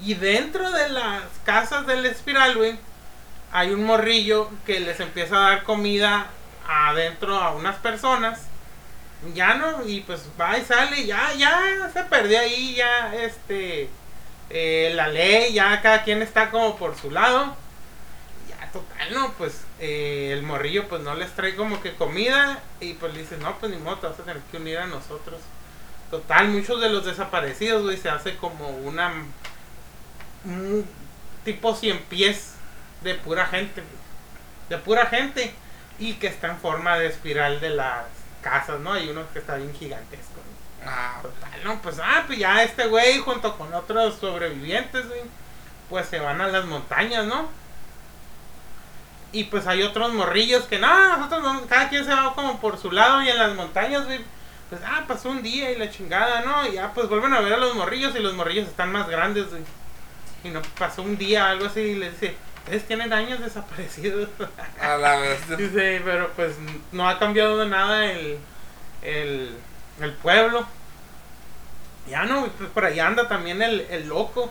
Y 0.00 0.14
dentro 0.14 0.70
de 0.70 0.88
las 0.88 1.22
casas 1.44 1.86
del 1.86 2.06
espiral, 2.06 2.78
hay 3.52 3.70
un 3.70 3.84
morrillo 3.84 4.50
que 4.66 4.80
les 4.80 4.98
empieza 5.00 5.36
a 5.36 5.50
dar 5.50 5.62
comida 5.62 6.26
adentro 6.66 7.36
a 7.36 7.54
unas 7.54 7.76
personas. 7.76 8.40
Ya 9.34 9.54
no, 9.54 9.86
y 9.86 10.00
pues 10.00 10.22
va 10.40 10.58
y 10.58 10.64
sale, 10.64 11.06
ya, 11.06 11.32
ya 11.34 11.88
se 11.92 12.02
perdió 12.04 12.40
ahí, 12.40 12.74
ya, 12.74 13.14
este, 13.14 13.88
eh, 14.50 14.92
la 14.94 15.06
ley, 15.06 15.52
ya 15.52 15.80
cada 15.80 16.02
quien 16.02 16.22
está 16.22 16.50
como 16.50 16.76
por 16.76 16.96
su 16.96 17.10
lado. 17.10 17.54
Ya, 18.48 18.68
total, 18.72 19.14
no, 19.14 19.32
pues 19.34 19.62
eh, 19.78 20.30
el 20.32 20.42
morrillo 20.42 20.88
pues 20.88 21.02
no 21.02 21.14
les 21.14 21.30
trae 21.34 21.54
como 21.54 21.80
que 21.80 21.94
comida 21.94 22.60
y 22.80 22.94
pues 22.94 23.14
le 23.14 23.20
dices, 23.20 23.38
no, 23.38 23.56
pues 23.58 23.70
ni 23.70 23.78
modo, 23.78 23.98
te 23.98 24.06
vas 24.08 24.18
a 24.18 24.24
tener 24.24 24.42
que 24.50 24.56
unir 24.56 24.78
a 24.78 24.86
nosotros. 24.86 25.40
Total, 26.12 26.46
muchos 26.48 26.78
de 26.78 26.90
los 26.90 27.06
desaparecidos, 27.06 27.84
güey, 27.84 27.96
se 27.96 28.10
hace 28.10 28.36
como 28.36 28.68
una, 28.68 29.10
un 30.44 30.86
tipo 31.42 31.74
cien 31.74 31.98
pies 32.10 32.52
de 33.00 33.14
pura 33.14 33.46
gente, 33.46 33.80
güey. 33.80 33.94
de 34.68 34.76
pura 34.76 35.06
gente 35.06 35.54
y 35.98 36.12
que 36.16 36.26
está 36.26 36.48
en 36.48 36.58
forma 36.58 36.98
de 36.98 37.06
espiral 37.06 37.62
de 37.62 37.70
las 37.70 38.04
casas, 38.42 38.78
¿no? 38.80 38.92
Hay 38.92 39.08
unos 39.08 39.26
que 39.28 39.38
está 39.38 39.54
bien 39.56 39.72
gigantesco. 39.72 40.34
¿no? 40.36 40.90
Ah, 40.90 41.20
Total, 41.22 41.64
no, 41.64 41.80
pues, 41.80 41.98
ah, 42.04 42.24
pues 42.26 42.38
ya 42.38 42.62
este 42.62 42.88
güey 42.88 43.16
junto 43.20 43.56
con 43.56 43.72
otros 43.72 44.16
sobrevivientes, 44.16 45.08
güey, 45.08 45.22
pues 45.88 46.08
se 46.08 46.18
van 46.18 46.42
a 46.42 46.48
las 46.48 46.66
montañas, 46.66 47.24
¿no? 47.24 47.48
Y 49.32 49.44
pues 49.44 49.66
hay 49.66 49.82
otros 49.82 50.12
morrillos 50.12 50.64
que, 50.64 50.78
no, 50.78 51.16
nosotros 51.16 51.42
vamos, 51.42 51.62
cada 51.70 51.88
quien 51.88 52.04
se 52.04 52.14
va 52.14 52.34
como 52.34 52.60
por 52.60 52.76
su 52.78 52.92
lado 52.92 53.22
y 53.22 53.30
en 53.30 53.38
las 53.38 53.54
montañas, 53.54 54.04
güey, 54.04 54.20
pues, 54.72 54.84
ah, 54.86 55.04
pasó 55.06 55.28
un 55.28 55.42
día 55.42 55.70
y 55.70 55.76
la 55.76 55.90
chingada, 55.90 56.40
¿no? 56.40 56.66
Y 56.66 56.76
ya, 56.76 56.94
pues 56.94 57.06
vuelven 57.06 57.34
a 57.34 57.40
ver 57.42 57.52
a 57.52 57.56
los 57.58 57.74
morrillos 57.74 58.16
y 58.16 58.20
los 58.20 58.32
morrillos 58.32 58.66
están 58.66 58.90
más 58.90 59.06
grandes, 59.06 59.50
güey. 59.50 59.60
Y 60.44 60.48
no 60.48 60.62
pasó 60.78 61.02
un 61.02 61.18
día, 61.18 61.50
algo 61.50 61.66
así, 61.66 61.80
y 61.80 61.94
les 61.96 62.18
dice, 62.18 62.34
ustedes 62.64 62.86
tienen 62.86 63.12
años 63.12 63.38
desaparecidos. 63.40 64.30
a 64.80 64.96
la 64.96 65.18
vez. 65.18 65.46
Dice, 65.58 66.00
pero 66.02 66.30
pues 66.34 66.54
no 66.90 67.06
ha 67.06 67.18
cambiado 67.18 67.62
nada 67.66 68.06
el, 68.12 68.38
el, 69.02 69.54
el 70.00 70.12
pueblo. 70.14 70.66
Ya 72.08 72.24
no, 72.24 72.46
pues 72.46 72.70
por 72.70 72.86
ahí 72.86 72.98
anda 72.98 73.28
también 73.28 73.60
el, 73.60 73.82
el 73.90 74.08
loco. 74.08 74.50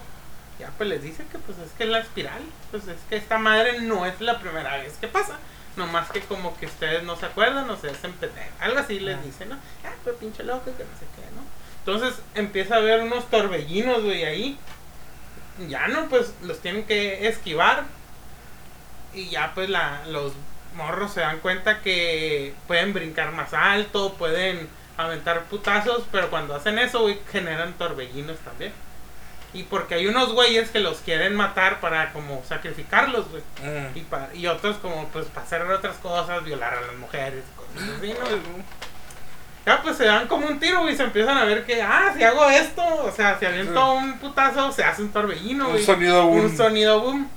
Ya 0.59 0.69
pues 0.77 0.87
les 0.87 1.01
dice 1.01 1.25
que 1.31 1.39
pues 1.39 1.57
es 1.57 1.71
que 1.71 1.85
la 1.85 1.97
espiral, 1.97 2.43
pues 2.69 2.87
es 2.87 2.99
que 3.09 3.15
esta 3.15 3.39
madre 3.39 3.81
no 3.81 4.05
es 4.05 4.21
la 4.21 4.39
primera 4.39 4.77
vez 4.77 4.93
que 5.01 5.07
pasa. 5.07 5.39
Nomás 5.75 6.09
que 6.11 6.21
como 6.21 6.57
que 6.57 6.65
ustedes 6.65 7.03
no 7.03 7.15
se 7.15 7.25
acuerdan 7.25 7.69
o 7.69 7.77
se 7.77 7.89
hacen 7.89 8.11
pendejo. 8.13 8.49
Algo 8.59 8.79
así 8.79 8.99
les 8.99 9.23
dice, 9.23 9.45
¿no? 9.45 9.55
Ah, 9.85 9.93
pues 10.03 10.15
pinche 10.17 10.43
loco, 10.43 10.65
que 10.65 10.83
no 10.83 10.99
sé 10.99 11.05
qué, 11.15 11.21
¿no? 11.35 11.43
Entonces 11.79 12.21
empieza 12.35 12.75
a 12.75 12.77
haber 12.79 13.01
unos 13.01 13.29
torbellinos, 13.29 14.03
güey, 14.03 14.25
ahí. 14.25 14.57
Ya 15.67 15.87
no, 15.87 16.09
pues 16.09 16.33
los 16.41 16.59
tienen 16.59 16.85
que 16.85 17.27
esquivar. 17.27 17.85
Y 19.13 19.29
ya 19.29 19.53
pues 19.53 19.69
la, 19.69 20.05
los 20.07 20.33
morros 20.75 21.13
se 21.13 21.21
dan 21.21 21.39
cuenta 21.39 21.81
que 21.81 22.53
pueden 22.67 22.93
brincar 22.93 23.31
más 23.31 23.53
alto, 23.53 24.13
pueden 24.13 24.69
aventar 24.97 25.43
putazos, 25.45 26.03
pero 26.11 26.29
cuando 26.29 26.55
hacen 26.55 26.79
eso, 26.79 27.01
güey, 27.01 27.19
generan 27.31 27.73
torbellinos 27.73 28.37
también. 28.39 28.73
Y 29.53 29.63
porque 29.63 29.95
hay 29.95 30.07
unos 30.07 30.31
güeyes 30.33 30.69
que 30.69 30.79
los 30.79 30.99
quieren 30.99 31.35
matar 31.35 31.79
para 31.81 32.13
como 32.13 32.41
sacrificarlos, 32.47 33.25
güey. 33.29 33.43
Mm. 33.63 33.97
Y, 33.97 34.01
pa- 34.01 34.29
y 34.33 34.47
otros 34.47 34.77
como 34.77 35.07
pues 35.09 35.25
para 35.27 35.45
hacer 35.45 35.61
otras 35.63 35.97
cosas, 35.97 36.43
violar 36.45 36.73
a 36.75 36.81
las 36.81 36.95
mujeres, 36.95 37.43
cosas 37.57 37.89
así, 37.97 38.13
¿no? 38.13 38.63
Ya 39.65 39.81
pues 39.83 39.95
se 39.97 40.05
dan 40.05 40.27
como 40.27 40.47
un 40.47 40.59
tiro, 40.59 40.81
güey, 40.81 40.93
y 40.93 40.97
se 40.97 41.03
empiezan 41.03 41.37
a 41.37 41.45
ver 41.45 41.65
que, 41.65 41.81
ah, 41.83 42.13
si 42.17 42.23
hago 42.23 42.49
esto, 42.49 42.81
o 43.03 43.11
sea, 43.11 43.37
si 43.37 43.45
aviento 43.45 43.93
un 43.93 44.17
putazo, 44.17 44.71
se 44.71 44.83
hace 44.83 45.03
un 45.03 45.11
torbellino, 45.11 45.65
Un 45.65 45.71
güey. 45.73 45.83
sonido 45.85 46.25
boom. 46.25 46.45
Un 46.45 46.57
sonido 46.57 46.99
boom. 47.01 47.29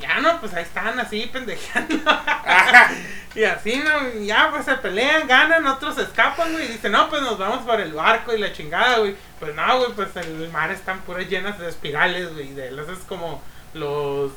Ya 0.00 0.18
no, 0.20 0.40
pues 0.40 0.52
ahí 0.54 0.62
están 0.64 0.98
así 0.98 1.30
pendejeando. 1.32 1.94
y 3.34 3.44
así, 3.44 3.76
¿no? 3.84 4.20
Ya 4.24 4.50
pues 4.50 4.64
se 4.64 4.74
pelean, 4.74 5.26
ganan, 5.28 5.66
otros 5.66 5.96
escapan, 5.98 6.52
güey. 6.52 6.64
Y 6.66 6.68
dicen, 6.72 6.92
no, 6.92 7.08
pues 7.08 7.22
nos 7.22 7.38
vamos 7.38 7.64
por 7.64 7.80
el 7.80 7.92
barco 7.92 8.34
y 8.34 8.38
la 8.38 8.52
chingada, 8.52 8.98
güey. 8.98 9.16
Pues 9.38 9.54
no, 9.54 9.78
güey, 9.78 9.92
pues 9.92 10.14
el 10.16 10.48
mar 10.50 10.70
están 10.72 11.00
puras 11.02 11.28
llenas 11.28 11.58
de 11.58 11.68
espirales, 11.68 12.32
güey. 12.34 12.52
De 12.54 12.70
los 12.72 12.88
es 12.88 12.98
como 13.08 13.42
los 13.74 14.32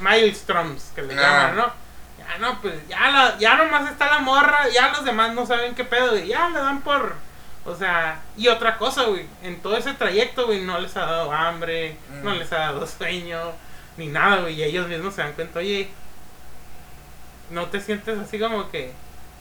maelstroms 0.00 0.92
que 0.94 1.02
le 1.02 1.14
Ah. 1.14 1.20
llaman, 1.20 1.56
¿no? 1.56 1.72
Ya 2.18 2.38
no, 2.38 2.60
pues 2.60 2.74
ya, 2.88 3.10
la, 3.10 3.38
ya 3.38 3.56
nomás 3.56 3.90
está 3.90 4.10
la 4.10 4.18
morra, 4.18 4.68
ya 4.68 4.88
los 4.90 5.04
demás 5.04 5.32
no 5.34 5.46
saben 5.46 5.74
qué 5.74 5.84
pedo, 5.84 6.10
güey. 6.10 6.26
Ya 6.28 6.48
le 6.50 6.58
dan 6.58 6.80
por. 6.82 7.14
O 7.64 7.74
sea, 7.74 8.20
y 8.36 8.48
otra 8.48 8.76
cosa, 8.78 9.04
güey. 9.04 9.26
En 9.42 9.60
todo 9.60 9.76
ese 9.76 9.92
trayecto, 9.94 10.46
güey, 10.46 10.62
no 10.62 10.78
les 10.78 10.96
ha 10.96 11.00
dado 11.06 11.32
hambre, 11.32 11.96
no 12.22 12.30
Mm. 12.34 12.38
les 12.38 12.52
ha 12.52 12.58
dado 12.58 12.86
sueño, 12.86 13.52
ni 13.98 14.06
nada, 14.06 14.40
güey. 14.40 14.54
Y 14.54 14.64
ellos 14.64 14.88
mismos 14.88 15.14
se 15.14 15.22
dan 15.22 15.34
cuenta, 15.34 15.58
oye, 15.58 15.88
no 17.50 17.66
te 17.66 17.80
sientes 17.80 18.18
así 18.18 18.38
como 18.38 18.70
que. 18.70 18.92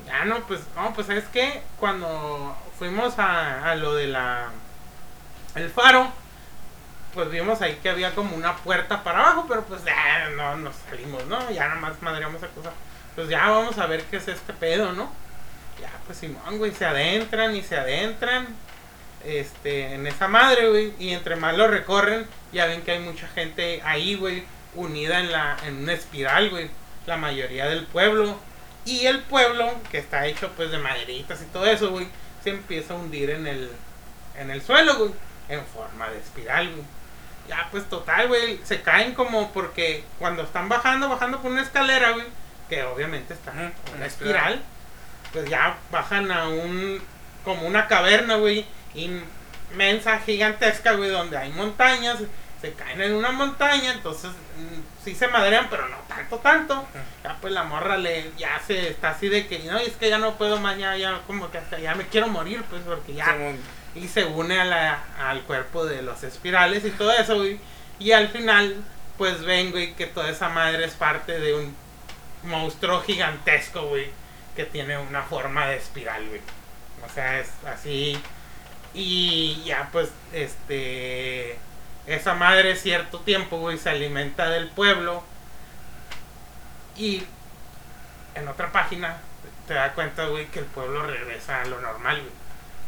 Ya 0.05 0.25
no, 0.25 0.39
pues, 0.41 0.61
no, 0.75 0.93
pues 0.93 1.09
es 1.09 1.25
que 1.25 1.61
cuando 1.79 2.55
fuimos 2.77 3.17
a, 3.19 3.71
a 3.71 3.75
lo 3.75 3.95
de 3.95 4.07
la. 4.07 4.49
El 5.55 5.69
faro, 5.69 6.11
pues 7.13 7.31
vimos 7.31 7.61
ahí 7.61 7.79
que 7.81 7.89
había 7.89 8.13
como 8.13 8.35
una 8.35 8.55
puerta 8.57 9.03
para 9.03 9.19
abajo, 9.21 9.45
pero 9.47 9.63
pues 9.63 9.83
ya 9.83 10.29
no 10.35 10.57
nos 10.57 10.75
salimos, 10.89 11.25
¿no? 11.25 11.49
Ya 11.51 11.67
nada 11.67 11.79
más 11.79 12.01
madreamos 12.01 12.37
esa 12.37 12.53
cosa. 12.53 12.71
Pues 13.15 13.29
ya 13.29 13.49
vamos 13.49 13.77
a 13.79 13.87
ver 13.87 14.03
qué 14.03 14.17
es 14.17 14.27
este 14.27 14.53
pedo, 14.53 14.93
¿no? 14.93 15.11
Ya, 15.81 15.89
pues 16.05 16.19
Simón, 16.19 16.59
güey, 16.59 16.73
se 16.73 16.85
adentran 16.85 17.55
y 17.55 17.63
se 17.63 17.75
adentran 17.75 18.47
este, 19.25 19.95
en 19.95 20.05
esa 20.05 20.27
madre, 20.27 20.69
güey. 20.69 20.93
Y 20.99 21.09
entre 21.13 21.35
más 21.35 21.57
lo 21.57 21.67
recorren, 21.67 22.27
ya 22.51 22.65
ven 22.65 22.81
que 22.81 22.91
hay 22.91 22.99
mucha 22.99 23.27
gente 23.27 23.81
ahí, 23.83 24.15
güey, 24.15 24.43
unida 24.75 25.19
en, 25.19 25.31
la, 25.31 25.57
en 25.65 25.77
una 25.83 25.93
espiral, 25.93 26.49
güey. 26.49 26.69
La 27.05 27.17
mayoría 27.17 27.67
del 27.67 27.85
pueblo. 27.85 28.37
Y 28.85 29.05
el 29.05 29.19
pueblo, 29.21 29.73
que 29.91 29.97
está 29.97 30.27
hecho 30.27 30.51
pues 30.55 30.71
de 30.71 30.77
maderitas 30.77 31.41
y 31.41 31.45
todo 31.45 31.65
eso, 31.65 31.91
güey, 31.91 32.07
se 32.43 32.51
empieza 32.51 32.93
a 32.93 32.97
hundir 32.97 33.29
en 33.29 33.47
el, 33.47 33.69
en 34.37 34.49
el 34.49 34.61
suelo, 34.61 34.95
güey. 34.97 35.11
En 35.49 35.65
forma 35.65 36.09
de 36.09 36.19
espiral, 36.19 36.69
güey. 36.69 36.83
Ya, 37.47 37.67
pues 37.71 37.87
total, 37.89 38.27
güey. 38.27 38.59
Se 38.63 38.81
caen 38.81 39.13
como 39.13 39.51
porque 39.51 40.03
cuando 40.19 40.43
están 40.43 40.67
bajando, 40.67 41.09
bajando 41.09 41.41
por 41.41 41.51
una 41.51 41.61
escalera, 41.61 42.11
güey. 42.11 42.25
Que 42.69 42.83
obviamente 42.83 43.33
está 43.33 43.51
en 43.51 43.73
una 43.95 44.05
espiral. 44.05 44.61
Pues 45.31 45.49
ya 45.49 45.77
bajan 45.91 46.31
a 46.31 46.49
un. 46.49 47.01
como 47.43 47.65
una 47.65 47.87
caverna, 47.87 48.35
güey, 48.35 48.65
inmensa, 49.71 50.19
gigantesca, 50.19 50.93
güey, 50.93 51.09
donde 51.09 51.37
hay 51.37 51.51
montañas, 51.51 52.17
se 52.61 52.73
caen 52.73 53.01
en 53.01 53.13
una 53.13 53.31
montaña, 53.31 53.93
entonces 53.93 54.31
mm, 54.31 55.03
sí 55.03 55.13
se 55.13 55.27
madrean, 55.27 55.67
pero 55.69 55.87
no 55.87 55.97
tanto, 56.07 56.37
tanto. 56.37 56.87
Ya 57.23 57.37
pues 57.39 57.53
la 57.53 57.63
morra 57.63 57.97
le, 57.97 58.31
ya 58.37 58.59
se 58.65 58.89
está 58.89 59.11
así 59.11 59.29
de 59.29 59.47
que, 59.47 59.59
no, 59.59 59.77
es 59.77 59.93
que 59.93 60.09
ya 60.09 60.17
no 60.17 60.37
puedo 60.37 60.59
más, 60.59 60.77
ya, 60.77 60.95
ya 60.97 61.21
como 61.27 61.51
que 61.51 61.59
hasta 61.59 61.77
ya 61.79 61.95
me 61.95 62.07
quiero 62.07 62.27
morir, 62.27 62.63
pues, 62.69 62.81
porque 62.83 63.13
ya... 63.13 63.35
Y 63.95 64.07
se 64.07 64.25
une 64.25 64.59
a 64.59 64.65
la, 64.65 65.03
al 65.17 65.41
cuerpo 65.41 65.85
de 65.85 66.03
los 66.03 66.23
espirales 66.23 66.85
y 66.85 66.91
todo 66.91 67.11
eso, 67.13 67.37
güey. 67.37 67.59
Y 67.97 68.11
al 68.11 68.29
final, 68.29 68.75
pues 69.17 69.43
ven, 69.43 69.71
güey, 69.71 69.95
que 69.95 70.05
toda 70.05 70.29
esa 70.29 70.49
madre 70.49 70.85
es 70.85 70.93
parte 70.93 71.39
de 71.39 71.55
un 71.55 71.75
monstruo 72.43 73.01
gigantesco, 73.01 73.87
güey, 73.87 74.11
que 74.55 74.65
tiene 74.65 74.99
una 74.99 75.23
forma 75.23 75.67
de 75.67 75.77
espiral, 75.77 76.27
güey. 76.27 76.41
O 77.05 77.13
sea, 77.13 77.39
es 77.39 77.49
así. 77.65 78.21
Y 78.97 79.61
ya, 79.63 79.89
pues, 79.91 80.09
este 80.33 81.59
esa 82.07 82.33
madre 82.33 82.75
cierto 82.75 83.19
tiempo, 83.19 83.59
güey, 83.59 83.77
se 83.77 83.89
alimenta 83.89 84.49
del 84.49 84.69
pueblo. 84.69 85.23
Y 86.95 87.23
en 88.33 88.47
otra 88.47 88.71
página 88.71 89.17
te 89.67 89.75
da 89.75 89.93
cuenta, 89.93 90.25
güey, 90.25 90.47
que 90.47 90.59
el 90.59 90.65
pueblo 90.65 91.05
regresa 91.05 91.61
a 91.61 91.65
lo 91.65 91.79
normal, 91.79 92.21
güey. 92.21 92.31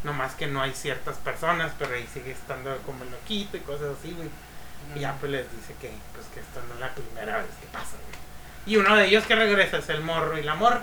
No 0.03 0.13
más 0.13 0.33
que 0.33 0.47
no 0.47 0.61
hay 0.61 0.73
ciertas 0.73 1.17
personas, 1.17 1.73
pero 1.77 1.93
ahí 1.93 2.07
sigue 2.11 2.31
estando 2.31 2.75
como 2.85 3.03
el 3.03 3.11
loquito 3.11 3.57
y 3.57 3.59
cosas 3.59 3.97
así, 3.99 4.13
güey. 4.13 4.29
Y 4.95 5.01
ya 5.01 5.13
pues 5.19 5.31
les 5.31 5.51
dice 5.51 5.75
que, 5.79 5.91
pues, 6.13 6.25
que 6.33 6.39
esto 6.39 6.61
no 6.67 6.73
es 6.73 6.79
la 6.79 6.89
primera 6.95 7.37
vez 7.37 7.51
que 7.61 7.67
pasa, 7.67 7.97
güey. 7.97 8.19
Y 8.65 8.77
uno 8.77 8.95
de 8.95 9.05
ellos 9.05 9.25
que 9.25 9.35
regresa 9.35 9.77
es 9.77 9.89
el 9.89 10.01
morro 10.01 10.37
y 10.37 10.43
la 10.43 10.53
amor. 10.53 10.81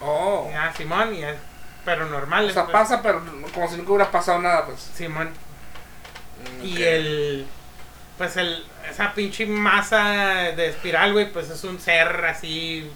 Oh. 0.00 0.48
Ya, 0.50 0.72
Simón, 0.72 1.14
y 1.14 1.24
es 1.24 1.36
pero 1.84 2.06
normal. 2.06 2.48
O 2.48 2.52
sea, 2.52 2.64
pues. 2.64 2.72
pasa, 2.72 3.02
pero 3.02 3.22
como 3.52 3.68
si 3.68 3.76
nunca 3.76 3.90
hubiera 3.90 4.10
pasado 4.10 4.40
nada, 4.40 4.66
pues. 4.66 4.80
Simón. 4.94 5.30
Y 6.62 6.82
el 6.82 7.46
pues 8.18 8.36
el, 8.36 8.64
esa 8.88 9.14
pinche 9.14 9.46
masa 9.46 10.52
de 10.54 10.68
espiral, 10.68 11.12
güey, 11.12 11.32
pues 11.32 11.50
es 11.50 11.64
un 11.64 11.80
ser 11.80 12.24
así 12.24 12.90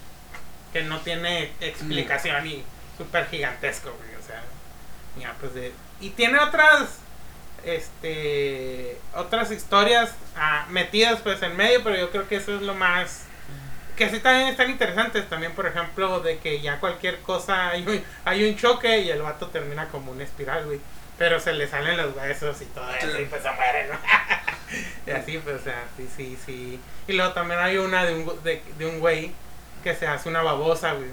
que 0.72 0.82
no 0.82 1.00
tiene 1.00 1.52
explicación 1.60 2.46
y 2.46 2.62
súper 2.96 3.26
gigantesco, 3.28 3.92
güey, 3.92 4.14
o 4.14 4.24
sea, 4.24 4.42
ya 5.18 5.34
pues 5.40 5.54
de, 5.54 5.72
y 6.00 6.10
tiene 6.10 6.38
otras, 6.38 6.98
este, 7.64 8.98
otras 9.14 9.50
historias 9.50 10.14
ah, 10.36 10.66
metidas 10.70 11.20
pues 11.22 11.42
en 11.42 11.56
medio, 11.56 11.82
pero 11.82 11.96
yo 11.96 12.10
creo 12.10 12.28
que 12.28 12.36
eso 12.36 12.54
es 12.54 12.62
lo 12.62 12.74
más, 12.74 13.24
que 13.96 14.10
sí 14.10 14.20
también 14.20 14.48
están 14.48 14.70
interesantes, 14.70 15.28
también 15.28 15.52
por 15.54 15.66
ejemplo 15.66 16.20
de 16.20 16.38
que 16.38 16.60
ya 16.60 16.78
cualquier 16.78 17.20
cosa, 17.20 17.68
hay 17.70 17.86
un, 17.86 18.04
hay 18.24 18.48
un 18.48 18.56
choque 18.56 18.98
y 19.00 19.10
el 19.10 19.22
vato 19.22 19.48
termina 19.48 19.88
como 19.88 20.12
una 20.12 20.24
espiral, 20.24 20.66
güey. 20.66 20.80
Pero 21.18 21.40
se 21.40 21.54
le 21.54 21.66
salen 21.66 21.96
los 21.96 22.14
huesos 22.14 22.60
y 22.60 22.66
todo 22.66 22.90
eso, 22.90 23.18
y 23.18 23.24
pues 23.24 23.42
se 23.42 23.50
muere, 23.50 23.88
¿no? 23.88 23.98
y 25.06 25.10
así, 25.10 25.38
pues, 25.38 25.62
o 25.62 25.64
sea, 25.64 25.84
sí, 25.96 26.06
sí, 26.14 26.38
sí. 26.44 26.80
Y 27.08 27.12
luego 27.14 27.32
también 27.32 27.58
hay 27.58 27.78
una 27.78 28.04
de 28.04 28.14
un, 28.14 28.42
de, 28.44 28.62
de 28.76 28.86
un 28.86 29.00
güey 29.00 29.32
que 29.82 29.94
se 29.94 30.06
hace 30.06 30.28
una 30.28 30.42
babosa, 30.42 30.92
güey. 30.92 31.08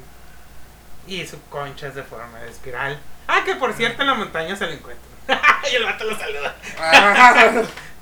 Y 1.08 1.26
su 1.26 1.42
concha 1.44 1.88
es 1.88 1.96
de 1.96 2.04
forma 2.04 2.38
de 2.40 2.50
espiral. 2.50 3.00
Ah, 3.30 3.44
que 3.46 3.56
por 3.56 3.72
cierto 3.74 4.02
en 4.02 4.10
la 4.10 4.14
montaña 4.14 4.58
se 4.58 4.66
lo 4.66 4.74
encuentra. 4.74 5.08
y 5.72 5.76
el 5.76 5.86
vato 5.86 6.04
lo 6.04 6.18
saluda. 6.18 6.56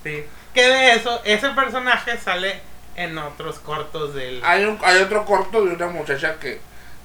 sí. 0.03 0.25
Que 0.55 0.67
de 0.67 0.93
eso, 0.93 1.21
ese 1.23 1.49
personaje 1.49 2.17
sale 2.17 2.61
en 3.03 3.17
otros 3.17 3.59
cortos 3.59 4.13
del... 4.13 4.41
Hay, 4.43 4.65
un, 4.65 4.77
hay 4.83 5.01
otro 5.01 5.25
corto 5.25 5.65
de 5.65 5.73
una 5.73 5.87
muchacha 5.87 6.39
que 6.39 6.59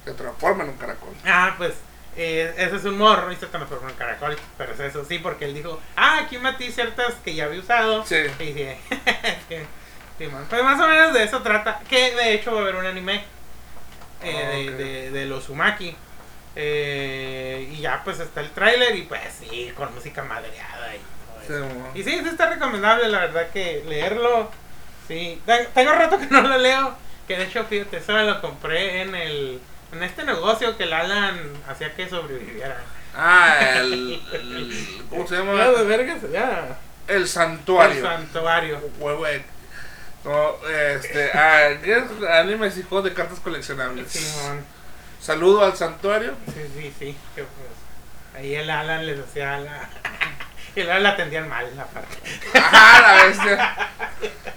se 0.05 0.13
transforma 0.13 0.63
en 0.63 0.69
un 0.69 0.77
caracol. 0.77 1.13
Ah, 1.25 1.55
pues 1.57 1.73
eh, 2.15 2.51
ese 2.57 2.77
es 2.77 2.85
un 2.85 2.97
morro 2.97 3.31
y 3.31 3.35
se 3.35 3.45
transformó 3.45 3.89
en 3.89 3.95
caracol. 3.95 4.35
Pero 4.57 4.73
es 4.73 4.79
eso 4.79 5.05
sí, 5.05 5.19
porque 5.19 5.45
él 5.45 5.53
dijo, 5.53 5.79
ah, 5.95 6.21
aquí 6.23 6.37
metí 6.39 6.71
ciertas 6.71 7.13
que 7.23 7.35
ya 7.35 7.45
había 7.45 7.59
usado. 7.59 8.05
Sí. 8.05 8.15
Y 8.39 8.43
dije, 8.43 8.79
pues 10.17 10.63
más 10.63 10.79
o 10.79 10.87
menos 10.87 11.13
de 11.13 11.23
eso 11.23 11.41
trata. 11.41 11.79
Que 11.87 12.15
de 12.15 12.33
hecho 12.33 12.53
va 12.53 12.59
a 12.59 12.61
haber 12.63 12.75
un 12.75 12.85
anime 12.85 13.23
eh, 14.23 14.73
de, 14.77 15.11
de, 15.11 15.25
los 15.25 15.49
Umaki. 15.49 15.95
Eh, 16.55 17.69
y 17.71 17.81
ya 17.81 18.01
pues 18.03 18.19
está 18.19 18.41
el 18.41 18.49
tráiler 18.49 18.95
y 18.95 19.03
pues 19.03 19.21
sí, 19.39 19.71
con 19.75 19.93
música 19.93 20.23
madreada 20.23 20.95
y 20.95 21.45
todo 21.45 21.59
eso. 21.59 21.77
y 21.93 22.03
sí, 22.03 22.19
sí 22.19 22.27
está 22.27 22.49
recomendable, 22.49 23.09
la 23.09 23.19
verdad 23.19 23.51
que 23.51 23.83
leerlo. 23.87 24.49
Sí, 25.07 25.41
tengo 25.73 25.91
rato 25.93 26.19
que 26.19 26.27
no 26.27 26.41
lo 26.41 26.57
leo. 26.57 26.95
Que 27.27 27.37
de 27.37 27.43
hecho, 27.45 27.65
fíjate, 27.65 28.01
solo 28.01 28.23
lo 28.23 28.41
compré 28.41 29.01
en 29.01 29.15
el 29.15 29.61
en 29.91 30.03
este 30.03 30.23
negocio 30.23 30.77
que 30.77 30.83
el 30.83 30.93
Alan 30.93 31.39
hacía 31.67 31.93
que 31.93 32.09
sobreviviera. 32.09 32.77
Ah, 33.15 33.57
el, 33.75 34.21
¿Cómo 35.09 35.27
se 35.27 35.37
llama? 35.37 35.53
de 35.53 35.83
vergas, 35.83 36.19
ya. 36.31 36.77
El 37.07 37.27
santuario. 37.27 37.95
El 37.95 38.03
santuario. 38.03 38.81
No, 40.23 40.67
este. 40.67 41.31
Ah, 41.33 41.69
animes 42.39 42.77
y 42.77 42.83
juegos 42.83 43.05
de 43.05 43.13
cartas 43.13 43.39
coleccionables. 43.39 44.11
Sí, 44.11 44.25
Saludo 45.21 45.63
al 45.63 45.75
santuario. 45.75 46.35
Sí, 46.47 46.61
sí, 46.75 46.93
sí. 46.99 47.17
Que, 47.33 47.43
pues, 47.43 48.35
ahí 48.35 48.55
el 48.55 48.69
Alan 48.69 49.05
les 49.05 49.19
hacía 49.19 49.57
la. 49.57 49.89
y 50.75 50.79
el 50.81 50.89
Alan 50.89 51.03
la 51.03 51.09
atendían 51.09 51.49
mal 51.49 51.65
la 51.75 51.85
parte. 51.85 52.17
Ajá, 52.53 53.01
la 53.01 53.23
bestia. 53.25 53.77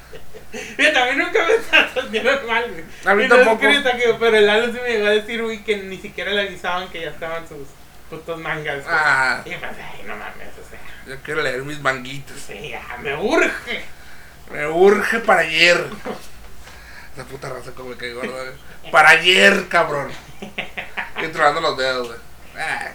Mira, 0.79 0.93
también 0.93 1.19
nunca 1.19 1.47
me 1.47 1.79
atendieron 1.79 2.47
mal, 2.47 2.71
güey. 2.71 2.85
A 3.05 3.15
mí 3.15 3.29
tampoco. 3.29 3.61
pero 4.19 4.37
el 4.37 4.49
Alan 4.49 4.73
se 4.73 4.81
me 4.81 4.89
llegó 4.89 5.07
a 5.07 5.11
decir, 5.11 5.43
güey, 5.43 5.63
que 5.63 5.77
ni 5.79 5.99
siquiera 5.99 6.33
le 6.33 6.43
avisaban 6.43 6.89
que 6.89 7.01
ya 7.01 7.11
estaban 7.11 7.49
sus 7.49 7.69
putos 8.09 8.39
mangas. 8.39 8.85
Ah. 8.89 9.43
Y 9.45 9.51
pues, 9.51 9.63
ay, 9.63 10.03
no 10.07 10.17
mames, 10.17 10.49
o 10.49 10.69
sea. 10.69 10.81
Yo 11.07 11.23
quiero 11.23 11.43
leer 11.43 11.63
mis 11.63 11.81
manguitos. 11.81 12.37
Sí, 12.47 12.71
ya, 12.71 12.83
me 13.01 13.15
urge. 13.17 13.85
Me 14.51 14.67
urge 14.67 15.21
para 15.21 15.43
ayer. 15.43 15.87
Esa 17.15 17.25
puta 17.25 17.49
raza 17.49 17.73
como 17.73 17.91
me 17.91 17.97
cae 17.97 18.13
gorda, 18.13 18.31
güey. 18.31 18.91
Para 18.91 19.11
ayer, 19.11 19.69
cabrón. 19.69 20.11
Y 21.23 21.27
tronando 21.29 21.61
los 21.61 21.77
dedos, 21.77 22.09
güey. 22.09 22.19
Ah, 22.57 22.93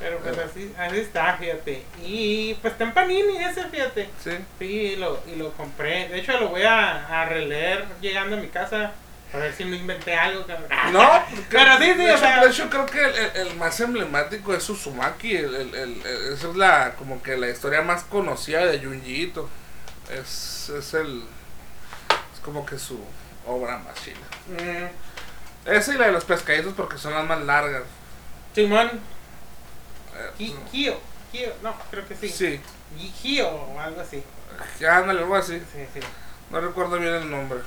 pero 0.00 0.18
pues 0.18 0.38
así, 0.38 0.74
así 0.78 0.98
está, 0.98 1.36
fíjate. 1.36 1.84
Y 2.02 2.54
pues 2.54 2.72
está 2.72 2.84
en 2.84 2.94
Panini 2.94 3.36
ese, 3.36 3.64
fíjate. 3.64 4.08
Sí. 4.24 4.30
Sí, 4.58 4.64
y 4.64 4.96
lo, 4.96 5.22
y 5.30 5.36
lo 5.36 5.52
compré. 5.52 6.08
De 6.08 6.18
hecho, 6.18 6.40
lo 6.40 6.48
voy 6.48 6.62
a, 6.62 7.20
a 7.20 7.26
releer 7.26 7.84
llegando 8.00 8.36
a 8.36 8.40
mi 8.40 8.48
casa. 8.48 8.92
A 9.32 9.36
ver 9.36 9.52
si 9.52 9.64
no 9.64 9.76
inventé 9.76 10.14
algo. 10.14 10.44
No, 10.90 11.22
pero 11.50 11.76
sí, 11.78 11.84
sí, 11.84 11.94
de 11.94 12.12
o 12.12 12.18
sea. 12.18 12.42
De 12.42 12.50
hecho, 12.50 12.70
creo 12.70 12.86
que 12.86 13.04
el, 13.04 13.46
el, 13.46 13.56
más 13.56 13.78
emblemático 13.78 14.54
es 14.54 14.68
Uzumaki. 14.68 15.36
El, 15.36 16.02
esa 16.32 16.48
es 16.48 16.56
la, 16.56 16.94
como 16.94 17.22
que 17.22 17.36
la 17.36 17.50
historia 17.50 17.82
más 17.82 18.02
conocida 18.04 18.64
de 18.64 18.80
Junji 18.80 19.32
Es, 20.10 20.70
es 20.70 20.94
el. 20.94 21.24
Es 22.34 22.40
como 22.42 22.64
que 22.64 22.78
su 22.78 22.98
obra 23.46 23.78
más 23.78 23.94
chila. 24.02 24.16
Mm. 24.48 25.70
Esa 25.70 25.94
y 25.94 25.98
la 25.98 26.06
de 26.06 26.12
los 26.12 26.24
pescaditos 26.24 26.72
porque 26.74 26.96
son 26.96 27.12
las 27.12 27.26
más 27.26 27.42
largas. 27.42 27.82
Simón. 28.54 28.90
Kio, 30.36 31.00
Kio, 31.32 31.52
no, 31.62 31.74
creo 31.90 32.06
que 32.06 32.14
sí. 32.14 32.28
Sí. 32.28 32.60
Kio 33.22 33.48
o 33.48 33.80
algo 33.80 34.00
así. 34.00 34.22
Ya, 34.78 34.98
ándale, 34.98 35.20
algo 35.20 35.36
así. 35.36 35.58
Sí, 35.72 35.86
sí. 35.94 36.00
No 36.50 36.60
recuerdo 36.60 36.98
bien 36.98 37.14
el 37.14 37.30
nombre. 37.30 37.60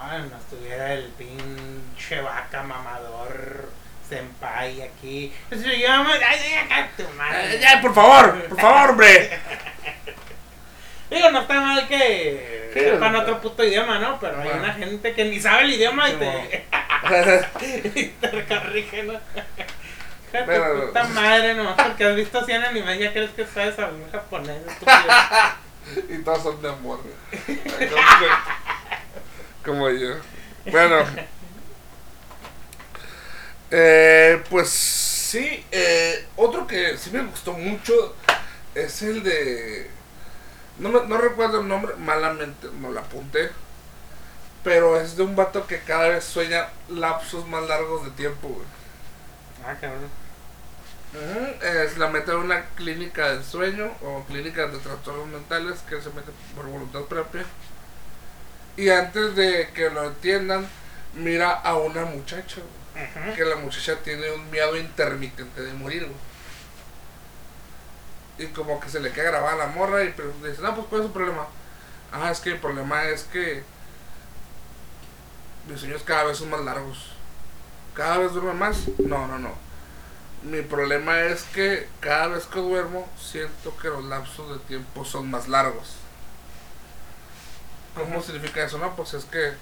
Ay, 0.00 0.28
no 0.30 0.36
estuviera 0.36 0.92
el 0.92 1.04
pinche 1.10 2.20
vaca 2.20 2.62
mamador 2.62 3.68
senpai 4.08 4.82
aquí. 4.82 5.32
Se 5.50 5.78
llama. 5.78 6.14
Ay, 6.14 6.90
tu 6.96 7.04
madre. 7.16 7.58
Ya, 7.60 7.80
por 7.80 7.94
favor, 7.94 8.42
por 8.48 8.60
favor, 8.60 8.90
hombre. 8.90 9.38
Digo, 11.10 11.30
no 11.30 11.42
está 11.42 11.60
mal 11.60 11.86
que 11.86 12.70
sepan 12.74 13.14
otro 13.14 13.40
puto 13.40 13.64
idioma, 13.64 13.98
¿no? 13.98 14.18
Pero 14.18 14.40
hay 14.40 14.50
una 14.58 14.72
gente 14.72 15.14
que 15.14 15.24
ni 15.24 15.40
sabe 15.40 15.62
el 15.62 15.74
idioma 15.74 16.10
y 16.10 16.14
te. 16.14 16.66
y 18.00 18.04
te 18.06 18.44
corrige, 18.44 19.04
¿no? 19.04 19.14
Pero, 20.32 20.86
puta 20.86 21.04
madre, 21.04 21.54
no, 21.54 21.74
porque 21.76 22.04
has 22.04 22.16
visto 22.16 22.38
así 22.38 22.52
en 22.52 22.62
anime 22.62 22.98
ya 22.98 23.12
crees 23.12 23.30
que 23.30 23.46
sabes 23.46 23.78
hablar 23.78 24.10
japonés, 24.10 24.60
y 26.08 26.18
todos 26.18 26.42
son 26.42 26.60
de 26.60 26.68
amor. 26.68 27.00
Como 29.64 29.88
yo. 29.90 30.16
Bueno. 30.70 30.96
Eh, 33.70 34.42
pues 34.48 34.68
sí, 34.68 35.64
eh, 35.72 36.26
otro 36.36 36.66
que 36.66 36.96
sí 36.98 37.10
me 37.10 37.22
gustó 37.22 37.52
mucho 37.52 38.14
es 38.74 39.02
el 39.02 39.22
de... 39.22 39.90
No, 40.78 40.90
no 40.90 41.18
recuerdo 41.18 41.60
el 41.60 41.68
nombre, 41.68 41.94
malamente 41.96 42.68
no 42.80 42.90
lo 42.90 43.00
apunté. 43.00 43.50
Pero 44.62 45.00
es 45.00 45.16
de 45.16 45.22
un 45.22 45.34
vato 45.36 45.66
que 45.66 45.80
cada 45.80 46.08
vez 46.08 46.24
sueña 46.24 46.68
lapsos 46.88 47.46
más 47.48 47.66
largos 47.66 48.04
de 48.04 48.10
tiempo, 48.10 48.48
güey. 48.48 48.75
Ah, 49.66 49.74
cabrón. 49.80 50.08
Es 51.62 51.98
la 51.98 52.08
meta 52.08 52.32
de 52.32 52.36
una 52.36 52.66
clínica 52.76 53.34
de 53.34 53.42
sueño 53.42 53.90
o 54.02 54.24
clínica 54.24 54.66
de 54.66 54.78
trastornos 54.78 55.26
mentales 55.28 55.80
que 55.88 56.00
se 56.00 56.10
mete 56.10 56.30
por 56.54 56.66
voluntad 56.66 57.00
propia. 57.02 57.44
Y 58.76 58.90
antes 58.90 59.34
de 59.34 59.70
que 59.74 59.90
lo 59.90 60.04
entiendan, 60.04 60.68
mira 61.14 61.50
a 61.50 61.76
una 61.76 62.04
muchacha 62.04 62.60
que 63.34 63.44
la 63.44 63.56
muchacha 63.56 63.96
tiene 63.96 64.30
un 64.30 64.50
miedo 64.50 64.76
intermitente 64.76 65.62
de 65.62 65.72
morir, 65.72 66.04
güey. 66.04 66.16
Y 68.38 68.52
como 68.52 68.78
que 68.78 68.90
se 68.90 69.00
le 69.00 69.12
queda 69.12 69.30
grabada 69.30 69.56
la 69.56 69.66
morra 69.68 70.04
y 70.04 70.08
dice, 70.08 70.62
no, 70.62 70.74
pues 70.74 70.86
¿cuál 70.88 71.00
es 71.00 71.06
su 71.06 71.12
problema? 71.12 71.46
Ah, 72.12 72.30
es 72.30 72.40
que 72.40 72.50
el 72.50 72.58
problema 72.58 73.04
es 73.04 73.24
que 73.24 73.64
mis 75.66 75.80
sueños 75.80 76.02
cada 76.04 76.24
vez 76.24 76.36
son 76.38 76.50
más 76.50 76.60
largos. 76.60 77.15
¿Cada 77.96 78.18
vez 78.18 78.32
duerme 78.32 78.52
más? 78.52 78.88
No, 78.98 79.26
no, 79.26 79.38
no. 79.38 79.52
Mi 80.42 80.60
problema 80.60 81.20
es 81.22 81.42
que 81.44 81.88
cada 82.00 82.28
vez 82.28 82.44
que 82.44 82.60
duermo 82.60 83.08
siento 83.18 83.76
que 83.78 83.88
los 83.88 84.04
lapsos 84.04 84.50
de 84.52 84.58
tiempo 84.66 85.04
son 85.04 85.30
más 85.30 85.48
largos. 85.48 85.96
¿Cómo 87.94 88.22
significa 88.22 88.62
eso? 88.62 88.76
No, 88.78 88.94
pues 88.94 89.14
es 89.14 89.24
que 89.24 89.54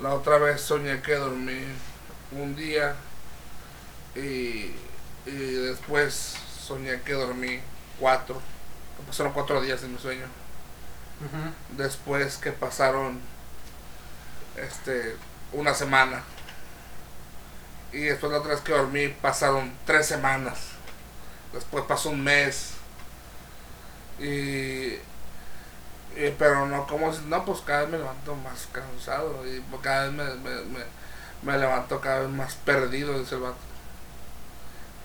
la 0.00 0.14
otra 0.14 0.38
vez 0.38 0.60
soñé 0.60 1.02
que 1.02 1.16
dormí 1.16 1.60
un 2.30 2.54
día 2.54 2.94
y, 4.14 4.72
y 5.26 5.32
después 5.66 6.36
soñé 6.64 7.02
que 7.02 7.14
dormí 7.14 7.60
cuatro. 7.98 8.40
Pasaron 9.06 9.32
cuatro 9.32 9.60
días 9.60 9.82
en 9.82 9.92
mi 9.92 9.98
sueño. 9.98 10.26
Después 11.76 12.36
que 12.36 12.52
pasaron 12.52 13.20
este 14.56 15.16
una 15.52 15.74
semana. 15.74 16.22
Y 17.92 18.00
después 18.00 18.32
la 18.32 18.38
otra 18.38 18.52
vez 18.52 18.60
que 18.60 18.72
dormí 18.72 19.08
pasaron 19.08 19.72
tres 19.86 20.06
semanas. 20.06 20.58
Después 21.52 21.84
pasó 21.86 22.10
un 22.10 22.22
mes. 22.22 22.72
Y, 24.18 24.98
pero 26.38 26.66
no 26.66 26.86
como 26.86 27.12
no 27.12 27.44
pues 27.44 27.60
cada 27.60 27.82
vez 27.82 27.90
me 27.90 27.98
levanto 27.98 28.34
más 28.34 28.66
cansado 28.72 29.44
y 29.46 29.62
cada 29.80 30.08
vez 30.08 30.12
me, 30.12 30.24
me, 30.24 30.60
me, 30.62 30.80
me 31.42 31.58
levanto 31.58 32.00
cada 32.00 32.20
vez 32.20 32.30
más 32.30 32.56
perdido 32.56 33.16
dice 33.20 33.36
el 33.36 33.42
vato 33.42 33.56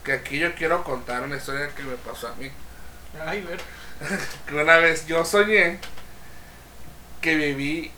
que 0.04 0.14
aquí 0.14 0.40
yo 0.40 0.56
quiero 0.56 0.84
contar 0.84 1.22
una 1.22 1.38
historia 1.38 1.70
que 1.76 1.84
me 1.84 1.96
pasó 1.98 2.30
a 2.30 2.36
mí 2.36 2.52
Ay, 3.26 3.42
ver. 3.42 3.60
que 4.48 4.56
una 4.56 4.78
vez 4.78 5.06
yo 5.06 5.24
soñé 5.24 5.80
que 7.22 7.36
viví 7.36 7.92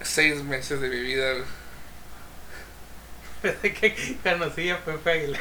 seis 0.00 0.42
meses 0.42 0.80
de 0.80 0.88
mi 0.88 1.00
vida. 1.00 1.34
Que 3.42 4.18
conocí 4.22 4.70
a 4.70 4.84
Pepe 4.84 5.10
Aguilar. 5.10 5.40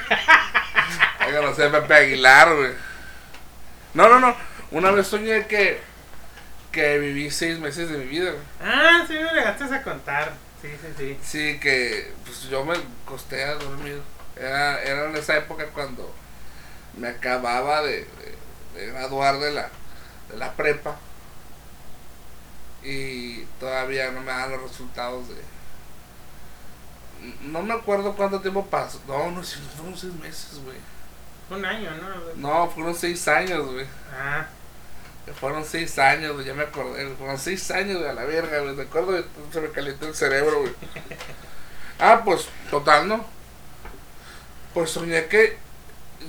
conocí 1.35 1.61
a 1.61 1.71
Pepe 1.71 1.93
Aguilar, 1.93 2.55
güey. 2.55 2.71
No, 3.93 4.09
no, 4.09 4.19
no. 4.19 4.35
Una 4.71 4.91
vez 4.91 5.07
soñé 5.07 5.47
que, 5.47 5.79
que 6.71 6.97
viví 6.97 7.29
seis 7.29 7.59
meses 7.59 7.89
de 7.89 7.97
mi 7.97 8.05
vida, 8.05 8.31
güey. 8.31 8.43
Ah, 8.61 9.03
sí, 9.07 9.13
me 9.13 9.33
llegaste 9.33 9.63
a 9.63 9.83
contar. 9.83 10.33
Sí, 10.61 10.69
sí, 10.81 10.87
sí. 10.97 11.17
Sí, 11.21 11.59
que 11.59 12.11
pues 12.25 12.43
yo 12.43 12.63
me 12.65 12.75
costé 13.05 13.43
a 13.43 13.55
dormir. 13.55 14.01
Era, 14.35 14.81
era 14.83 15.09
en 15.09 15.15
esa 15.15 15.37
época 15.37 15.67
cuando 15.73 16.13
me 16.97 17.09
acababa 17.09 17.81
de, 17.81 18.07
de, 18.75 18.87
graduar 18.87 19.39
de 19.39 19.51
la, 19.51 19.69
de 20.29 20.37
la 20.37 20.53
prepa 20.53 20.97
y 22.83 23.43
todavía 23.59 24.11
no 24.11 24.21
me 24.21 24.31
dan 24.31 24.51
los 24.51 24.63
resultados 24.63 25.27
de 25.29 25.35
no 27.43 27.61
me 27.61 27.74
acuerdo 27.74 28.15
cuánto 28.15 28.39
tiempo 28.41 28.65
pasó. 28.65 28.99
No 29.07 29.32
no 29.32 29.43
fueron 29.43 29.97
seis 29.97 30.13
meses 30.13 30.59
güey. 30.63 30.78
Un 31.49 31.65
año 31.65 31.91
no 31.91 32.49
no 32.49 32.69
fueron 32.69 32.95
seis 32.95 33.28
años 33.28 33.65
güey. 33.72 33.86
Ah. 34.13 34.47
Fueron 35.39 35.63
seis 35.63 35.97
años 35.99 36.34
güey 36.34 36.45
ya 36.45 36.53
me 36.53 36.63
acordé. 36.63 37.07
Fueron 37.15 37.38
seis 37.38 37.69
años 37.72 37.97
güey 37.97 38.09
a 38.09 38.13
la 38.13 38.24
verga 38.24 38.59
güey. 38.59 38.76
Me 38.76 38.84
acuerdo 38.84 39.24
se 39.51 39.61
me 39.61 39.69
calentó 39.72 40.07
el 40.07 40.15
cerebro 40.15 40.61
güey. 40.61 40.74
Ah 42.03 42.24
pues 42.26 42.47
total 42.72 43.07
no 43.07 43.24
pues 44.74 44.91
soñé 44.91 45.26
que 45.28 45.57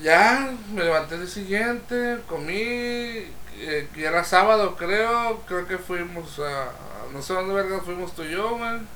ya 0.03 0.55
me 0.72 0.84
levanté 0.84 1.16
el 1.16 1.28
siguiente, 1.28 2.18
comí, 2.28 2.55
eh, 2.55 3.88
que 3.95 4.05
era 4.05 4.24
sábado 4.24 4.76
creo, 4.76 5.43
creo 5.47 5.66
que 5.66 5.78
fuimos 5.78 6.38
a, 6.40 6.72
no 7.12 7.20
sé 7.20 7.34
dónde 7.34 7.55
verga 7.55 7.80
fuimos 7.80 8.14
tú 8.14 8.22
y 8.22 8.30
yo, 8.30 8.57
man. 8.57 8.86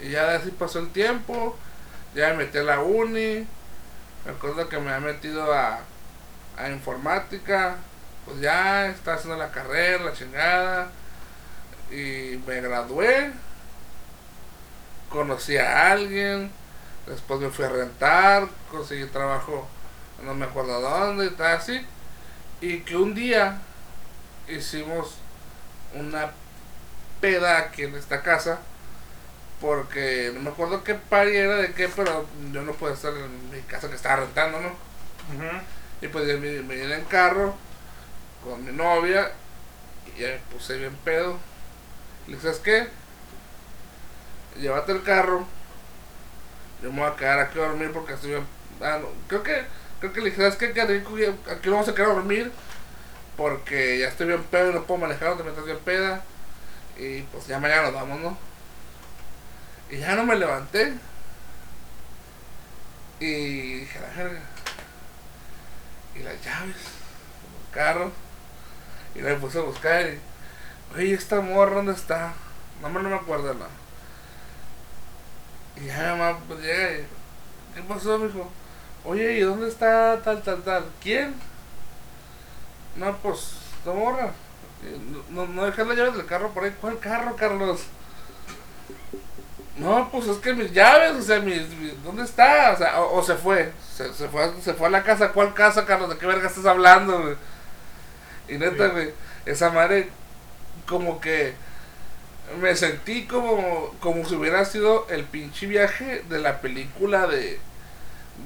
Y 0.00 0.10
ya 0.10 0.34
así 0.34 0.50
pasó 0.50 0.80
el 0.80 0.90
tiempo, 0.90 1.56
ya 2.14 2.30
me 2.30 2.44
metí 2.44 2.58
a 2.58 2.62
la 2.62 2.80
uni, 2.80 3.46
me 4.24 4.32
acuerdo 4.32 4.68
que 4.68 4.78
me 4.78 4.92
había 4.92 5.12
metido 5.12 5.52
a, 5.52 5.80
a 6.56 6.68
informática, 6.70 7.76
pues 8.24 8.40
ya 8.40 8.86
estaba 8.86 9.16
haciendo 9.16 9.36
la 9.36 9.50
carrera, 9.50 10.04
la 10.04 10.12
chingada, 10.12 10.90
y 11.90 12.40
me 12.46 12.60
gradué, 12.60 13.32
conocí 15.08 15.56
a 15.56 15.92
alguien, 15.92 16.50
después 17.06 17.40
me 17.40 17.50
fui 17.50 17.64
a 17.64 17.68
rentar, 17.68 18.48
conseguí 18.70 19.04
trabajo 19.06 19.68
no 20.22 20.34
me 20.34 20.46
acuerdo 20.46 20.80
dónde, 20.80 21.32
y 21.38 21.42
así. 21.42 21.86
Y 22.60 22.80
que 22.80 22.96
un 22.96 23.14
día 23.14 23.58
hicimos 24.48 25.16
una 25.94 26.32
peda 27.20 27.58
aquí 27.58 27.82
en 27.82 27.94
esta 27.94 28.22
casa. 28.22 28.58
Porque 29.64 30.30
no 30.34 30.40
me 30.40 30.50
acuerdo 30.50 30.84
qué 30.84 30.94
pari 30.94 31.34
era 31.34 31.56
de 31.56 31.72
qué, 31.72 31.88
pero 31.88 32.26
yo 32.52 32.60
no 32.60 32.72
puedo 32.72 32.92
estar 32.92 33.14
en 33.14 33.50
mi 33.50 33.62
casa 33.62 33.88
que 33.88 33.96
estaba 33.96 34.16
rentando, 34.16 34.60
¿no? 34.60 34.68
Y 36.02 36.08
pues 36.08 36.26
me, 36.26 36.60
me 36.60 36.74
vine 36.74 36.94
en 36.94 37.04
carro 37.04 37.54
con 38.44 38.62
mi 38.62 38.72
novia 38.72 39.32
y 40.14 40.20
ya 40.20 40.28
me 40.28 40.38
puse 40.52 40.76
bien 40.76 40.94
pedo. 41.02 41.38
Y 42.26 42.32
le 42.32 42.36
dije, 42.36 42.48
¿sabes 42.48 42.60
qué? 42.60 42.88
Llévate 44.60 44.92
el 44.92 45.02
carro. 45.02 45.46
Yo 46.82 46.92
me 46.92 47.00
voy 47.00 47.10
a 47.10 47.16
quedar 47.16 47.38
aquí 47.38 47.58
a 47.58 47.62
dormir 47.62 47.90
porque 47.90 48.12
estoy 48.12 48.32
bien. 48.32 48.46
Ah, 48.82 48.98
no, 49.00 49.08
creo 49.28 49.42
que 49.42 49.64
Creo 50.00 50.12
que 50.12 50.20
le 50.20 50.26
dije, 50.26 50.42
¿sabes 50.42 50.56
qué? 50.56 50.78
Aquí 51.50 51.68
vamos 51.70 51.88
a 51.88 51.94
quedar 51.94 52.10
a 52.10 52.14
dormir. 52.14 52.52
Porque 53.38 53.98
ya 53.98 54.08
estoy 54.08 54.26
bien 54.26 54.42
pedo 54.42 54.72
y 54.72 54.74
no 54.74 54.84
puedo 54.84 55.00
manejar, 55.00 55.30
no 55.30 55.36
te 55.36 55.44
metas 55.44 55.64
bien 55.64 55.78
peda. 55.78 56.22
Y 56.98 57.22
pues 57.22 57.46
ya 57.46 57.58
mañana 57.58 57.84
nos 57.84 57.94
vamos, 57.94 58.20
¿no? 58.20 58.53
Y 59.90 59.98
ya 59.98 60.14
no 60.14 60.24
me 60.24 60.36
levanté. 60.36 60.94
Y 63.20 63.80
dije, 63.80 64.00
la 64.00 64.22
verga. 64.22 64.40
Y 66.14 66.18
las 66.20 66.44
llaves, 66.44 66.76
el 66.76 67.74
carro. 67.74 68.12
Y 69.14 69.18
me 69.20 69.34
puse 69.36 69.58
a 69.58 69.62
buscar. 69.62 70.06
Y, 70.06 70.18
oye, 70.96 71.14
esta 71.14 71.40
morra, 71.40 71.76
¿dónde 71.76 71.92
está? 71.92 72.32
No, 72.80 72.88
no 72.88 73.08
me 73.08 73.14
acuerdo 73.14 73.54
nada. 73.54 73.70
Y 75.76 75.86
ya 75.86 76.14
mamá 76.14 76.38
pues 76.46 76.60
llega 76.60 76.92
y, 76.92 77.06
¿qué 77.74 77.82
pasó, 77.88 78.18
mijo? 78.18 78.50
Oye, 79.04 79.38
¿y 79.38 79.40
dónde 79.40 79.68
está 79.68 80.20
tal, 80.22 80.42
tal, 80.42 80.62
tal? 80.62 80.84
¿Quién? 81.02 81.34
No, 82.96 83.16
pues, 83.18 83.54
la 83.84 83.92
morra. 83.92 84.32
No, 85.30 85.46
no 85.46 85.64
dejas 85.64 85.86
la 85.86 85.94
llave 85.94 86.12
del 86.12 86.26
carro 86.26 86.50
por 86.50 86.64
ahí. 86.64 86.74
¿Cuál 86.80 86.98
carro, 86.98 87.36
Carlos? 87.36 87.82
No, 89.76 90.08
pues 90.10 90.28
es 90.28 90.36
que 90.38 90.54
mis 90.54 90.72
llaves, 90.72 91.16
o 91.16 91.22
sea, 91.22 91.40
mis, 91.40 91.62
¿dónde 92.04 92.22
está? 92.22 92.72
O 92.72 92.78
sea, 92.78 93.00
o, 93.00 93.22
se 93.22 93.34
fue. 93.34 93.72
Se, 93.96 94.12
se, 94.14 94.28
fue 94.28 94.52
se 94.62 94.74
fue 94.74 94.86
a 94.86 94.90
la 94.90 95.02
casa. 95.02 95.32
¿Cuál 95.32 95.52
casa, 95.54 95.84
Carlos? 95.84 96.10
¿De 96.10 96.16
qué 96.16 96.26
verga 96.26 96.48
estás 96.48 96.66
hablando, 96.66 97.20
güey? 97.20 97.34
Y 98.48 98.58
neta, 98.58 98.88
güey, 98.88 99.12
esa 99.46 99.70
madre 99.70 100.08
como 100.86 101.20
que 101.20 101.54
me 102.60 102.76
sentí 102.76 103.24
como, 103.24 103.94
como 104.00 104.24
si 104.26 104.34
hubiera 104.34 104.64
sido 104.64 105.06
el 105.08 105.24
pinche 105.24 105.66
viaje 105.66 106.22
de 106.28 106.38
la 106.38 106.60
película 106.60 107.26
de 107.26 107.58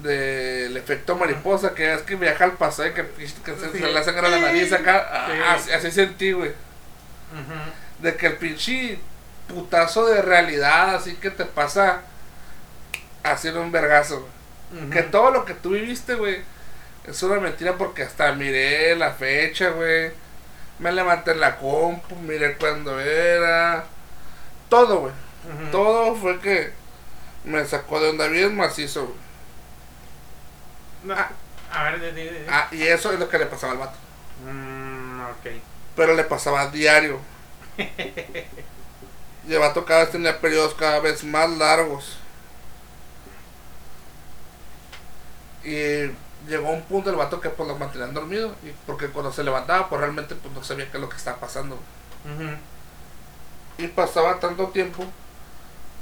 del 0.03 0.77
efecto 0.77 1.15
mariposa, 1.15 1.73
que 1.73 1.93
es 1.93 2.03
que 2.03 2.15
viaja 2.15 2.43
al 2.43 2.53
pasado 2.53 2.89
y 2.89 2.93
que, 2.93 3.03
se, 3.27 3.79
le 3.79 3.97
hace 3.99 4.11
la 4.13 4.39
nariz 4.39 4.71
acá. 4.71 5.27
Así, 5.51 5.91
sentí, 5.91 6.31
güey. 6.31 6.51
De 7.99 8.15
que 8.15 8.27
el 8.27 8.37
pinche 8.37 8.99
putazo 9.49 10.05
de 10.05 10.21
realidad, 10.21 10.95
así 10.95 11.15
que 11.15 11.29
te 11.31 11.45
pasa 11.45 12.03
haciendo 13.23 13.61
un 13.61 13.71
vergazo, 13.71 14.27
Que 14.91 15.03
todo 15.03 15.31
lo 15.31 15.45
que 15.45 15.53
tú 15.55 15.71
viviste, 15.71 16.15
güey, 16.15 16.41
es 17.05 17.23
una 17.23 17.39
mentira 17.39 17.75
porque 17.77 18.03
hasta 18.03 18.31
miré 18.33 18.95
la 18.95 19.11
fecha, 19.11 19.69
güey. 19.69 20.11
Me 20.77 20.91
levanté 20.91 21.31
en 21.31 21.41
la 21.41 21.57
compu, 21.57 22.15
miré 22.15 22.55
cuándo 22.57 22.99
era. 22.99 23.85
Todo, 24.69 24.99
güey. 24.99 25.13
Todo 25.71 26.15
fue 26.15 26.39
que 26.39 26.71
me 27.43 27.65
sacó 27.65 27.99
de 27.99 28.09
onda 28.09 28.27
bien 28.27 28.55
macizo, 28.55 29.07
güey. 31.03 31.17
Ah, 31.17 31.31
a 31.71 31.83
ver, 31.83 31.99
de, 31.99 32.11
de, 32.11 32.45
ah, 32.49 32.67
y 32.71 32.83
eso 32.83 33.11
es 33.11 33.19
lo 33.19 33.29
que 33.29 33.39
le 33.39 33.45
pasaba 33.45 33.73
al 33.73 33.79
vato. 33.79 33.97
Mm, 34.45 35.21
ok. 35.21 35.61
Pero 35.95 36.13
le 36.13 36.23
pasaba 36.23 36.61
a 36.61 36.67
diario. 36.67 37.19
y 39.49 39.53
el 39.53 39.59
vato 39.59 39.83
cada 39.83 40.01
vez 40.01 40.11
tenía 40.11 40.39
periodos 40.39 40.75
cada 40.75 40.99
vez 40.99 41.23
más 41.23 41.49
largos. 41.49 42.17
Y 45.63 46.11
llegó 46.47 46.69
un 46.69 46.83
punto 46.83 47.09
el 47.09 47.15
vato 47.15 47.41
que 47.41 47.49
pues 47.49 47.67
lo 47.67 47.75
mantenían 47.75 48.13
dormido. 48.13 48.53
Y 48.63 48.69
porque 48.85 49.07
cuando 49.07 49.33
se 49.33 49.43
levantaba, 49.43 49.89
pues 49.89 50.01
realmente 50.01 50.35
pues 50.35 50.53
no 50.53 50.63
sabía 50.63 50.91
qué 50.91 50.97
es 50.97 51.01
lo 51.01 51.09
que 51.09 51.17
estaba 51.17 51.39
pasando. 51.39 51.79
Y 53.79 53.87
pasaba 53.87 54.39
tanto 54.39 54.67
tiempo 54.67 55.03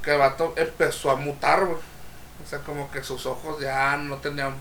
que 0.04 0.12
el 0.12 0.20
vato 0.20 0.54
empezó 0.58 1.12
a 1.12 1.16
mutar, 1.16 1.64
O 1.64 1.80
sea, 2.50 2.60
como 2.60 2.92
que 2.92 3.02
sus 3.02 3.26
ojos 3.26 3.62
ya 3.62 3.96
no 3.96 4.18
tenían 4.18 4.56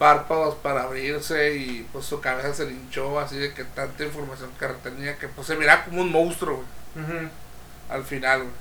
párpados 0.00 0.56
para 0.56 0.82
abrirse 0.82 1.54
y 1.56 1.88
pues 1.92 2.06
su 2.06 2.20
cabeza 2.20 2.52
se 2.54 2.66
le 2.66 2.72
hinchó 2.72 3.20
así 3.20 3.36
de 3.38 3.54
que 3.54 3.62
tanta 3.64 4.04
información 4.04 4.50
que 4.58 4.66
retenía 4.66 5.16
que 5.16 5.28
pues 5.28 5.46
se 5.46 5.54
miraba 5.56 5.84
como 5.84 6.02
un 6.02 6.10
monstruo, 6.10 6.56
güey. 6.56 6.66
Al 7.92 8.04
final, 8.04 8.42
güey. 8.42 8.52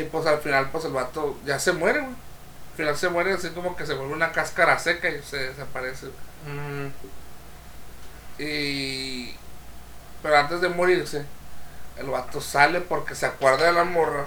Y 0.00 0.04
pues 0.04 0.26
al 0.26 0.38
final 0.38 0.70
pues 0.70 0.84
el 0.84 0.92
vato 0.92 1.38
ya 1.44 1.58
se 1.58 1.72
muere, 1.72 2.00
güey. 2.00 2.12
Al 2.12 2.76
final 2.76 2.96
se 2.96 3.08
muere 3.10 3.32
así 3.34 3.50
como 3.50 3.76
que 3.76 3.86
se 3.86 3.94
vuelve 3.94 4.14
una 4.14 4.32
cáscara 4.32 4.78
seca 4.78 5.08
y 5.10 5.22
se 5.22 5.36
desaparece. 5.36 6.06
Y... 8.38 9.34
Pero 10.22 10.38
antes 10.38 10.60
de 10.60 10.68
morirse, 10.68 11.24
el 11.98 12.06
vato 12.06 12.40
sale 12.40 12.80
porque 12.80 13.14
se 13.14 13.26
acuerda 13.26 13.66
de 13.66 13.72
la 13.72 13.84
morra. 13.84 14.24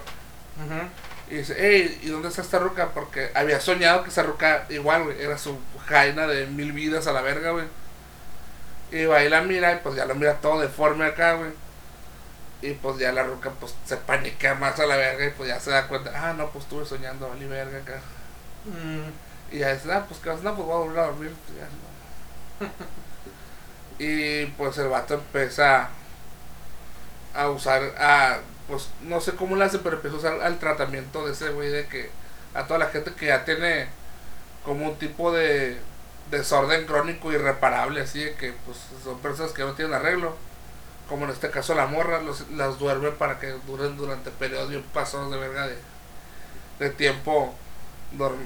Y 1.30 1.38
dice, 1.38 1.56
hey, 1.58 2.00
¿y 2.04 2.10
dónde 2.10 2.28
está 2.28 2.42
esta 2.42 2.60
ruca? 2.60 2.90
Porque 2.94 3.32
había 3.34 3.60
soñado 3.60 4.04
que 4.04 4.10
esa 4.10 4.22
ruca, 4.24 4.68
igual, 4.70 5.06
güey, 5.06 5.20
era 5.20 5.38
su 5.38 5.58
jaina 5.88 6.28
de 6.28 6.46
mil 6.46 6.72
vidas 6.72 7.08
a 7.08 7.14
la 7.14 7.22
verga, 7.22 7.52
güey. 7.52 7.66
Y 8.92 9.06
va 9.06 9.24
y 9.24 9.30
la 9.30 9.42
mira 9.42 9.74
y 9.74 9.78
pues 9.78 9.96
ya 9.96 10.06
lo 10.06 10.14
mira 10.14 10.36
todo 10.36 10.62
deforme 10.62 11.06
acá, 11.06 11.34
güey. 11.34 11.50
Y 12.62 12.74
pues 12.74 12.98
ya 12.98 13.12
la 13.12 13.24
ruca 13.24 13.52
pues 13.60 13.76
se 13.86 13.98
paniquea 13.98 14.56
más 14.56 14.80
a 14.80 14.86
la 14.86 14.96
verga 14.96 15.26
y 15.26 15.32
pues 15.32 15.50
ya 15.50 15.60
se 15.60 15.72
da 15.72 15.88
cuenta, 15.88 16.12
ah, 16.16 16.34
no, 16.34 16.50
pues 16.50 16.64
estuve 16.64 16.86
soñando, 16.86 17.28
vale 17.28 17.48
verga 17.48 17.80
acá. 17.80 18.00
Mm. 18.66 19.56
Y 19.56 19.60
ya 19.60 19.74
dice, 19.74 19.92
ah, 19.92 20.06
pues 20.08 20.20
que 20.20 20.30
no, 20.30 20.56
pues 20.56 20.68
voy 20.68 20.72
a 20.72 20.80
volver 20.80 21.00
a 21.00 21.06
dormir. 21.08 21.34
Pues, 22.58 22.70
y 24.00 24.46
pues 24.58 24.78
el 24.78 24.88
vato 24.88 25.16
empieza 25.16 25.90
a 27.34 27.50
usar, 27.50 27.84
a, 28.00 28.40
pues 28.68 28.90
no 29.02 29.22
sé 29.22 29.36
cómo 29.36 29.56
lo 29.56 29.66
hace, 29.66 29.80
pero 29.80 29.98
empezó 29.98 30.16
a 30.16 30.20
usar 30.20 30.42
al 30.42 30.58
tratamiento 30.58 31.26
de 31.26 31.34
ese 31.34 31.50
güey 31.50 31.70
de 31.70 31.88
que 31.88 32.10
a 32.54 32.66
toda 32.66 32.80
la 32.80 32.88
gente 32.88 33.14
que 33.14 33.28
ya 33.28 33.46
tiene 33.46 33.88
como 34.64 34.88
un 34.88 34.96
tipo 34.98 35.32
de 35.32 35.78
desorden 36.32 36.86
crónico 36.86 37.32
irreparable, 37.32 38.02
así 38.02 38.24
de 38.24 38.34
que 38.36 38.54
pues 38.66 38.78
son 39.04 39.20
personas 39.20 39.52
que 39.52 39.62
no 39.62 39.74
tienen 39.74 39.94
arreglo 39.94 40.36
como 41.08 41.26
en 41.26 41.32
este 41.32 41.50
caso 41.50 41.76
la 41.76 41.88
morra, 41.88 42.22
los, 42.22 42.50
las 42.52 42.80
duerme 42.80 43.12
para 43.12 43.40
que 43.40 43.52
duren 43.68 43.98
durante 43.98 44.32
periodos 44.32 44.70
bien 44.70 44.84
pasados 44.94 45.32
de 45.32 45.38
verga 45.38 45.68
de, 45.68 45.78
de 46.80 46.90
tiempo 46.90 47.54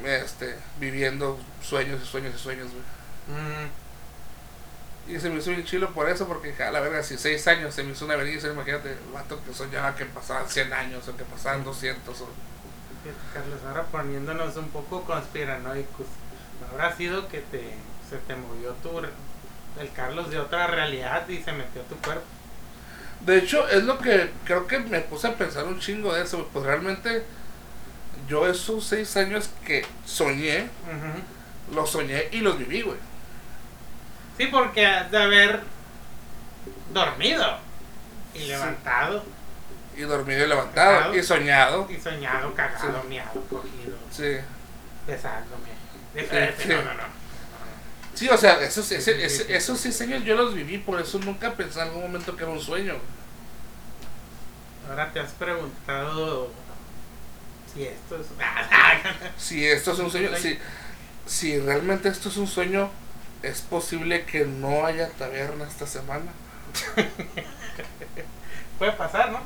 este, 0.05 0.55
viviendo 0.79 1.37
sueños 1.61 2.01
y 2.01 2.05
sueños 2.05 2.33
y 2.35 2.39
sueños, 2.39 2.67
Y 5.07 5.19
se 5.19 5.29
me 5.29 5.39
hizo 5.39 5.51
bien 5.51 5.63
chilo 5.63 5.91
por 5.91 6.09
eso, 6.09 6.27
porque 6.27 6.53
a 6.61 6.71
la 6.71 6.79
verga, 6.79 7.03
si 7.03 7.17
seis 7.17 7.47
años 7.47 7.73
se 7.73 7.83
me 7.83 7.91
hizo 7.91 8.05
una 8.05 8.15
vergüenza, 8.15 8.47
imagínate, 8.47 8.91
el 8.91 9.13
vato 9.13 9.43
que 9.43 9.53
soñaba 9.53 9.95
que 9.95 10.05
pasaban 10.05 10.47
100 10.47 10.73
años 10.73 11.07
o 11.07 11.17
que 11.17 11.23
pasaban 11.23 11.63
200. 11.63 12.21
O... 12.21 12.27
Carlos, 13.33 13.59
ahora 13.67 13.83
poniéndonos 13.83 14.55
un 14.57 14.69
poco 14.69 15.03
conspiranoicos, 15.03 16.07
¿habrá 16.71 16.95
sido 16.95 17.27
que 17.27 17.39
te, 17.41 17.75
se 18.09 18.17
te 18.27 18.35
movió 18.35 18.73
tu, 18.83 18.99
el 18.99 19.91
Carlos 19.95 20.29
de 20.29 20.39
otra 20.39 20.67
realidad 20.67 21.27
y 21.27 21.41
se 21.41 21.51
metió 21.53 21.81
a 21.81 21.85
tu 21.85 21.95
cuerpo? 21.97 22.25
De 23.21 23.37
hecho, 23.37 23.67
es 23.67 23.83
lo 23.83 23.99
que 23.99 24.31
creo 24.45 24.65
que 24.65 24.79
me 24.79 25.01
puse 25.01 25.27
a 25.27 25.35
pensar 25.35 25.65
un 25.65 25.79
chingo 25.79 26.13
de 26.13 26.23
eso. 26.23 26.49
Pues 26.53 26.65
realmente, 26.65 27.23
yo 28.27 28.47
esos 28.47 28.85
seis 28.85 29.15
años 29.17 29.49
que 29.65 29.85
soñé, 30.05 30.69
los 31.73 31.91
soñé 31.91 32.29
y 32.31 32.39
los 32.39 32.57
viví, 32.57 32.81
güey. 32.81 32.97
Sí, 34.37 34.47
porque 34.47 34.85
has 34.85 35.11
de 35.11 35.21
haber 35.21 35.59
dormido 36.93 37.57
y 38.33 38.45
levantado. 38.45 39.23
Y 39.97 40.01
dormido 40.01 40.45
y 40.45 40.47
levantado. 40.47 41.13
Y 41.13 41.21
soñado. 41.21 41.87
Y 41.89 41.99
soñado, 41.99 42.53
cagado, 42.53 43.03
miado, 43.03 43.41
cogido. 43.49 43.97
Sí. 44.11 44.37
Besándome. 45.05 45.69
Sí, 46.15 46.69
No, 46.69 46.75
no, 46.77 46.93
no. 46.93 47.18
Sí, 48.19 48.27
o 48.27 48.37
sea, 48.37 48.61
esos, 48.61 48.91
esos 48.91 49.79
seis 49.79 50.01
años 50.01 50.25
yo 50.25 50.35
los 50.35 50.53
viví, 50.53 50.77
por 50.77 50.99
eso 50.99 51.19
nunca 51.19 51.53
pensé 51.53 51.79
en 51.79 51.87
algún 51.87 52.01
momento 52.01 52.35
que 52.35 52.43
era 52.43 52.51
un 52.51 52.59
sueño. 52.59 52.95
Ahora 54.89 55.09
te 55.13 55.21
has 55.21 55.31
preguntado 55.31 56.51
si 57.73 57.83
esto 57.83 58.17
es... 58.19 58.27
si 59.41 59.65
esto 59.65 59.93
es 59.93 59.99
un 59.99 60.11
sueño, 60.11 60.31
si, 60.35 60.59
si 61.25 61.59
realmente 61.61 62.09
esto 62.09 62.27
es 62.27 62.35
un 62.35 62.47
sueño, 62.47 62.89
es 63.41 63.61
posible 63.61 64.25
que 64.25 64.43
no 64.43 64.85
haya 64.85 65.07
taberna 65.11 65.63
esta 65.63 65.87
semana. 65.87 66.33
Puede 68.79 68.91
pasar, 68.91 69.31
¿no? 69.31 69.39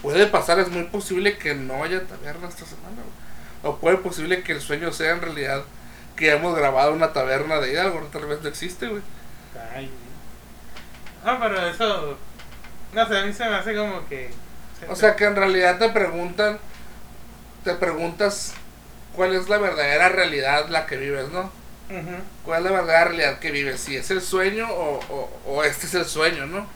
Puede 0.00 0.28
pasar, 0.28 0.60
es 0.60 0.68
muy 0.68 0.84
posible 0.84 1.38
que 1.38 1.56
no 1.56 1.82
haya 1.82 2.06
taberna 2.06 2.46
esta 2.46 2.66
semana. 2.66 3.02
O 3.64 3.78
puede 3.78 3.96
posible 3.96 4.44
que 4.44 4.52
el 4.52 4.60
sueño 4.60 4.92
sea 4.92 5.10
en 5.10 5.22
realidad 5.22 5.64
que 6.16 6.32
hemos 6.32 6.56
grabado 6.56 6.92
una 6.92 7.12
taberna 7.12 7.60
de 7.60 7.72
Hidalgo, 7.72 8.00
tal 8.10 8.26
vez 8.26 8.40
no 8.42 8.48
existe, 8.48 8.86
güey. 8.88 9.02
Ay, 9.74 9.90
no, 11.24 11.38
pero 11.38 11.66
eso, 11.66 12.16
no 12.92 13.08
sé, 13.08 13.18
a 13.18 13.24
mí 13.24 13.32
se 13.32 13.44
me 13.44 13.56
hace 13.56 13.76
como 13.76 14.06
que... 14.08 14.30
O 14.88 14.96
sea, 14.96 15.16
que 15.16 15.24
en 15.24 15.36
realidad 15.36 15.78
te 15.78 15.88
preguntan, 15.90 16.58
te 17.64 17.74
preguntas 17.74 18.54
cuál 19.14 19.34
es 19.34 19.48
la 19.48 19.58
verdadera 19.58 20.08
realidad 20.08 20.68
la 20.68 20.86
que 20.86 20.96
vives, 20.96 21.28
¿no? 21.30 21.50
¿Cuál 22.44 22.64
es 22.64 22.70
la 22.70 22.78
verdadera 22.78 23.04
realidad 23.06 23.38
que 23.38 23.50
vives? 23.50 23.80
Si 23.80 23.96
es 23.96 24.10
el 24.10 24.20
sueño 24.20 24.68
o, 24.70 25.30
o, 25.46 25.64
este 25.64 25.86
es 25.86 25.94
el 25.94 26.04
sueño, 26.04 26.46
¿no? 26.46 26.66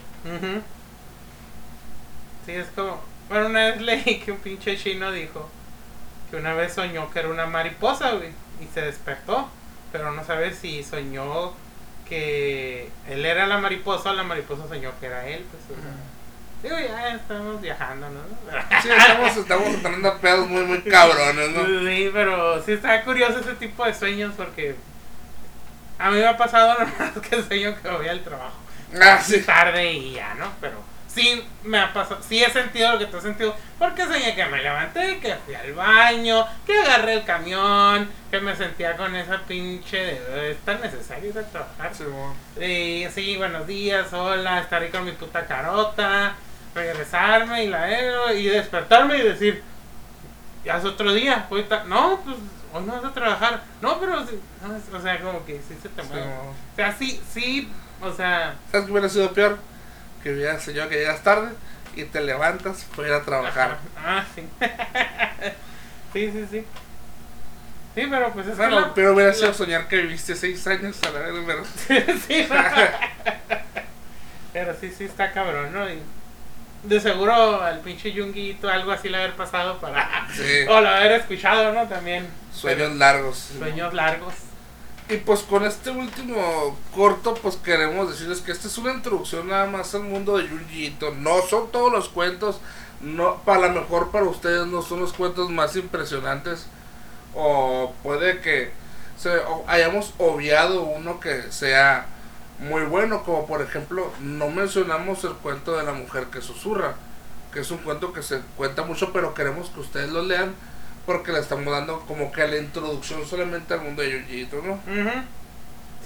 Sí, 2.44 2.52
es 2.52 2.66
como... 2.74 3.00
Bueno, 3.28 3.46
una 3.46 3.66
vez 3.66 3.80
leí 3.80 4.20
que 4.20 4.32
un 4.32 4.38
pinche 4.38 4.76
chino 4.76 5.12
dijo 5.12 5.48
que 6.30 6.36
una 6.36 6.54
vez 6.54 6.72
soñó 6.74 7.10
que 7.10 7.20
era 7.20 7.28
una 7.28 7.46
mariposa, 7.46 8.12
güey 8.12 8.32
y 8.60 8.66
se 8.72 8.82
despertó, 8.82 9.48
pero 9.92 10.12
no 10.12 10.24
sabe 10.24 10.54
si 10.54 10.82
soñó 10.82 11.52
que 12.08 12.90
él 13.08 13.24
era 13.24 13.46
la 13.46 13.58
mariposa 13.58 14.10
o 14.10 14.14
la 14.14 14.22
mariposa 14.22 14.68
soñó 14.68 14.90
que 15.00 15.06
era 15.06 15.26
él. 15.28 15.44
Pues, 15.50 15.78
Digo, 16.62 16.76
ya 16.78 17.14
estamos 17.14 17.60
viajando, 17.62 18.10
¿no? 18.10 18.20
Sí, 18.82 18.88
estamos, 18.90 19.36
estamos 19.36 19.68
entrando 19.68 20.08
a 20.08 20.18
pedos 20.18 20.46
muy, 20.46 20.62
muy 20.64 20.82
cabrones, 20.82 21.50
¿no? 21.52 21.64
Sí, 21.88 22.10
pero 22.12 22.62
sí 22.62 22.72
está 22.72 23.02
curioso 23.02 23.38
ese 23.38 23.54
tipo 23.54 23.84
de 23.86 23.94
sueños 23.94 24.34
porque 24.36 24.76
a 25.98 26.10
mí 26.10 26.18
me 26.18 26.26
ha 26.26 26.36
pasado 26.36 26.76
nomás 26.78 27.12
que 27.18 27.42
sueño 27.42 27.74
que 27.80 27.88
voy 27.88 28.08
al 28.08 28.22
trabajo. 28.22 28.58
Ah, 29.00 29.18
sí. 29.22 29.40
Tarde 29.40 29.92
y 29.92 30.12
ya, 30.12 30.34
¿no? 30.34 30.52
Pero 30.60 30.82
sí 31.20 31.44
me 31.64 31.78
ha 31.78 31.92
pasado, 31.92 32.20
sí 32.26 32.42
he 32.42 32.50
sentido 32.50 32.92
lo 32.92 32.98
que 32.98 33.06
tú 33.06 33.18
has 33.18 33.22
sentido, 33.22 33.54
porque 33.78 34.04
soñé 34.04 34.34
que 34.34 34.46
me 34.46 34.62
levanté, 34.62 35.18
que 35.20 35.34
fui 35.36 35.54
al 35.54 35.72
baño, 35.74 36.46
que 36.66 36.78
agarré 36.78 37.14
el 37.14 37.24
camión, 37.24 38.08
que 38.30 38.40
me 38.40 38.56
sentía 38.56 38.96
con 38.96 39.14
esa 39.14 39.42
pinche 39.42 39.98
de, 39.98 40.52
es 40.52 40.58
tan 40.58 40.80
necesario 40.80 41.30
ir 41.30 41.38
a 41.38 41.42
trabajar. 41.42 41.92
Sí, 41.94 42.64
y 42.64 43.08
sí, 43.10 43.36
buenos 43.36 43.66
días, 43.66 44.12
hola, 44.12 44.60
estar 44.60 44.82
ahí 44.82 44.90
con 44.90 45.04
mi 45.04 45.12
puta 45.12 45.46
carota, 45.46 46.34
regresarme 46.74 47.64
y 47.64 47.66
la 47.68 48.32
y 48.32 48.44
despertarme 48.44 49.18
y 49.18 49.22
decir, 49.22 49.62
ya 50.64 50.78
es 50.78 50.84
otro 50.84 51.12
día, 51.12 51.46
no, 51.86 52.20
pues 52.24 52.36
hoy 52.72 52.84
no 52.84 52.92
vas 52.94 53.04
a 53.04 53.12
trabajar, 53.12 53.62
no, 53.82 54.00
pero, 54.00 54.22
o 54.22 55.00
sea, 55.00 55.20
como 55.20 55.44
que 55.44 55.60
sí 55.66 55.76
se 55.82 55.88
te 55.88 56.02
mueve. 56.02 56.26
o 56.26 56.76
sea, 56.76 56.96
sí, 56.96 57.20
sí, 57.32 57.70
o 58.00 58.12
sea... 58.12 58.54
¿Sabes 58.70 58.86
qué 58.86 58.92
hubiera 58.92 59.08
sido 59.08 59.32
peor? 59.32 59.58
Que 60.22 60.32
veas 60.32 60.62
señor 60.62 60.88
que 60.88 60.96
llegas 60.96 61.22
tarde 61.22 61.50
y 61.94 62.04
te 62.04 62.20
levantas 62.20 62.84
para 62.96 63.08
ir 63.08 63.14
a 63.14 63.22
trabajar. 63.22 63.78
Ah, 63.96 64.24
sí. 64.34 64.42
sí, 66.12 66.30
sí, 66.32 66.46
sí. 66.50 66.64
Sí, 67.94 68.06
pero 68.08 68.32
pues 68.32 68.46
es 68.46 68.56
bueno, 68.56 68.92
pero 68.94 69.14
hubiera 69.14 69.32
sido 69.32 69.52
soñar 69.52 69.88
que 69.88 69.96
viviste 69.96 70.36
seis 70.36 70.64
años 70.68 70.96
a 71.02 71.10
la 71.10 71.20
vez, 71.20 71.34
pero... 71.44 71.64
sí, 72.26 72.48
pero 74.52 74.76
sí, 74.80 74.94
sí 74.96 75.04
está 75.04 75.32
cabrón, 75.32 75.72
¿no? 75.72 75.90
Y 75.90 76.00
de 76.84 77.00
seguro 77.00 77.60
al 77.60 77.80
pinche 77.80 78.14
Junguito 78.16 78.68
algo 78.68 78.92
así 78.92 79.08
le 79.08 79.18
haber 79.18 79.34
pasado 79.34 79.78
para... 79.80 80.28
Sí. 80.32 80.62
o 80.68 80.80
lo 80.80 80.88
haber 80.88 81.12
escuchado, 81.12 81.72
¿no? 81.72 81.88
También. 81.88 82.28
Sueños 82.54 82.94
largos. 82.94 83.50
Sueños 83.58 83.92
largos. 83.92 84.34
Y 85.10 85.16
pues 85.16 85.40
con 85.40 85.64
este 85.64 85.90
último 85.90 86.78
corto, 86.94 87.34
pues 87.34 87.56
queremos 87.56 88.08
decirles 88.08 88.40
que 88.40 88.52
esta 88.52 88.68
es 88.68 88.78
una 88.78 88.92
introducción 88.92 89.48
nada 89.48 89.66
más 89.66 89.92
al 89.96 90.04
mundo 90.04 90.38
de 90.38 90.48
Junjiito. 90.48 91.12
No 91.16 91.42
son 91.42 91.72
todos 91.72 91.90
los 91.90 92.08
cuentos, 92.08 92.60
no, 93.00 93.42
para 93.44 93.66
lo 93.66 93.80
mejor 93.80 94.12
para 94.12 94.26
ustedes 94.26 94.68
no 94.68 94.82
son 94.82 95.00
los 95.00 95.12
cuentos 95.12 95.50
más 95.50 95.74
impresionantes. 95.74 96.66
O 97.34 97.92
puede 98.04 98.40
que 98.40 98.70
se, 99.18 99.32
hayamos 99.66 100.14
obviado 100.18 100.84
uno 100.84 101.18
que 101.18 101.50
sea 101.50 102.06
muy 102.60 102.82
bueno, 102.82 103.24
como 103.24 103.48
por 103.48 103.62
ejemplo, 103.62 104.12
no 104.20 104.48
mencionamos 104.48 105.24
el 105.24 105.32
cuento 105.32 105.76
de 105.76 105.82
la 105.82 105.92
mujer 105.92 106.26
que 106.26 106.40
susurra, 106.40 106.94
que 107.52 107.60
es 107.60 107.70
un 107.72 107.78
cuento 107.78 108.12
que 108.12 108.22
se 108.22 108.42
cuenta 108.56 108.84
mucho, 108.84 109.12
pero 109.12 109.34
queremos 109.34 109.70
que 109.70 109.80
ustedes 109.80 110.10
lo 110.10 110.22
lean 110.22 110.54
porque 111.10 111.32
le 111.32 111.40
estamos 111.40 111.72
dando 111.72 111.98
como 112.06 112.30
que 112.30 112.40
a 112.40 112.46
la 112.46 112.56
introducción 112.56 113.26
solamente 113.26 113.74
al 113.74 113.80
mundo 113.80 114.00
de 114.00 114.12
Yujitsu, 114.12 114.62
¿no? 114.62 114.80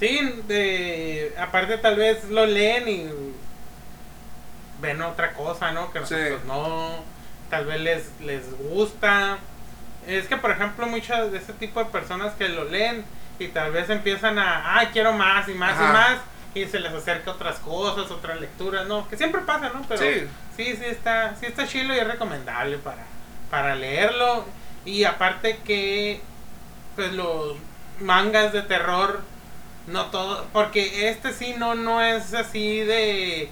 Sí, 0.00 0.42
de, 0.48 1.34
aparte 1.38 1.76
tal 1.76 1.96
vez 1.96 2.24
lo 2.30 2.46
leen 2.46 2.88
y 2.88 3.10
ven 4.80 5.02
otra 5.02 5.34
cosa, 5.34 5.72
¿no? 5.72 5.92
Que 5.92 6.00
nosotros 6.00 6.42
no, 6.46 7.04
tal 7.50 7.66
vez 7.66 7.80
les, 7.82 8.20
les 8.22 8.50
gusta, 8.70 9.36
Es 10.06 10.26
que, 10.26 10.38
por 10.38 10.50
ejemplo, 10.52 10.86
muchas 10.86 11.30
de 11.30 11.36
ese 11.36 11.52
tipo 11.52 11.84
de 11.84 11.90
personas 11.90 12.32
que 12.36 12.48
lo 12.48 12.64
leen 12.64 13.04
y 13.38 13.48
tal 13.48 13.72
vez 13.72 13.90
empiezan 13.90 14.38
a, 14.38 14.80
ah, 14.80 14.90
quiero 14.90 15.12
más 15.12 15.46
y 15.50 15.52
más 15.52 15.76
y 15.78 15.82
más, 15.82 16.16
y 16.54 16.64
se 16.64 16.80
les 16.80 16.94
acerca 16.94 17.32
otras 17.32 17.58
cosas, 17.58 18.10
otras 18.10 18.40
lecturas, 18.40 18.86
¿no? 18.86 19.06
Que 19.06 19.18
siempre 19.18 19.42
pasa, 19.42 19.68
¿no? 19.68 19.82
Pero 19.86 20.00
sí, 20.00 20.26
sí, 20.56 20.76
sí 20.78 20.84
está, 20.86 21.36
sí 21.36 21.44
está 21.44 21.66
chilo 21.66 21.94
y 21.94 21.98
es 21.98 22.06
recomendable 22.06 22.78
para, 22.78 23.02
para 23.50 23.74
leerlo. 23.74 24.63
Y 24.84 25.04
aparte 25.04 25.58
que, 25.64 26.20
pues 26.96 27.12
los 27.12 27.56
mangas 28.00 28.52
de 28.52 28.62
terror, 28.62 29.22
no 29.86 30.06
todo, 30.06 30.46
porque 30.52 31.08
este 31.08 31.32
sí 31.32 31.54
no, 31.58 31.74
no 31.74 32.02
es 32.02 32.34
así 32.34 32.80
de... 32.80 33.48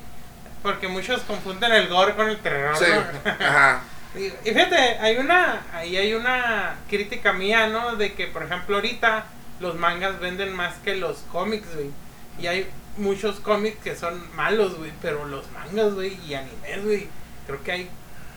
Porque 0.62 0.86
muchos 0.86 1.22
confunden 1.22 1.72
el 1.72 1.88
gore 1.88 2.14
con 2.14 2.28
el 2.28 2.38
terror. 2.38 2.76
Sí. 2.76 2.84
Ajá. 3.24 3.82
Y, 4.14 4.28
fíjate, 4.28 4.76
hay 4.76 5.16
una, 5.16 5.62
ahí 5.72 5.96
hay 5.96 6.12
una 6.12 6.76
crítica 6.88 7.32
mía, 7.32 7.68
¿no? 7.68 7.96
De 7.96 8.12
que, 8.12 8.26
por 8.26 8.42
ejemplo, 8.42 8.76
ahorita 8.76 9.24
los 9.60 9.76
mangas 9.76 10.20
venden 10.20 10.52
más 10.54 10.74
que 10.84 10.96
los 10.96 11.18
cómics, 11.32 11.74
güey. 11.74 11.90
Y 12.38 12.46
hay 12.46 12.68
muchos 12.98 13.40
cómics 13.40 13.78
que 13.82 13.96
son 13.96 14.22
malos, 14.36 14.76
güey. 14.76 14.92
Pero 15.00 15.24
los 15.24 15.50
mangas, 15.52 15.94
güey, 15.94 16.18
y 16.26 16.34
animes, 16.34 16.84
güey. 16.84 17.08
Creo 17.46 17.62
que 17.62 17.72
hay, 17.72 17.90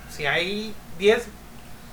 si 0.09 0.25
hay 0.25 0.73
10 0.97 1.27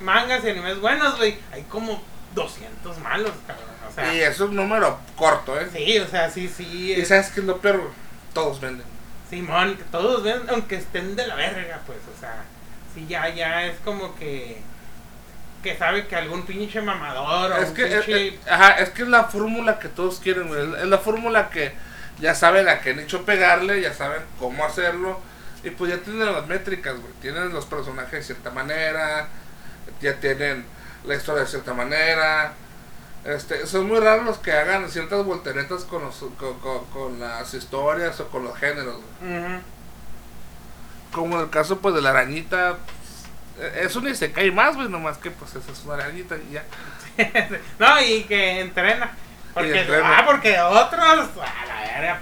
mangas 0.03 0.45
y 0.45 0.51
animes 0.51 0.81
buenos, 0.81 1.17
güey, 1.17 1.39
hay 1.53 1.63
como 1.63 2.03
200 2.35 2.99
malos, 2.99 3.33
cabrón. 3.47 3.69
O 3.89 3.95
sea, 3.95 4.15
y 4.15 4.21
es 4.21 4.41
un 4.41 4.57
número 4.57 4.99
corto, 5.17 5.61
¿eh? 5.61 5.69
Sí, 5.73 5.99
o 5.99 6.09
sea, 6.09 6.31
sí, 6.31 6.49
sí. 6.49 6.93
Y 6.93 7.05
sabes 7.05 7.31
que 7.31 7.41
es 7.41 7.47
lo 7.47 7.59
peor, 7.59 7.91
todos 8.33 8.61
venden. 8.61 8.87
Simón, 9.29 9.79
todos 9.91 10.23
venden, 10.23 10.49
aunque 10.51 10.77
estén 10.77 11.17
de 11.17 11.27
la 11.27 11.35
verga, 11.35 11.81
pues, 11.87 11.99
o 12.15 12.21
sea 12.21 12.45
sí 12.95 13.07
ya, 13.09 13.29
ya 13.29 13.65
es 13.67 13.79
como 13.85 14.15
que 14.17 14.61
que 15.63 15.77
sabe 15.77 16.09
que 16.09 16.17
algún 16.17 16.45
pinche 16.45 16.81
mamador 16.81 17.53
o 17.53 17.57
es 17.57 17.71
que, 17.71 17.87
pinche... 17.87 18.39
ajá, 18.51 18.73
es 18.81 18.91
que 18.91 19.03
es 19.03 19.09
la 19.09 19.25
fórmula 19.25 19.79
que 19.79 19.89
todos 19.89 20.19
quieren, 20.19 20.49
Es 20.77 20.87
la 20.87 20.99
fórmula 20.99 21.51
que 21.51 21.73
ya 22.19 22.35
saben 22.35 22.69
a 22.69 22.81
qué 22.81 22.95
nicho 22.95 23.25
pegarle, 23.25 23.81
ya 23.81 23.95
saben 23.95 24.23
cómo 24.41 24.65
hacerlo. 24.65 25.21
Y 25.63 25.71
pues 25.71 25.93
ya 25.93 25.99
tienen 25.99 26.33
las 26.33 26.49
métricas, 26.49 26.97
güey. 26.99 27.13
Tienen 27.21 27.51
los 27.51 27.65
personajes 27.67 28.11
de 28.11 28.23
cierta 28.23 28.51
manera, 28.51 29.29
ya 30.03 30.21
tienen 30.21 30.65
la 31.05 31.15
historia 31.15 31.43
de 31.43 31.49
cierta 31.49 31.73
manera. 31.75 32.53
Este, 33.25 33.67
son 33.67 33.87
muy 33.87 34.01
raros 34.01 34.25
los 34.25 34.39
que 34.39 34.53
hagan 34.53 34.89
ciertas 34.91 35.25
volteretas 35.25 35.85
con, 35.85 36.03
los, 36.03 36.25
con, 36.93 37.21
las 37.21 37.55
historias 37.55 38.19
o 38.21 38.29
con 38.29 38.45
los 38.45 38.59
géneros. 38.59 38.97
Como 41.13 41.37
en 41.37 41.43
el 41.43 41.51
caso 41.51 41.79
pues 41.79 41.95
de 41.95 42.03
la 42.03 42.11
arañita, 42.11 42.79
eso 43.77 44.01
ni 44.01 44.15
se 44.15 44.33
cae 44.33 44.51
más, 44.51 44.75
güey, 44.75 44.89
nomás 44.89 45.19
que 45.19 45.31
pues 45.31 45.55
esa 45.55 45.71
es 45.71 45.85
una 45.85 45.95
arañita 45.95 46.37
y 46.37 46.53
ya. 46.53 46.65
no, 47.79 48.01
y 48.03 48.25
que 48.25 48.61
entrena. 48.61 49.13
Porque, 49.55 49.87
Ah, 50.03 50.25
porque 50.27 50.59
otros, 50.61 51.29
a 51.37 51.67
la 51.67 51.81
verga, 51.83 52.21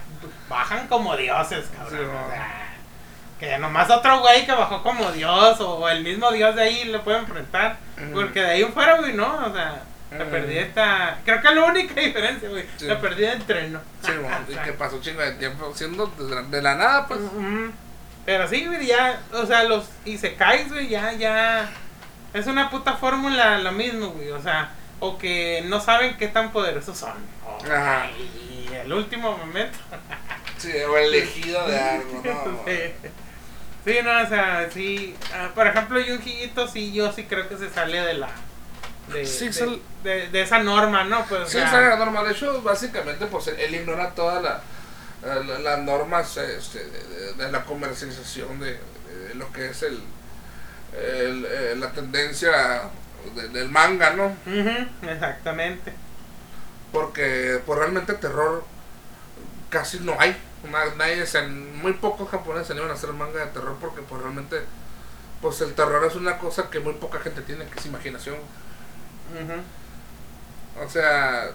bajan 0.48 0.88
como 0.88 1.16
dioses, 1.16 1.66
cabrón. 1.76 2.10
o 2.10 2.30
sea, 2.30 2.59
que 3.40 3.58
nomás 3.58 3.90
otro 3.90 4.20
güey 4.20 4.44
que 4.44 4.52
bajó 4.52 4.82
como 4.82 5.10
dios, 5.12 5.58
o 5.60 5.88
el 5.88 6.04
mismo 6.04 6.30
dios 6.30 6.54
de 6.54 6.62
ahí 6.62 6.84
le 6.84 6.98
puede 6.98 7.18
enfrentar. 7.18 7.78
Porque 8.12 8.40
de 8.40 8.50
ahí 8.50 8.62
en 8.62 8.72
fuera, 8.72 8.98
güey, 8.98 9.14
no, 9.14 9.46
o 9.46 9.52
sea. 9.52 9.82
Le 10.10 10.24
perdí 10.24 10.58
esta. 10.58 11.18
Creo 11.24 11.40
que 11.40 11.48
es 11.48 11.54
la 11.54 11.64
única 11.64 12.00
diferencia, 12.00 12.48
güey. 12.48 12.64
Le 12.80 12.96
perdí 12.96 13.22
de 13.22 13.32
entreno. 13.32 13.80
Sí, 14.04 14.12
bueno, 14.20 14.38
y 14.48 14.54
que 14.54 14.72
pasó 14.72 15.00
chingo 15.00 15.22
de 15.22 15.32
tiempo 15.32 15.72
siendo 15.74 16.06
de 16.06 16.62
la, 16.62 16.74
nada, 16.74 17.06
pues. 17.06 17.20
Pero 18.26 18.48
sí, 18.48 18.66
güey, 18.66 18.86
ya, 18.86 19.20
o 19.32 19.46
sea, 19.46 19.64
los 19.64 19.88
y 20.04 20.18
se 20.18 20.34
caes, 20.34 20.68
güey, 20.68 20.88
ya, 20.88 21.12
ya. 21.12 21.70
Es 22.34 22.46
una 22.46 22.70
puta 22.70 22.94
fórmula 22.94 23.58
lo 23.58 23.72
mismo, 23.72 24.10
güey, 24.10 24.30
o 24.30 24.42
sea, 24.42 24.70
o 25.00 25.16
que 25.16 25.64
no 25.66 25.80
saben 25.80 26.16
qué 26.16 26.28
tan 26.28 26.52
poderosos 26.52 26.98
son. 26.98 27.14
Ajá. 27.64 28.06
Y 28.10 28.72
el 28.74 28.92
último 28.92 29.36
momento. 29.36 29.78
sí, 30.58 30.72
o 30.88 30.98
elegido 30.98 31.66
de 31.66 31.78
algo, 31.78 32.22
¿no? 32.24 32.64
sí. 32.66 32.92
No, 34.02 34.22
o 34.22 34.26
sea, 34.26 34.68
sí. 34.72 35.14
Ah, 35.34 35.50
por 35.54 35.66
ejemplo, 35.66 36.00
Yujito, 36.00 36.68
sí, 36.68 36.92
yo 36.92 37.12
sí 37.12 37.24
creo 37.24 37.48
que 37.48 37.56
se 37.56 37.70
sale 37.70 38.00
de 38.00 38.14
la. 38.14 38.28
De, 39.12 39.26
sí, 39.26 39.50
de, 40.04 40.28
de, 40.28 40.42
esa 40.42 40.60
norma, 40.60 41.04
¿no? 41.04 41.24
Pues, 41.26 41.48
sí, 41.48 41.58
sale 41.58 41.84
de 41.84 41.90
la 41.90 41.96
norma. 41.96 42.22
De 42.22 42.32
hecho, 42.32 42.62
básicamente, 42.62 43.26
pues 43.26 43.48
él 43.48 43.74
ignora 43.74 44.10
toda 44.10 44.40
la 44.40 44.62
eh, 45.22 45.58
las 45.62 45.78
normas 45.80 46.34
este, 46.38 46.82
de, 47.36 47.52
la 47.52 47.64
comercialización 47.64 48.58
de, 48.58 48.78
lo 49.34 49.52
que 49.52 49.68
es 49.68 49.82
el, 49.82 50.02
eh, 50.94 51.74
la 51.76 51.92
tendencia 51.92 52.82
del 53.52 53.68
manga, 53.68 54.10
¿no? 54.10 54.34
exactamente. 55.02 55.92
Porque 56.90 57.60
pues, 57.66 57.78
realmente 57.78 58.14
terror 58.14 58.64
casi 59.68 60.00
no 60.00 60.16
hay. 60.18 60.34
Nadie, 60.96 61.24
muy 61.48 61.94
pocos 61.94 62.28
japoneses 62.28 62.66
se 62.66 62.72
animan 62.74 62.90
a 62.90 62.94
hacer 62.94 63.12
manga 63.12 63.44
de 63.44 63.50
terror 63.52 63.76
porque 63.80 64.02
pues 64.02 64.20
realmente 64.20 64.60
pues 65.40 65.60
el 65.62 65.74
terror 65.74 66.04
es 66.04 66.14
una 66.16 66.38
cosa 66.38 66.68
que 66.68 66.80
muy 66.80 66.92
poca 66.94 67.18
gente 67.20 67.40
tiene, 67.42 67.64
que 67.66 67.78
es 67.78 67.86
imaginación. 67.86 68.36
O 70.78 70.88
sea, 70.88 71.50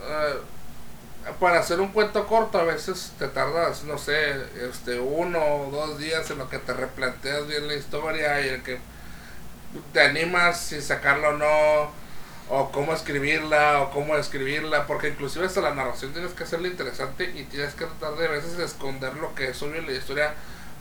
uh, 0.00 1.34
para 1.38 1.60
hacer 1.60 1.80
un 1.80 1.88
cuento 1.88 2.26
corto 2.26 2.58
a 2.58 2.64
veces 2.64 3.12
te 3.18 3.28
tardas, 3.28 3.84
no 3.84 3.98
sé, 3.98 4.36
este 4.68 4.98
uno 4.98 5.38
o 5.38 5.70
dos 5.70 5.98
días 5.98 6.30
en 6.30 6.38
lo 6.38 6.48
que 6.48 6.58
te 6.58 6.72
replanteas 6.72 7.46
bien 7.46 7.66
la 7.68 7.74
historia 7.74 8.40
y 8.40 8.48
el 8.48 8.62
que 8.62 8.78
te 9.92 10.00
animas 10.00 10.60
si 10.60 10.80
sacarla 10.80 11.30
o 11.30 11.32
no, 11.32 11.90
o 12.48 12.70
cómo 12.70 12.92
escribirla, 12.92 13.82
o 13.82 13.90
cómo 13.90 14.16
escribirla, 14.16 14.86
porque 14.86 15.08
inclusive 15.08 15.46
hasta 15.46 15.60
la 15.60 15.74
narración 15.74 16.12
tienes 16.12 16.32
que 16.32 16.44
hacerla 16.44 16.68
interesante 16.68 17.32
y 17.34 17.44
tienes 17.44 17.74
que 17.74 17.86
tratar 17.86 18.16
de 18.16 18.26
a 18.26 18.30
veces 18.30 18.58
esconder 18.58 19.14
lo 19.16 19.34
que 19.34 19.48
es 19.48 19.62
obvio 19.62 19.76
en 19.76 19.86
la 19.86 19.92
historia 19.92 20.34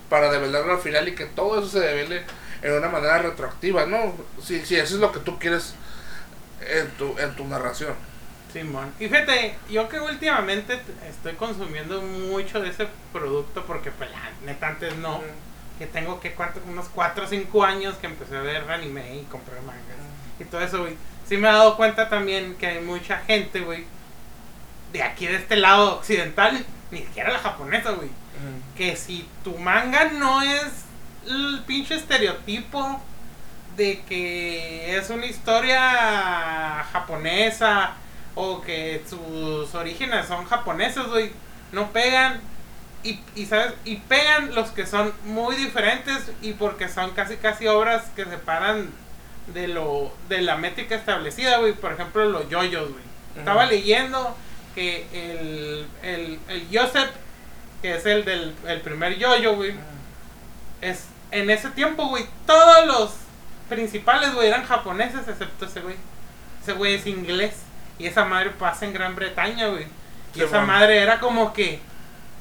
para 0.09 0.31
develarlo 0.31 0.73
al 0.73 0.79
final 0.79 1.07
y 1.07 1.15
que 1.15 1.25
todo 1.25 1.59
eso 1.59 1.67
se 1.67 1.79
devele 1.79 2.23
en 2.61 2.73
una 2.73 2.89
manera 2.89 3.19
retroactiva, 3.19 3.85
¿no? 3.85 4.13
Si, 4.43 4.63
si 4.65 4.75
eso 4.75 4.95
es 4.95 5.01
lo 5.01 5.11
que 5.11 5.19
tú 5.19 5.39
quieres 5.39 5.73
en 6.67 6.89
tu, 6.91 7.17
en 7.17 7.35
tu 7.35 7.45
narración. 7.45 7.93
Simón. 8.53 8.93
Y 8.99 9.07
fíjate, 9.07 9.55
yo 9.69 9.89
que 9.89 9.99
últimamente 9.99 10.79
estoy 11.09 11.33
consumiendo 11.33 12.01
mucho 12.01 12.61
de 12.61 12.69
ese 12.69 12.87
producto 13.11 13.65
porque 13.65 13.91
pues 13.91 14.09
neta 14.45 14.67
antes 14.67 14.95
no. 14.97 15.21
Que 15.77 15.87
tengo 15.87 16.19
que 16.19 16.33
cuánto, 16.33 16.61
unos 16.67 16.87
4 16.89 17.25
o 17.25 17.27
5 17.27 17.63
años 17.63 17.95
que 17.95 18.07
empecé 18.07 18.37
a 18.37 18.41
ver 18.41 18.69
anime 18.71 19.15
y 19.17 19.23
comprar 19.23 19.61
mangas. 19.61 19.83
Y 20.39 20.45
todo 20.45 20.61
eso, 20.61 20.79
güey. 20.81 20.95
Sí 21.27 21.37
me 21.37 21.49
he 21.49 21.51
dado 21.51 21.75
cuenta 21.75 22.07
también 22.07 22.55
que 22.55 22.67
hay 22.67 22.81
mucha 22.81 23.17
gente, 23.19 23.61
güey. 23.61 23.85
De 24.93 25.03
aquí 25.03 25.27
de 25.27 25.35
este 25.35 25.55
lado 25.57 25.97
occidental, 25.97 26.65
ni 26.91 26.99
siquiera 26.99 27.31
la 27.31 27.39
japonesa, 27.39 27.91
güey. 27.91 28.09
Que 28.77 28.95
si 28.95 29.27
tu 29.43 29.57
manga 29.57 30.05
no 30.05 30.41
es 30.41 30.85
el 31.27 31.63
pinche 31.65 31.95
estereotipo 31.95 33.01
de 33.75 34.01
que 34.03 34.95
es 34.95 35.09
una 35.09 35.25
historia 35.25 36.85
japonesa 36.91 37.95
o 38.35 38.61
que 38.61 39.03
sus 39.09 39.73
orígenes 39.73 40.27
son 40.27 40.45
japoneses, 40.45 41.07
güey, 41.07 41.31
no 41.71 41.91
pegan. 41.91 42.39
Y, 43.05 43.19
y, 43.35 43.45
¿sabes? 43.45 43.73
y 43.85 43.97
pegan 43.97 44.55
los 44.55 44.71
que 44.71 44.85
son 44.85 45.13
muy 45.25 45.55
diferentes 45.55 46.31
y 46.41 46.53
porque 46.53 46.89
son 46.89 47.11
casi 47.11 47.37
casi 47.37 47.67
obras 47.67 48.03
que 48.15 48.25
se 48.25 48.37
paran 48.37 48.89
de 49.53 49.67
lo 49.67 50.11
de 50.27 50.41
la 50.41 50.57
métrica 50.57 50.95
establecida, 50.95 51.59
güey. 51.59 51.73
Por 51.73 51.93
ejemplo, 51.93 52.25
los 52.25 52.49
yoyos, 52.49 52.89
güey. 52.89 53.03
Estaba 53.37 53.65
leyendo 53.65 54.35
que 54.73 55.05
el, 55.13 55.87
el, 56.01 56.39
el 56.49 56.67
Joseph, 56.71 57.11
que 57.81 57.95
es 57.95 58.05
el 58.05 58.25
del 58.25 58.55
el 58.67 58.81
primer 58.81 59.17
yoyo, 59.17 59.55
güey, 59.55 59.75
es 60.81 61.05
en 61.31 61.49
ese 61.49 61.69
tiempo, 61.69 62.07
güey, 62.07 62.25
todos 62.45 62.87
los 62.87 63.11
principales, 63.69 64.33
güey, 64.33 64.47
eran 64.47 64.65
japoneses 64.65 65.27
excepto 65.27 65.65
ese 65.65 65.81
güey. 65.81 65.95
Ese 66.61 66.73
güey 66.73 66.95
es 66.95 67.05
inglés. 67.05 67.55
Y 67.99 68.07
esa 68.07 68.25
madre 68.25 68.51
pasa 68.51 68.85
en 68.85 68.93
Gran 68.93 69.15
Bretaña, 69.15 69.67
güey. 69.67 69.85
Y 70.33 70.41
esa 70.41 70.61
madre 70.61 70.97
era 71.01 71.19
como 71.19 71.53
que, 71.53 71.79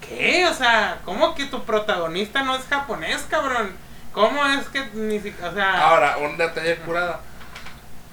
¿qué? 0.09 0.47
O 0.47 0.55
sea, 0.55 1.01
¿cómo 1.05 1.35
que 1.35 1.47
tu 1.47 1.65
protagonista 1.65 2.43
no 2.43 2.57
es 2.57 2.65
japonés, 2.65 3.23
cabrón? 3.29 3.73
¿Cómo 4.13 4.47
es 4.47 4.67
que 4.69 4.85
ni 4.95 5.19
siquiera, 5.21 5.51
o 5.51 5.55
sea... 5.55 5.89
Ahora, 5.89 6.19
un 6.19 6.37
detalle 6.37 6.77
curada. 6.77 7.21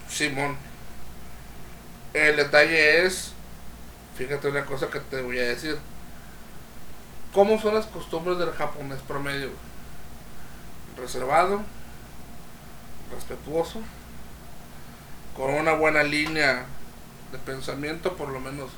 Simón. 0.09 0.57
El 2.13 2.35
detalle 2.35 3.05
es, 3.05 3.33
fíjate 4.17 4.47
una 4.49 4.65
cosa 4.65 4.89
que 4.89 4.99
te 4.99 5.21
voy 5.21 5.39
a 5.39 5.43
decir. 5.43 5.77
¿Cómo 7.33 7.59
son 7.61 7.75
las 7.75 7.85
costumbres 7.85 8.37
del 8.37 8.51
japonés 8.51 8.99
promedio? 9.07 9.51
Reservado, 10.97 11.61
respetuoso, 13.13 13.79
con 15.35 15.53
una 15.53 15.73
buena 15.73 16.03
línea 16.03 16.65
de 17.31 17.37
pensamiento, 17.37 18.17
por 18.17 18.29
lo 18.29 18.41
menos 18.41 18.69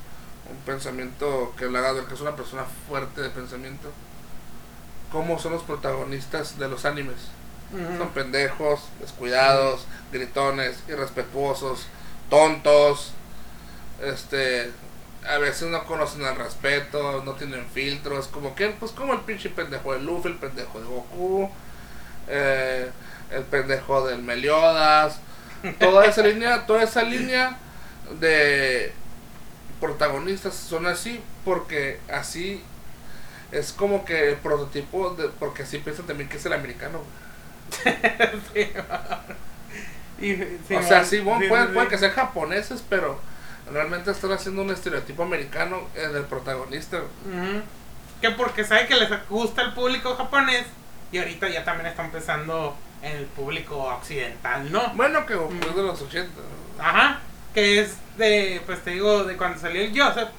un 0.50 0.58
pensamiento 0.66 1.54
que 1.58 1.66
le 1.66 1.80
haga 1.80 2.06
que 2.08 2.14
es 2.14 2.22
una 2.22 2.36
persona 2.36 2.66
fuerte 2.88 3.22
de 3.22 3.30
pensamiento. 3.30 3.92
¿Cómo 5.12 5.40
son 5.40 5.54
los 5.54 5.64
protagonistas 5.64 6.58
de 6.58 6.68
los 6.68 6.86
animes? 6.86 7.18
Son 7.98 8.10
pendejos, 8.10 8.82
descuidados, 9.00 9.88
gritones, 10.12 10.78
irrespetuosos, 10.88 11.88
tontos, 12.30 13.14
este, 14.04 14.72
a 15.28 15.38
veces 15.40 15.70
no 15.70 15.84
conocen 15.86 16.24
el 16.24 16.36
respeto, 16.36 17.24
no 17.26 17.34
tienen 17.34 17.66
filtros, 17.74 18.28
como 18.28 18.54
que, 18.54 18.70
pues 18.70 18.92
como 18.92 19.14
el 19.14 19.22
pinche 19.22 19.50
pendejo 19.50 19.94
de 19.94 20.02
Luffy, 20.02 20.30
el 20.30 20.36
pendejo 20.36 20.80
de 20.80 20.86
Goku, 20.86 21.50
eh, 22.28 22.92
el 23.32 23.44
pendejo 23.44 24.06
del 24.06 24.22
Meliodas, 24.22 25.20
toda 25.80 26.06
esa 26.06 26.22
línea, 26.28 26.66
toda 26.66 26.84
esa 26.84 27.04
línea 27.04 27.58
de 28.20 28.94
protagonistas 29.84 30.56
son 30.56 30.88
así 30.88 31.22
porque 31.44 32.00
así 32.10 32.64
es 33.52 33.74
como 33.74 34.06
que 34.06 34.30
el 34.30 34.38
prototipo 34.38 35.10
de, 35.10 35.28
porque 35.28 35.64
así 35.64 35.80
piensan 35.80 36.08
también 36.08 36.30
que 36.30 36.38
es 36.38 36.46
el 36.46 36.54
americano. 36.54 37.02
o 40.78 40.84
sea, 40.84 41.04
sí, 41.04 41.20
pueden, 41.20 41.90
que 41.90 41.98
sean 41.98 42.14
japoneses, 42.14 42.82
pero 42.88 43.20
realmente 43.72 44.10
están 44.12 44.32
haciendo 44.32 44.62
un 44.62 44.72
estereotipo 44.72 45.24
americano 45.24 45.90
del 45.96 46.24
protagonista. 46.24 47.02
Que 48.22 48.30
porque 48.32 48.64
sabe 48.64 48.88
que 48.88 48.96
les 48.96 49.10
gusta 49.28 49.64
el 49.64 49.74
público 49.74 50.16
japonés 50.16 50.66
y 51.12 51.18
ahorita 51.18 51.50
ya 51.50 51.66
también 51.66 51.88
está 51.88 52.06
empezando 52.06 52.78
en 53.02 53.18
el 53.18 53.26
público 53.26 53.76
occidental, 53.78 54.72
¿no? 54.72 54.94
Bueno, 54.94 55.26
que 55.26 55.36
fue 55.36 55.74
de 55.76 55.84
los 55.84 56.02
80. 56.02 56.32
Ajá, 56.80 57.20
que 57.54 57.80
es 57.80 57.96
de, 58.18 58.62
pues 58.66 58.84
te 58.84 58.92
digo, 58.92 59.24
de 59.24 59.38
cuando 59.38 59.60
salió 59.60 59.82
el 59.82 59.98
Joseph, 59.98 60.30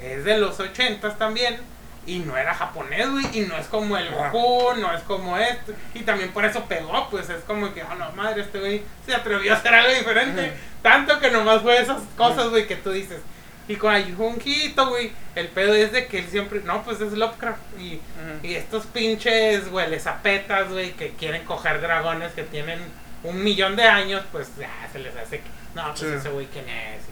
es 0.00 0.24
de 0.24 0.38
los 0.38 0.58
80 0.60 1.16
también 1.16 1.58
y 2.06 2.20
no 2.20 2.36
era 2.36 2.54
japonés, 2.54 3.10
güey, 3.10 3.26
y 3.34 3.40
no 3.40 3.56
es 3.58 3.66
como 3.66 3.96
el 3.96 4.10
Goku, 4.10 4.74
no 4.78 4.94
es 4.94 5.02
como 5.02 5.36
este, 5.36 5.74
y 5.94 6.00
también 6.00 6.30
por 6.32 6.44
eso 6.44 6.64
pegó, 6.64 7.08
pues 7.10 7.28
es 7.28 7.42
como 7.44 7.72
que, 7.74 7.82
oh 7.82 7.94
no, 7.96 8.10
madre, 8.12 8.40
este 8.42 8.58
güey 8.58 8.82
se 9.04 9.14
atrevió 9.14 9.52
a 9.52 9.56
hacer 9.56 9.74
algo 9.74 9.92
diferente, 9.92 10.54
tanto 10.80 11.20
que 11.20 11.30
nomás 11.30 11.60
fue 11.60 11.78
esas 11.78 12.00
cosas, 12.16 12.48
güey, 12.48 12.66
que 12.66 12.76
tú 12.76 12.90
dices. 12.92 13.20
Y 13.68 13.76
con 13.76 13.92
Ayunjito, 13.92 14.88
güey, 14.88 15.12
el 15.34 15.48
pedo 15.48 15.74
es 15.74 15.92
de 15.92 16.06
que 16.06 16.20
él 16.20 16.28
siempre, 16.30 16.62
no, 16.64 16.82
pues 16.82 16.98
es 17.02 17.12
Lovecraft, 17.12 17.60
y, 17.78 18.00
y 18.42 18.54
estos 18.54 18.86
pinches, 18.86 19.70
güey, 19.70 19.90
les 19.90 20.06
apetas, 20.06 20.70
güey, 20.70 20.92
que 20.92 21.10
quieren 21.10 21.44
coger 21.44 21.82
dragones 21.82 22.32
que 22.32 22.44
tienen 22.44 22.78
un 23.22 23.44
millón 23.44 23.76
de 23.76 23.82
años, 23.82 24.22
pues 24.32 24.48
ya 24.58 24.70
se 24.90 24.98
les 24.98 25.14
hace 25.14 25.40
que, 25.40 25.48
no, 25.78 25.94
pues 25.94 26.02
ese 26.02 26.28
güey, 26.30 26.46
¿quién 26.46 26.68
es? 26.68 27.02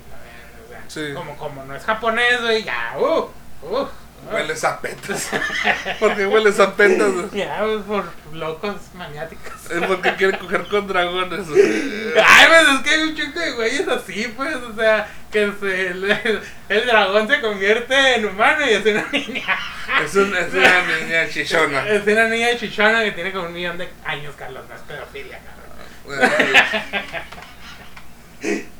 O 0.86 0.90
sea, 0.90 1.14
como, 1.14 1.36
como 1.36 1.64
no 1.64 1.76
es 1.76 1.84
japonés, 1.84 2.40
güey, 2.42 2.64
ya, 2.64 2.94
uh, 2.98 3.30
uh. 3.62 3.88
Hueles 4.32 4.64
a 4.64 4.80
petas. 4.80 5.30
porque 6.00 6.26
hueles 6.26 6.58
a 6.58 6.74
petas? 6.74 7.12
Ya, 7.32 7.64
por 7.86 8.04
locos 8.32 8.74
maniáticos. 8.94 9.70
Es 9.70 9.86
porque 9.86 10.14
quieren 10.16 10.40
coger 10.40 10.66
con 10.66 10.88
dragones. 10.88 11.46
Ay, 11.48 12.46
pues 12.48 12.68
es 12.74 12.80
que 12.82 12.90
hay 12.90 13.02
un 13.02 13.14
chico 13.14 13.38
de 13.38 13.52
güeyes 13.52 13.86
así, 13.86 14.34
pues. 14.36 14.56
O 14.56 14.74
sea, 14.74 15.06
que 15.30 15.52
se, 15.60 15.86
el, 15.88 16.86
dragón 16.86 17.28
se 17.28 17.40
convierte 17.40 18.16
en 18.16 18.26
humano 18.26 18.66
y 18.66 18.72
es 18.72 18.84
una 18.84 19.06
niña. 19.12 19.58
Es, 20.02 20.14
un, 20.16 20.36
es 20.36 20.52
una 20.52 20.82
niña 20.82 21.28
chichona. 21.28 21.88
Es 21.88 22.04
una 22.04 22.26
niña 22.26 22.56
chichona 22.58 23.04
que 23.04 23.12
tiene 23.12 23.30
como 23.30 23.46
un 23.46 23.52
millón 23.52 23.78
de 23.78 23.88
años, 24.04 24.34
Carlos. 24.36 24.64
No 24.68 24.74
es 24.74 24.80
pedofilia, 24.80 25.38
Carlos. 25.38 27.26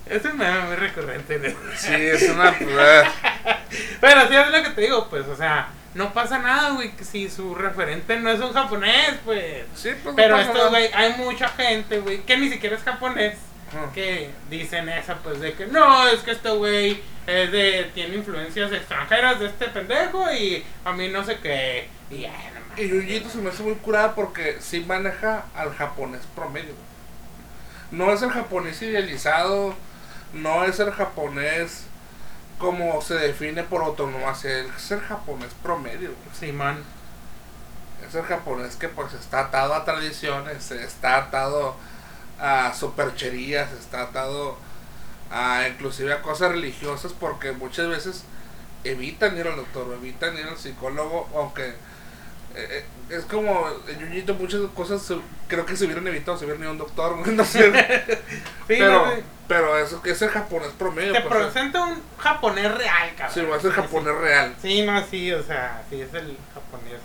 Es 0.09 0.25
un 0.25 0.39
meme 0.39 0.61
muy 0.61 0.77
recurrente. 0.77 1.57
Sí, 1.77 1.95
es 1.95 2.29
una. 2.31 2.57
Pero 4.01 4.29
sí 4.29 4.37
es 4.37 4.51
lo 4.51 4.63
que 4.63 4.71
te 4.71 4.81
digo, 4.83 5.09
pues, 5.11 5.27
o 5.27 5.37
sea, 5.37 5.69
no 5.95 6.13
pasa 6.13 6.39
nada, 6.39 6.71
güey, 6.71 6.93
si 7.03 7.29
su 7.29 7.55
referente 7.55 8.19
no 8.21 8.31
es 8.31 8.41
un 8.41 8.53
japonés, 8.53 9.15
pues. 9.25 9.65
Sí, 9.75 9.91
pues. 10.03 10.15
Pero 10.15 10.39
esto, 10.39 10.71
güey, 10.71 10.91
hay 10.95 11.15
mucha 11.15 11.49
gente, 11.49 11.99
güey, 11.99 12.23
que 12.23 12.37
ni 12.37 12.51
siquiera 12.51 12.77
es 12.77 12.83
japonés, 12.83 13.37
que 13.95 14.31
dicen 14.49 14.89
eso, 14.89 15.15
pues, 15.25 15.41
de 15.41 15.55
que 15.55 15.67
no, 15.67 16.07
es 16.07 16.21
que 16.21 16.31
este 16.33 16.51
güey 16.51 17.03
es 17.27 17.51
de, 17.51 17.91
tiene 17.93 18.17
influencias 18.17 18.73
extranjeras 18.73 19.41
de 19.41 19.47
este 19.47 19.67
pendejo 19.69 20.31
y 20.33 20.65
a 20.85 20.93
mí 20.93 21.09
no 21.09 21.25
sé 21.25 21.39
qué. 21.41 21.89
Y 22.11 22.21
ya, 22.21 22.33
no 22.55 22.81
Y 22.81 22.89
Yuyito 22.89 23.29
se 23.29 23.39
me 23.39 23.51
hace 23.51 23.65
muy 23.65 23.75
curada 23.75 24.15
porque 24.15 24.59
sí 24.61 24.85
maneja 24.87 25.47
al 25.57 25.75
japonés 25.75 26.23
promedio. 26.37 26.75
No 27.91 28.13
es 28.13 28.23
el 28.23 28.31
japonés 28.31 28.81
idealizado 28.83 29.75
no 30.33 30.64
es 30.64 30.79
el 30.81 30.91
japonés 30.91 31.85
como 32.59 33.03
se 33.03 33.14
define 33.14 33.62
por 33.64 33.83
autonomía, 33.83 34.33
es 34.33 34.91
el 34.91 35.01
japonés 35.01 35.53
promedio. 35.62 36.11
Sí, 36.39 36.53
man. 36.53 36.79
Es 38.07 38.14
el 38.14 38.22
japonés 38.22 38.77
que 38.77 38.89
pues 38.89 39.12
está 39.14 39.41
atado 39.41 39.74
a 39.74 39.85
tradiciones, 39.85 40.70
está 40.70 41.16
atado 41.16 41.77
a 42.39 42.72
supercherías, 42.74 43.72
está 43.72 44.03
atado 44.03 44.57
a 45.31 45.66
inclusive 45.68 46.12
a 46.12 46.22
cosas 46.22 46.53
religiosas 46.53 47.12
porque 47.12 47.53
muchas 47.53 47.89
veces 47.89 48.24
evitan 48.85 49.37
ir 49.37 49.49
al 49.49 49.57
doctor, 49.57 49.93
evitan 49.95 50.37
ir 50.37 50.47
al 50.47 50.57
psicólogo, 50.57 51.29
aunque 51.35 51.66
eh, 51.68 51.74
eh, 52.55 52.85
es 53.11 53.24
como 53.24 53.66
en 53.89 53.99
Yuñito 53.99 54.35
muchas 54.35 54.61
cosas 54.74 55.03
creo 55.49 55.66
que 55.66 55.77
se 55.77 55.85
hubieran 55.85 56.07
evitado, 56.07 56.39
se 56.39 56.45
hubieran 56.45 56.62
ido 56.62 56.70
a 56.70 56.72
un 56.72 56.79
doctor, 56.79 57.27
no 57.27 57.45
sé. 57.45 57.72
pero, 58.66 59.12
pero 59.49 59.79
eso 59.79 60.03
que 60.03 60.11
es 60.11 60.23
el 60.23 60.31
japonés 60.31 60.71
promedio. 60.79 61.13
Te 61.13 61.21
pues, 61.21 61.45
presenta 61.45 61.85
un 61.85 62.03
japonés 62.19 62.75
real, 62.75 63.11
cabrón. 63.17 63.35
Sí, 63.35 63.41
va 63.43 63.57
a 63.57 63.61
ser 63.61 63.73
japonés 63.73 64.15
real. 64.17 64.55
Sí, 64.61 64.83
no, 64.83 65.05
sí, 65.07 65.33
o 65.33 65.43
sea, 65.43 65.83
sí 65.89 66.01
es 66.01 66.13
el 66.15 66.37
japonés 66.55 67.01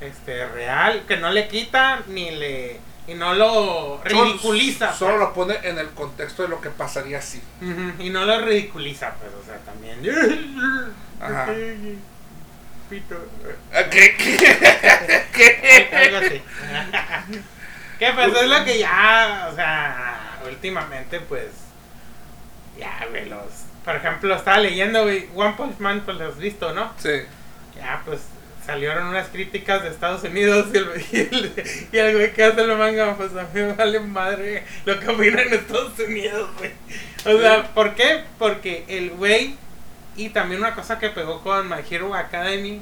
este 0.00 0.46
real, 0.46 1.04
que 1.06 1.16
no 1.16 1.30
le 1.30 1.48
quita 1.48 2.02
ni 2.08 2.30
le 2.30 2.80
y 3.06 3.14
no 3.14 3.34
lo 3.34 4.00
ridiculiza. 4.02 4.92
Solo, 4.94 5.12
solo, 5.12 5.18
lo 5.18 5.34
pone 5.34 5.58
en 5.62 5.78
el 5.78 5.90
contexto 5.90 6.42
de 6.42 6.48
lo 6.48 6.60
que 6.60 6.70
pasaría 6.70 7.18
así. 7.18 7.42
y 7.98 8.10
no 8.10 8.24
lo 8.24 8.40
ridiculiza, 8.40 9.14
pues, 9.14 9.32
o 9.34 9.44
sea, 9.44 9.58
también. 9.58 10.00
Ajá. 11.20 11.52
Pito. 12.88 13.16
¿Qué? 13.90 14.16
¿Qué? 14.16 15.26
¿Qué? 15.32 15.90
Algo 15.92 16.16
así. 16.18 16.42
¿Qué? 17.98 18.12
Pues 18.12 18.42
es 18.42 18.48
lo 18.48 18.64
que 18.64 18.78
ya, 18.78 19.48
o 19.50 19.54
sea, 19.54 20.40
últimamente, 20.46 21.20
pues 21.20 21.63
ya, 22.78 23.06
güey, 23.10 23.28
los. 23.28 23.44
Por 23.84 23.96
ejemplo, 23.96 24.34
estaba 24.34 24.58
leyendo, 24.58 25.02
güey, 25.02 25.28
One 25.34 25.54
Punch 25.56 25.78
Man, 25.78 26.02
pues 26.04 26.16
lo 26.16 26.28
has 26.28 26.38
visto, 26.38 26.72
¿no? 26.72 26.92
Sí. 26.98 27.22
Ya, 27.76 28.02
pues 28.04 28.20
salieron 28.64 29.08
unas 29.08 29.28
críticas 29.28 29.82
de 29.82 29.90
Estados 29.90 30.24
Unidos 30.24 30.68
y 30.72 30.76
el, 30.78 31.52
y 31.92 31.98
el, 31.98 32.16
güey 32.16 32.32
que 32.32 32.44
hace 32.44 32.66
la 32.66 32.76
manga, 32.76 33.14
pues 33.16 33.32
a 33.36 33.42
mí 33.42 33.60
me 33.60 33.72
vale 33.74 34.00
madre 34.00 34.64
lo 34.84 34.98
que 34.98 35.08
opinan 35.08 35.40
en 35.40 35.54
Estados 35.54 35.98
Unidos, 35.98 36.50
güey. 36.58 36.72
O 37.26 37.40
sea, 37.40 37.74
¿por 37.74 37.94
qué? 37.94 38.24
Porque 38.38 38.84
el 38.88 39.10
güey, 39.10 39.56
y 40.16 40.30
también 40.30 40.60
una 40.60 40.74
cosa 40.74 40.98
que 40.98 41.10
pegó 41.10 41.42
con 41.42 41.68
My 41.68 41.82
Hero 41.88 42.14
Academy, 42.14 42.80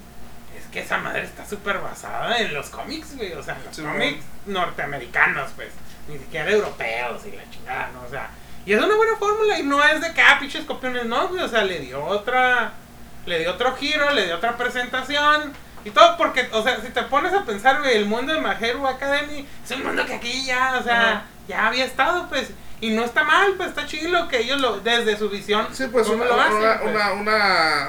es 0.56 0.66
que 0.70 0.80
esa 0.80 0.98
madre 0.98 1.24
está 1.24 1.46
súper 1.46 1.78
basada 1.78 2.38
en 2.38 2.54
los 2.54 2.68
cómics, 2.70 3.16
güey. 3.16 3.32
O 3.32 3.42
sea, 3.42 3.56
en 3.56 3.64
los 3.64 3.76
cómics 3.76 4.24
norteamericanos, 4.46 5.50
pues. 5.56 5.68
Ni 6.08 6.18
siquiera 6.18 6.50
europeos 6.50 7.22
y 7.26 7.36
la 7.36 7.48
chingada, 7.48 7.90
¿no? 7.94 8.02
O 8.02 8.10
sea, 8.10 8.28
y 8.64 8.72
es 8.72 8.82
una 8.82 8.94
buena 8.94 9.16
fórmula 9.16 9.58
y 9.58 9.64
no 9.64 9.82
es 9.82 10.00
de 10.00 10.12
que, 10.12 10.20
ah, 10.20 10.38
pinches 10.38 10.64
copiones, 10.64 11.04
no, 11.06 11.28
güey. 11.28 11.42
O 11.42 11.48
sea, 11.48 11.64
le 11.64 11.80
dio 11.80 12.04
otra. 12.04 12.72
Le 13.26 13.40
dio 13.40 13.52
otro 13.52 13.74
giro, 13.76 14.10
le 14.10 14.26
dio 14.26 14.36
otra 14.36 14.56
presentación. 14.56 15.52
Y 15.84 15.90
todo 15.90 16.16
porque, 16.16 16.48
o 16.52 16.62
sea, 16.62 16.80
si 16.80 16.88
te 16.88 17.02
pones 17.02 17.32
a 17.32 17.44
pensar, 17.44 17.80
güey, 17.80 17.96
el 17.96 18.06
mundo 18.06 18.32
de 18.32 18.40
Majeru 18.40 18.86
Academy 18.86 19.46
es 19.64 19.70
un 19.72 19.84
mundo 19.84 20.06
que 20.06 20.14
aquí 20.14 20.44
ya, 20.44 20.76
o 20.78 20.82
sea, 20.82 21.26
ya 21.48 21.66
había 21.66 21.84
estado, 21.84 22.28
pues. 22.28 22.50
Y 22.80 22.90
no 22.90 23.04
está 23.04 23.24
mal, 23.24 23.54
pues 23.56 23.70
está 23.70 23.86
chido 23.86 24.28
que 24.28 24.40
ellos 24.40 24.60
lo, 24.60 24.80
desde 24.80 25.16
su 25.16 25.28
visión. 25.28 25.66
Sí, 25.72 25.86
pues 25.90 26.08
una, 26.08 26.24
lo 26.24 26.40
hacen, 26.40 26.56
una, 26.56 26.80
pues. 26.80 26.94
una, 26.94 27.12
una, 27.12 27.88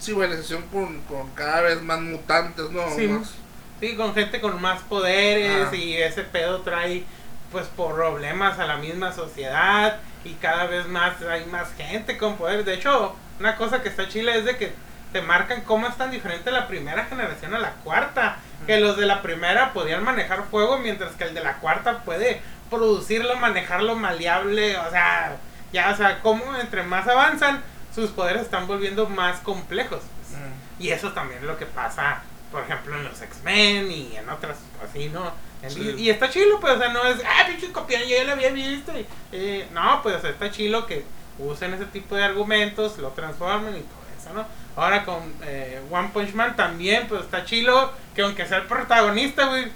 civilización 0.00 0.62
con, 0.68 1.00
con 1.02 1.30
cada 1.30 1.62
vez 1.62 1.80
más 1.82 2.00
mutantes, 2.00 2.70
¿no? 2.70 2.82
Sí, 2.94 3.10
sí 3.80 3.96
con 3.96 4.14
gente 4.14 4.40
con 4.40 4.60
más 4.60 4.82
poderes 4.82 5.72
y 5.72 5.96
ese 5.96 6.22
pedo 6.22 6.60
trae 6.60 7.04
pues 7.54 7.68
por 7.68 7.94
problemas 7.94 8.58
a 8.58 8.66
la 8.66 8.78
misma 8.78 9.12
sociedad 9.12 10.00
y 10.24 10.32
cada 10.34 10.66
vez 10.66 10.88
más 10.88 11.22
hay 11.22 11.46
más 11.46 11.72
gente 11.76 12.18
con 12.18 12.36
poder. 12.36 12.64
De 12.64 12.74
hecho, 12.74 13.14
una 13.38 13.54
cosa 13.54 13.80
que 13.80 13.90
está 13.90 14.08
chile 14.08 14.36
es 14.36 14.44
de 14.44 14.56
que 14.56 14.74
te 15.12 15.22
marcan 15.22 15.60
cómo 15.60 15.86
es 15.86 15.96
tan 15.96 16.10
diferente 16.10 16.50
la 16.50 16.66
primera 16.66 17.04
generación 17.04 17.54
a 17.54 17.60
la 17.60 17.70
cuarta. 17.84 18.38
Que 18.66 18.80
los 18.80 18.96
de 18.96 19.06
la 19.06 19.22
primera 19.22 19.72
podían 19.72 20.02
manejar 20.02 20.46
fuego 20.50 20.78
mientras 20.78 21.12
que 21.12 21.22
el 21.22 21.34
de 21.34 21.44
la 21.44 21.58
cuarta 21.58 22.02
puede 22.02 22.42
producirlo, 22.70 23.36
manejarlo 23.36 23.94
maleable. 23.94 24.76
O 24.76 24.90
sea, 24.90 25.36
ya, 25.72 25.90
o 25.90 25.96
sea, 25.96 26.20
cómo 26.22 26.42
entre 26.56 26.82
más 26.82 27.06
avanzan, 27.06 27.62
sus 27.94 28.10
poderes 28.10 28.42
están 28.42 28.66
volviendo 28.66 29.08
más 29.08 29.38
complejos. 29.40 30.00
Pues. 30.00 30.42
Y 30.80 30.90
eso 30.90 31.12
también 31.12 31.38
es 31.38 31.46
lo 31.46 31.56
que 31.56 31.66
pasa, 31.66 32.22
por 32.50 32.64
ejemplo, 32.64 32.96
en 32.96 33.04
los 33.04 33.22
X-Men 33.22 33.92
y 33.92 34.16
en 34.16 34.28
otras, 34.28 34.56
así, 34.82 35.08
¿no? 35.10 35.30
Y, 35.98 36.10
está 36.10 36.28
chilo, 36.28 36.60
pues, 36.60 36.74
o 36.74 36.78
sea, 36.78 36.88
no 36.88 37.04
es, 37.06 37.20
ah, 37.24 37.46
pinche 37.46 37.72
copión, 37.72 38.02
yo 38.02 38.16
ya 38.16 38.24
lo 38.24 38.32
había 38.32 38.50
visto. 38.50 38.92
Eh, 39.32 39.66
no, 39.72 40.00
pues, 40.02 40.22
está 40.24 40.50
chilo 40.50 40.86
que 40.86 41.04
usen 41.38 41.74
ese 41.74 41.86
tipo 41.86 42.14
de 42.14 42.24
argumentos, 42.24 42.98
lo 42.98 43.08
transformen 43.10 43.76
y 43.76 43.80
todo 43.80 44.02
eso, 44.18 44.34
¿no? 44.34 44.46
Ahora 44.76 45.04
con 45.04 45.32
eh, 45.42 45.80
One 45.90 46.10
Punch 46.12 46.34
Man 46.34 46.56
también, 46.56 47.06
pues, 47.08 47.22
está 47.22 47.44
chilo 47.44 47.92
que 48.14 48.22
aunque 48.22 48.46
sea 48.46 48.58
el 48.58 48.66
protagonista, 48.66 49.46
güey, 49.46 49.66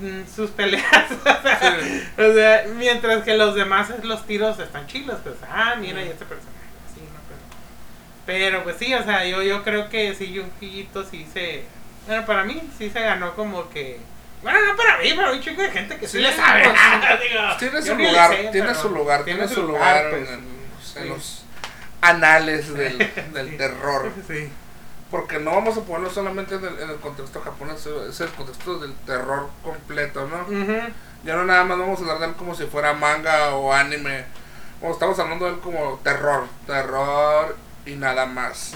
mm, 0.00 0.26
sus 0.34 0.50
peleas. 0.50 0.84
o, 2.18 2.32
sea, 2.34 2.64
mientras 2.76 3.24
que 3.24 3.36
los 3.36 3.54
demás 3.54 3.90
los 4.04 4.26
tiros 4.26 4.58
están 4.58 4.86
chilos, 4.86 5.18
pues, 5.22 5.36
ah, 5.50 5.74
mira, 5.78 6.02
y 6.02 6.08
este 6.08 6.24
personaje, 6.24 6.58
así, 6.90 7.00
no, 7.00 7.20
pero, 7.28 7.40
pero 8.26 8.62
pues 8.64 8.76
sí, 8.78 8.94
o 8.94 9.02
sea, 9.02 9.26
yo, 9.26 9.42
yo 9.42 9.62
creo 9.64 9.88
que 9.88 10.14
sí, 10.14 10.38
Junjito 10.38 11.04
sí 11.04 11.26
se, 11.32 11.64
bueno, 12.06 12.24
para 12.24 12.44
mí 12.44 12.62
sí 12.78 12.88
se 12.88 13.00
ganó 13.00 13.34
como 13.34 13.68
que, 13.68 14.00
bueno, 14.42 14.58
no 14.66 14.76
para 14.76 14.98
mí, 14.98 15.12
para 15.14 15.32
un 15.32 15.40
chico 15.40 15.62
de 15.62 15.70
gente 15.70 15.96
que 15.96 16.06
sí, 16.06 16.18
le 16.18 16.32
sabe. 16.32 16.64
Pues, 16.64 17.58
tiene, 17.58 17.82
su 17.82 17.94
lugar, 17.94 18.36
tiene 18.52 18.74
su 18.74 18.88
lugar, 18.90 19.24
tiene 19.24 19.48
su 19.48 19.62
lugar, 19.62 20.10
pues, 20.10 20.28
en, 20.96 21.08
los 21.08 21.44
anales 22.00 22.72
del, 22.74 22.98
del 23.32 23.56
terror. 23.56 24.12
Sí. 24.26 24.50
Porque 25.10 25.38
no 25.38 25.52
vamos 25.52 25.76
a 25.76 25.80
ponerlo 25.80 26.10
solamente 26.10 26.54
en 26.54 26.64
el, 26.64 26.96
contexto 26.96 27.40
japonés, 27.40 27.86
es 27.86 28.20
el 28.20 28.28
contexto 28.30 28.78
del 28.78 28.94
terror 29.06 29.48
completo, 29.62 30.28
¿no? 30.28 30.46
Ya 31.24 31.34
no 31.34 31.44
nada 31.44 31.64
más 31.64 31.78
vamos 31.78 31.98
a 31.98 32.02
hablar 32.02 32.18
de 32.20 32.26
él 32.26 32.34
como 32.34 32.54
si 32.54 32.64
fuera 32.66 32.92
manga 32.92 33.54
o 33.54 33.72
anime, 33.72 34.24
como 34.80 34.92
estamos 34.92 35.18
hablando 35.18 35.46
de 35.46 35.52
él 35.52 35.60
como 35.60 35.98
terror, 36.04 36.46
terror 36.66 37.56
y 37.86 37.96
nada 37.96 38.26
más. 38.26 38.74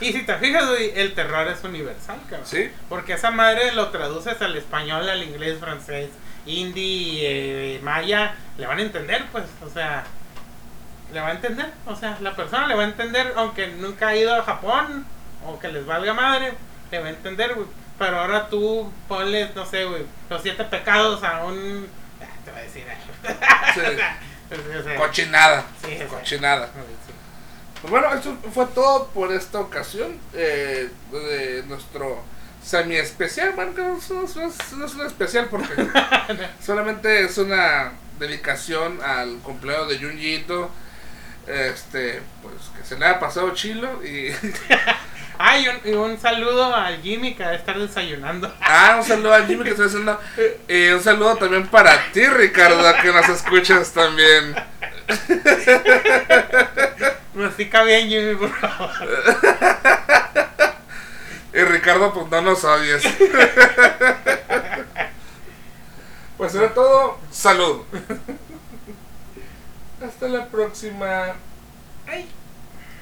Y 0.00 0.12
si 0.12 0.22
te 0.22 0.34
fijas, 0.36 0.64
el 0.94 1.14
terror 1.14 1.48
es 1.48 1.62
universal, 1.64 2.18
cabrón. 2.28 2.46
Sí. 2.46 2.70
Porque 2.88 3.14
esa 3.14 3.30
madre 3.30 3.72
lo 3.72 3.90
traduces 3.90 4.40
al 4.42 4.56
español, 4.56 5.08
al 5.08 5.22
inglés, 5.22 5.58
francés, 5.58 6.10
hindi, 6.46 7.20
eh, 7.22 7.80
maya, 7.82 8.34
le 8.58 8.66
van 8.66 8.78
a 8.78 8.82
entender, 8.82 9.24
pues, 9.32 9.44
o 9.62 9.70
sea, 9.70 10.04
le 11.12 11.20
va 11.20 11.28
a 11.28 11.32
entender, 11.32 11.70
o 11.86 11.96
sea, 11.96 12.18
la 12.20 12.34
persona 12.34 12.66
le 12.66 12.74
va 12.74 12.82
a 12.82 12.86
entender, 12.86 13.32
aunque 13.36 13.68
nunca 13.68 14.08
ha 14.08 14.16
ido 14.16 14.34
a 14.34 14.42
Japón 14.42 15.06
o 15.46 15.58
que 15.58 15.68
les 15.68 15.86
valga 15.86 16.12
madre, 16.12 16.54
te 16.90 16.98
va 16.98 17.06
a 17.06 17.10
entender, 17.10 17.54
güey. 17.54 17.66
Pero 17.98 18.20
ahora 18.20 18.48
tú 18.48 18.92
ponles, 19.08 19.54
no 19.54 19.64
sé, 19.64 19.84
güey, 19.84 20.04
los 20.28 20.42
siete 20.42 20.64
pecados 20.64 21.22
a 21.22 21.44
un. 21.44 21.86
Ah, 22.20 22.26
te 22.44 22.50
va 22.50 22.58
a 22.58 22.62
decir. 22.62 22.84
cochinada. 24.98 25.64
Sí, 25.82 25.98
cochinada. 26.10 26.68
Pues 26.72 26.84
bueno, 27.88 28.12
eso 28.14 28.36
fue 28.52 28.66
todo 28.66 29.08
por 29.08 29.32
esta 29.32 29.60
ocasión 29.60 30.18
eh, 30.32 30.88
de 31.12 31.64
nuestro 31.66 32.22
semi 32.62 32.96
especial. 32.96 33.52
Bueno, 33.54 33.74
que 33.74 33.82
no, 33.82 33.98
es 33.98 34.94
un 34.94 35.06
especial 35.06 35.48
porque 35.50 35.74
solamente 36.64 37.24
es 37.24 37.38
una 37.38 37.92
dedicación 38.18 39.00
al 39.02 39.38
cumpleaños 39.38 39.88
de 39.88 39.98
Junjito. 39.98 40.70
Este, 41.46 42.22
pues 42.42 42.54
que 42.74 42.88
se 42.88 42.98
le 42.98 43.04
haya 43.04 43.20
pasado 43.20 43.52
chilo 43.52 44.02
y 44.02 44.32
Ay, 45.38 45.66
un, 45.68 45.94
un 45.94 46.18
saludo 46.18 46.74
a 46.74 46.92
Jimmy 47.02 47.34
que 47.34 47.42
va 47.42 47.50
a 47.50 47.54
estar 47.54 47.78
desayunando. 47.78 48.52
Ah, 48.60 48.96
un 48.98 49.04
saludo 49.04 49.34
a 49.34 49.44
Jimmy 49.44 49.64
que 49.64 49.70
está 49.70 49.86
haciendo. 49.86 50.18
Y 50.68 50.88
un 50.88 51.02
saludo 51.02 51.36
también 51.36 51.66
para 51.66 52.12
ti, 52.12 52.24
Ricardo, 52.26 52.82
que 53.02 53.12
nos 53.12 53.28
escuchas 53.28 53.92
también. 53.92 54.54
Mastica 57.34 57.82
bien, 57.82 58.08
Jimmy, 58.08 58.34
por 58.36 58.50
favor. 58.50 58.90
Y 61.54 61.60
Ricardo, 61.62 62.12
pues 62.12 62.28
no 62.30 62.42
nos 62.42 62.64
odies. 62.64 63.04
Pues 66.36 66.52
era 66.56 66.74
todo. 66.74 67.16
Salud. 67.30 67.82
Hasta 70.04 70.28
la 70.28 70.48
próxima. 70.48 71.36
Ay. 72.08 72.28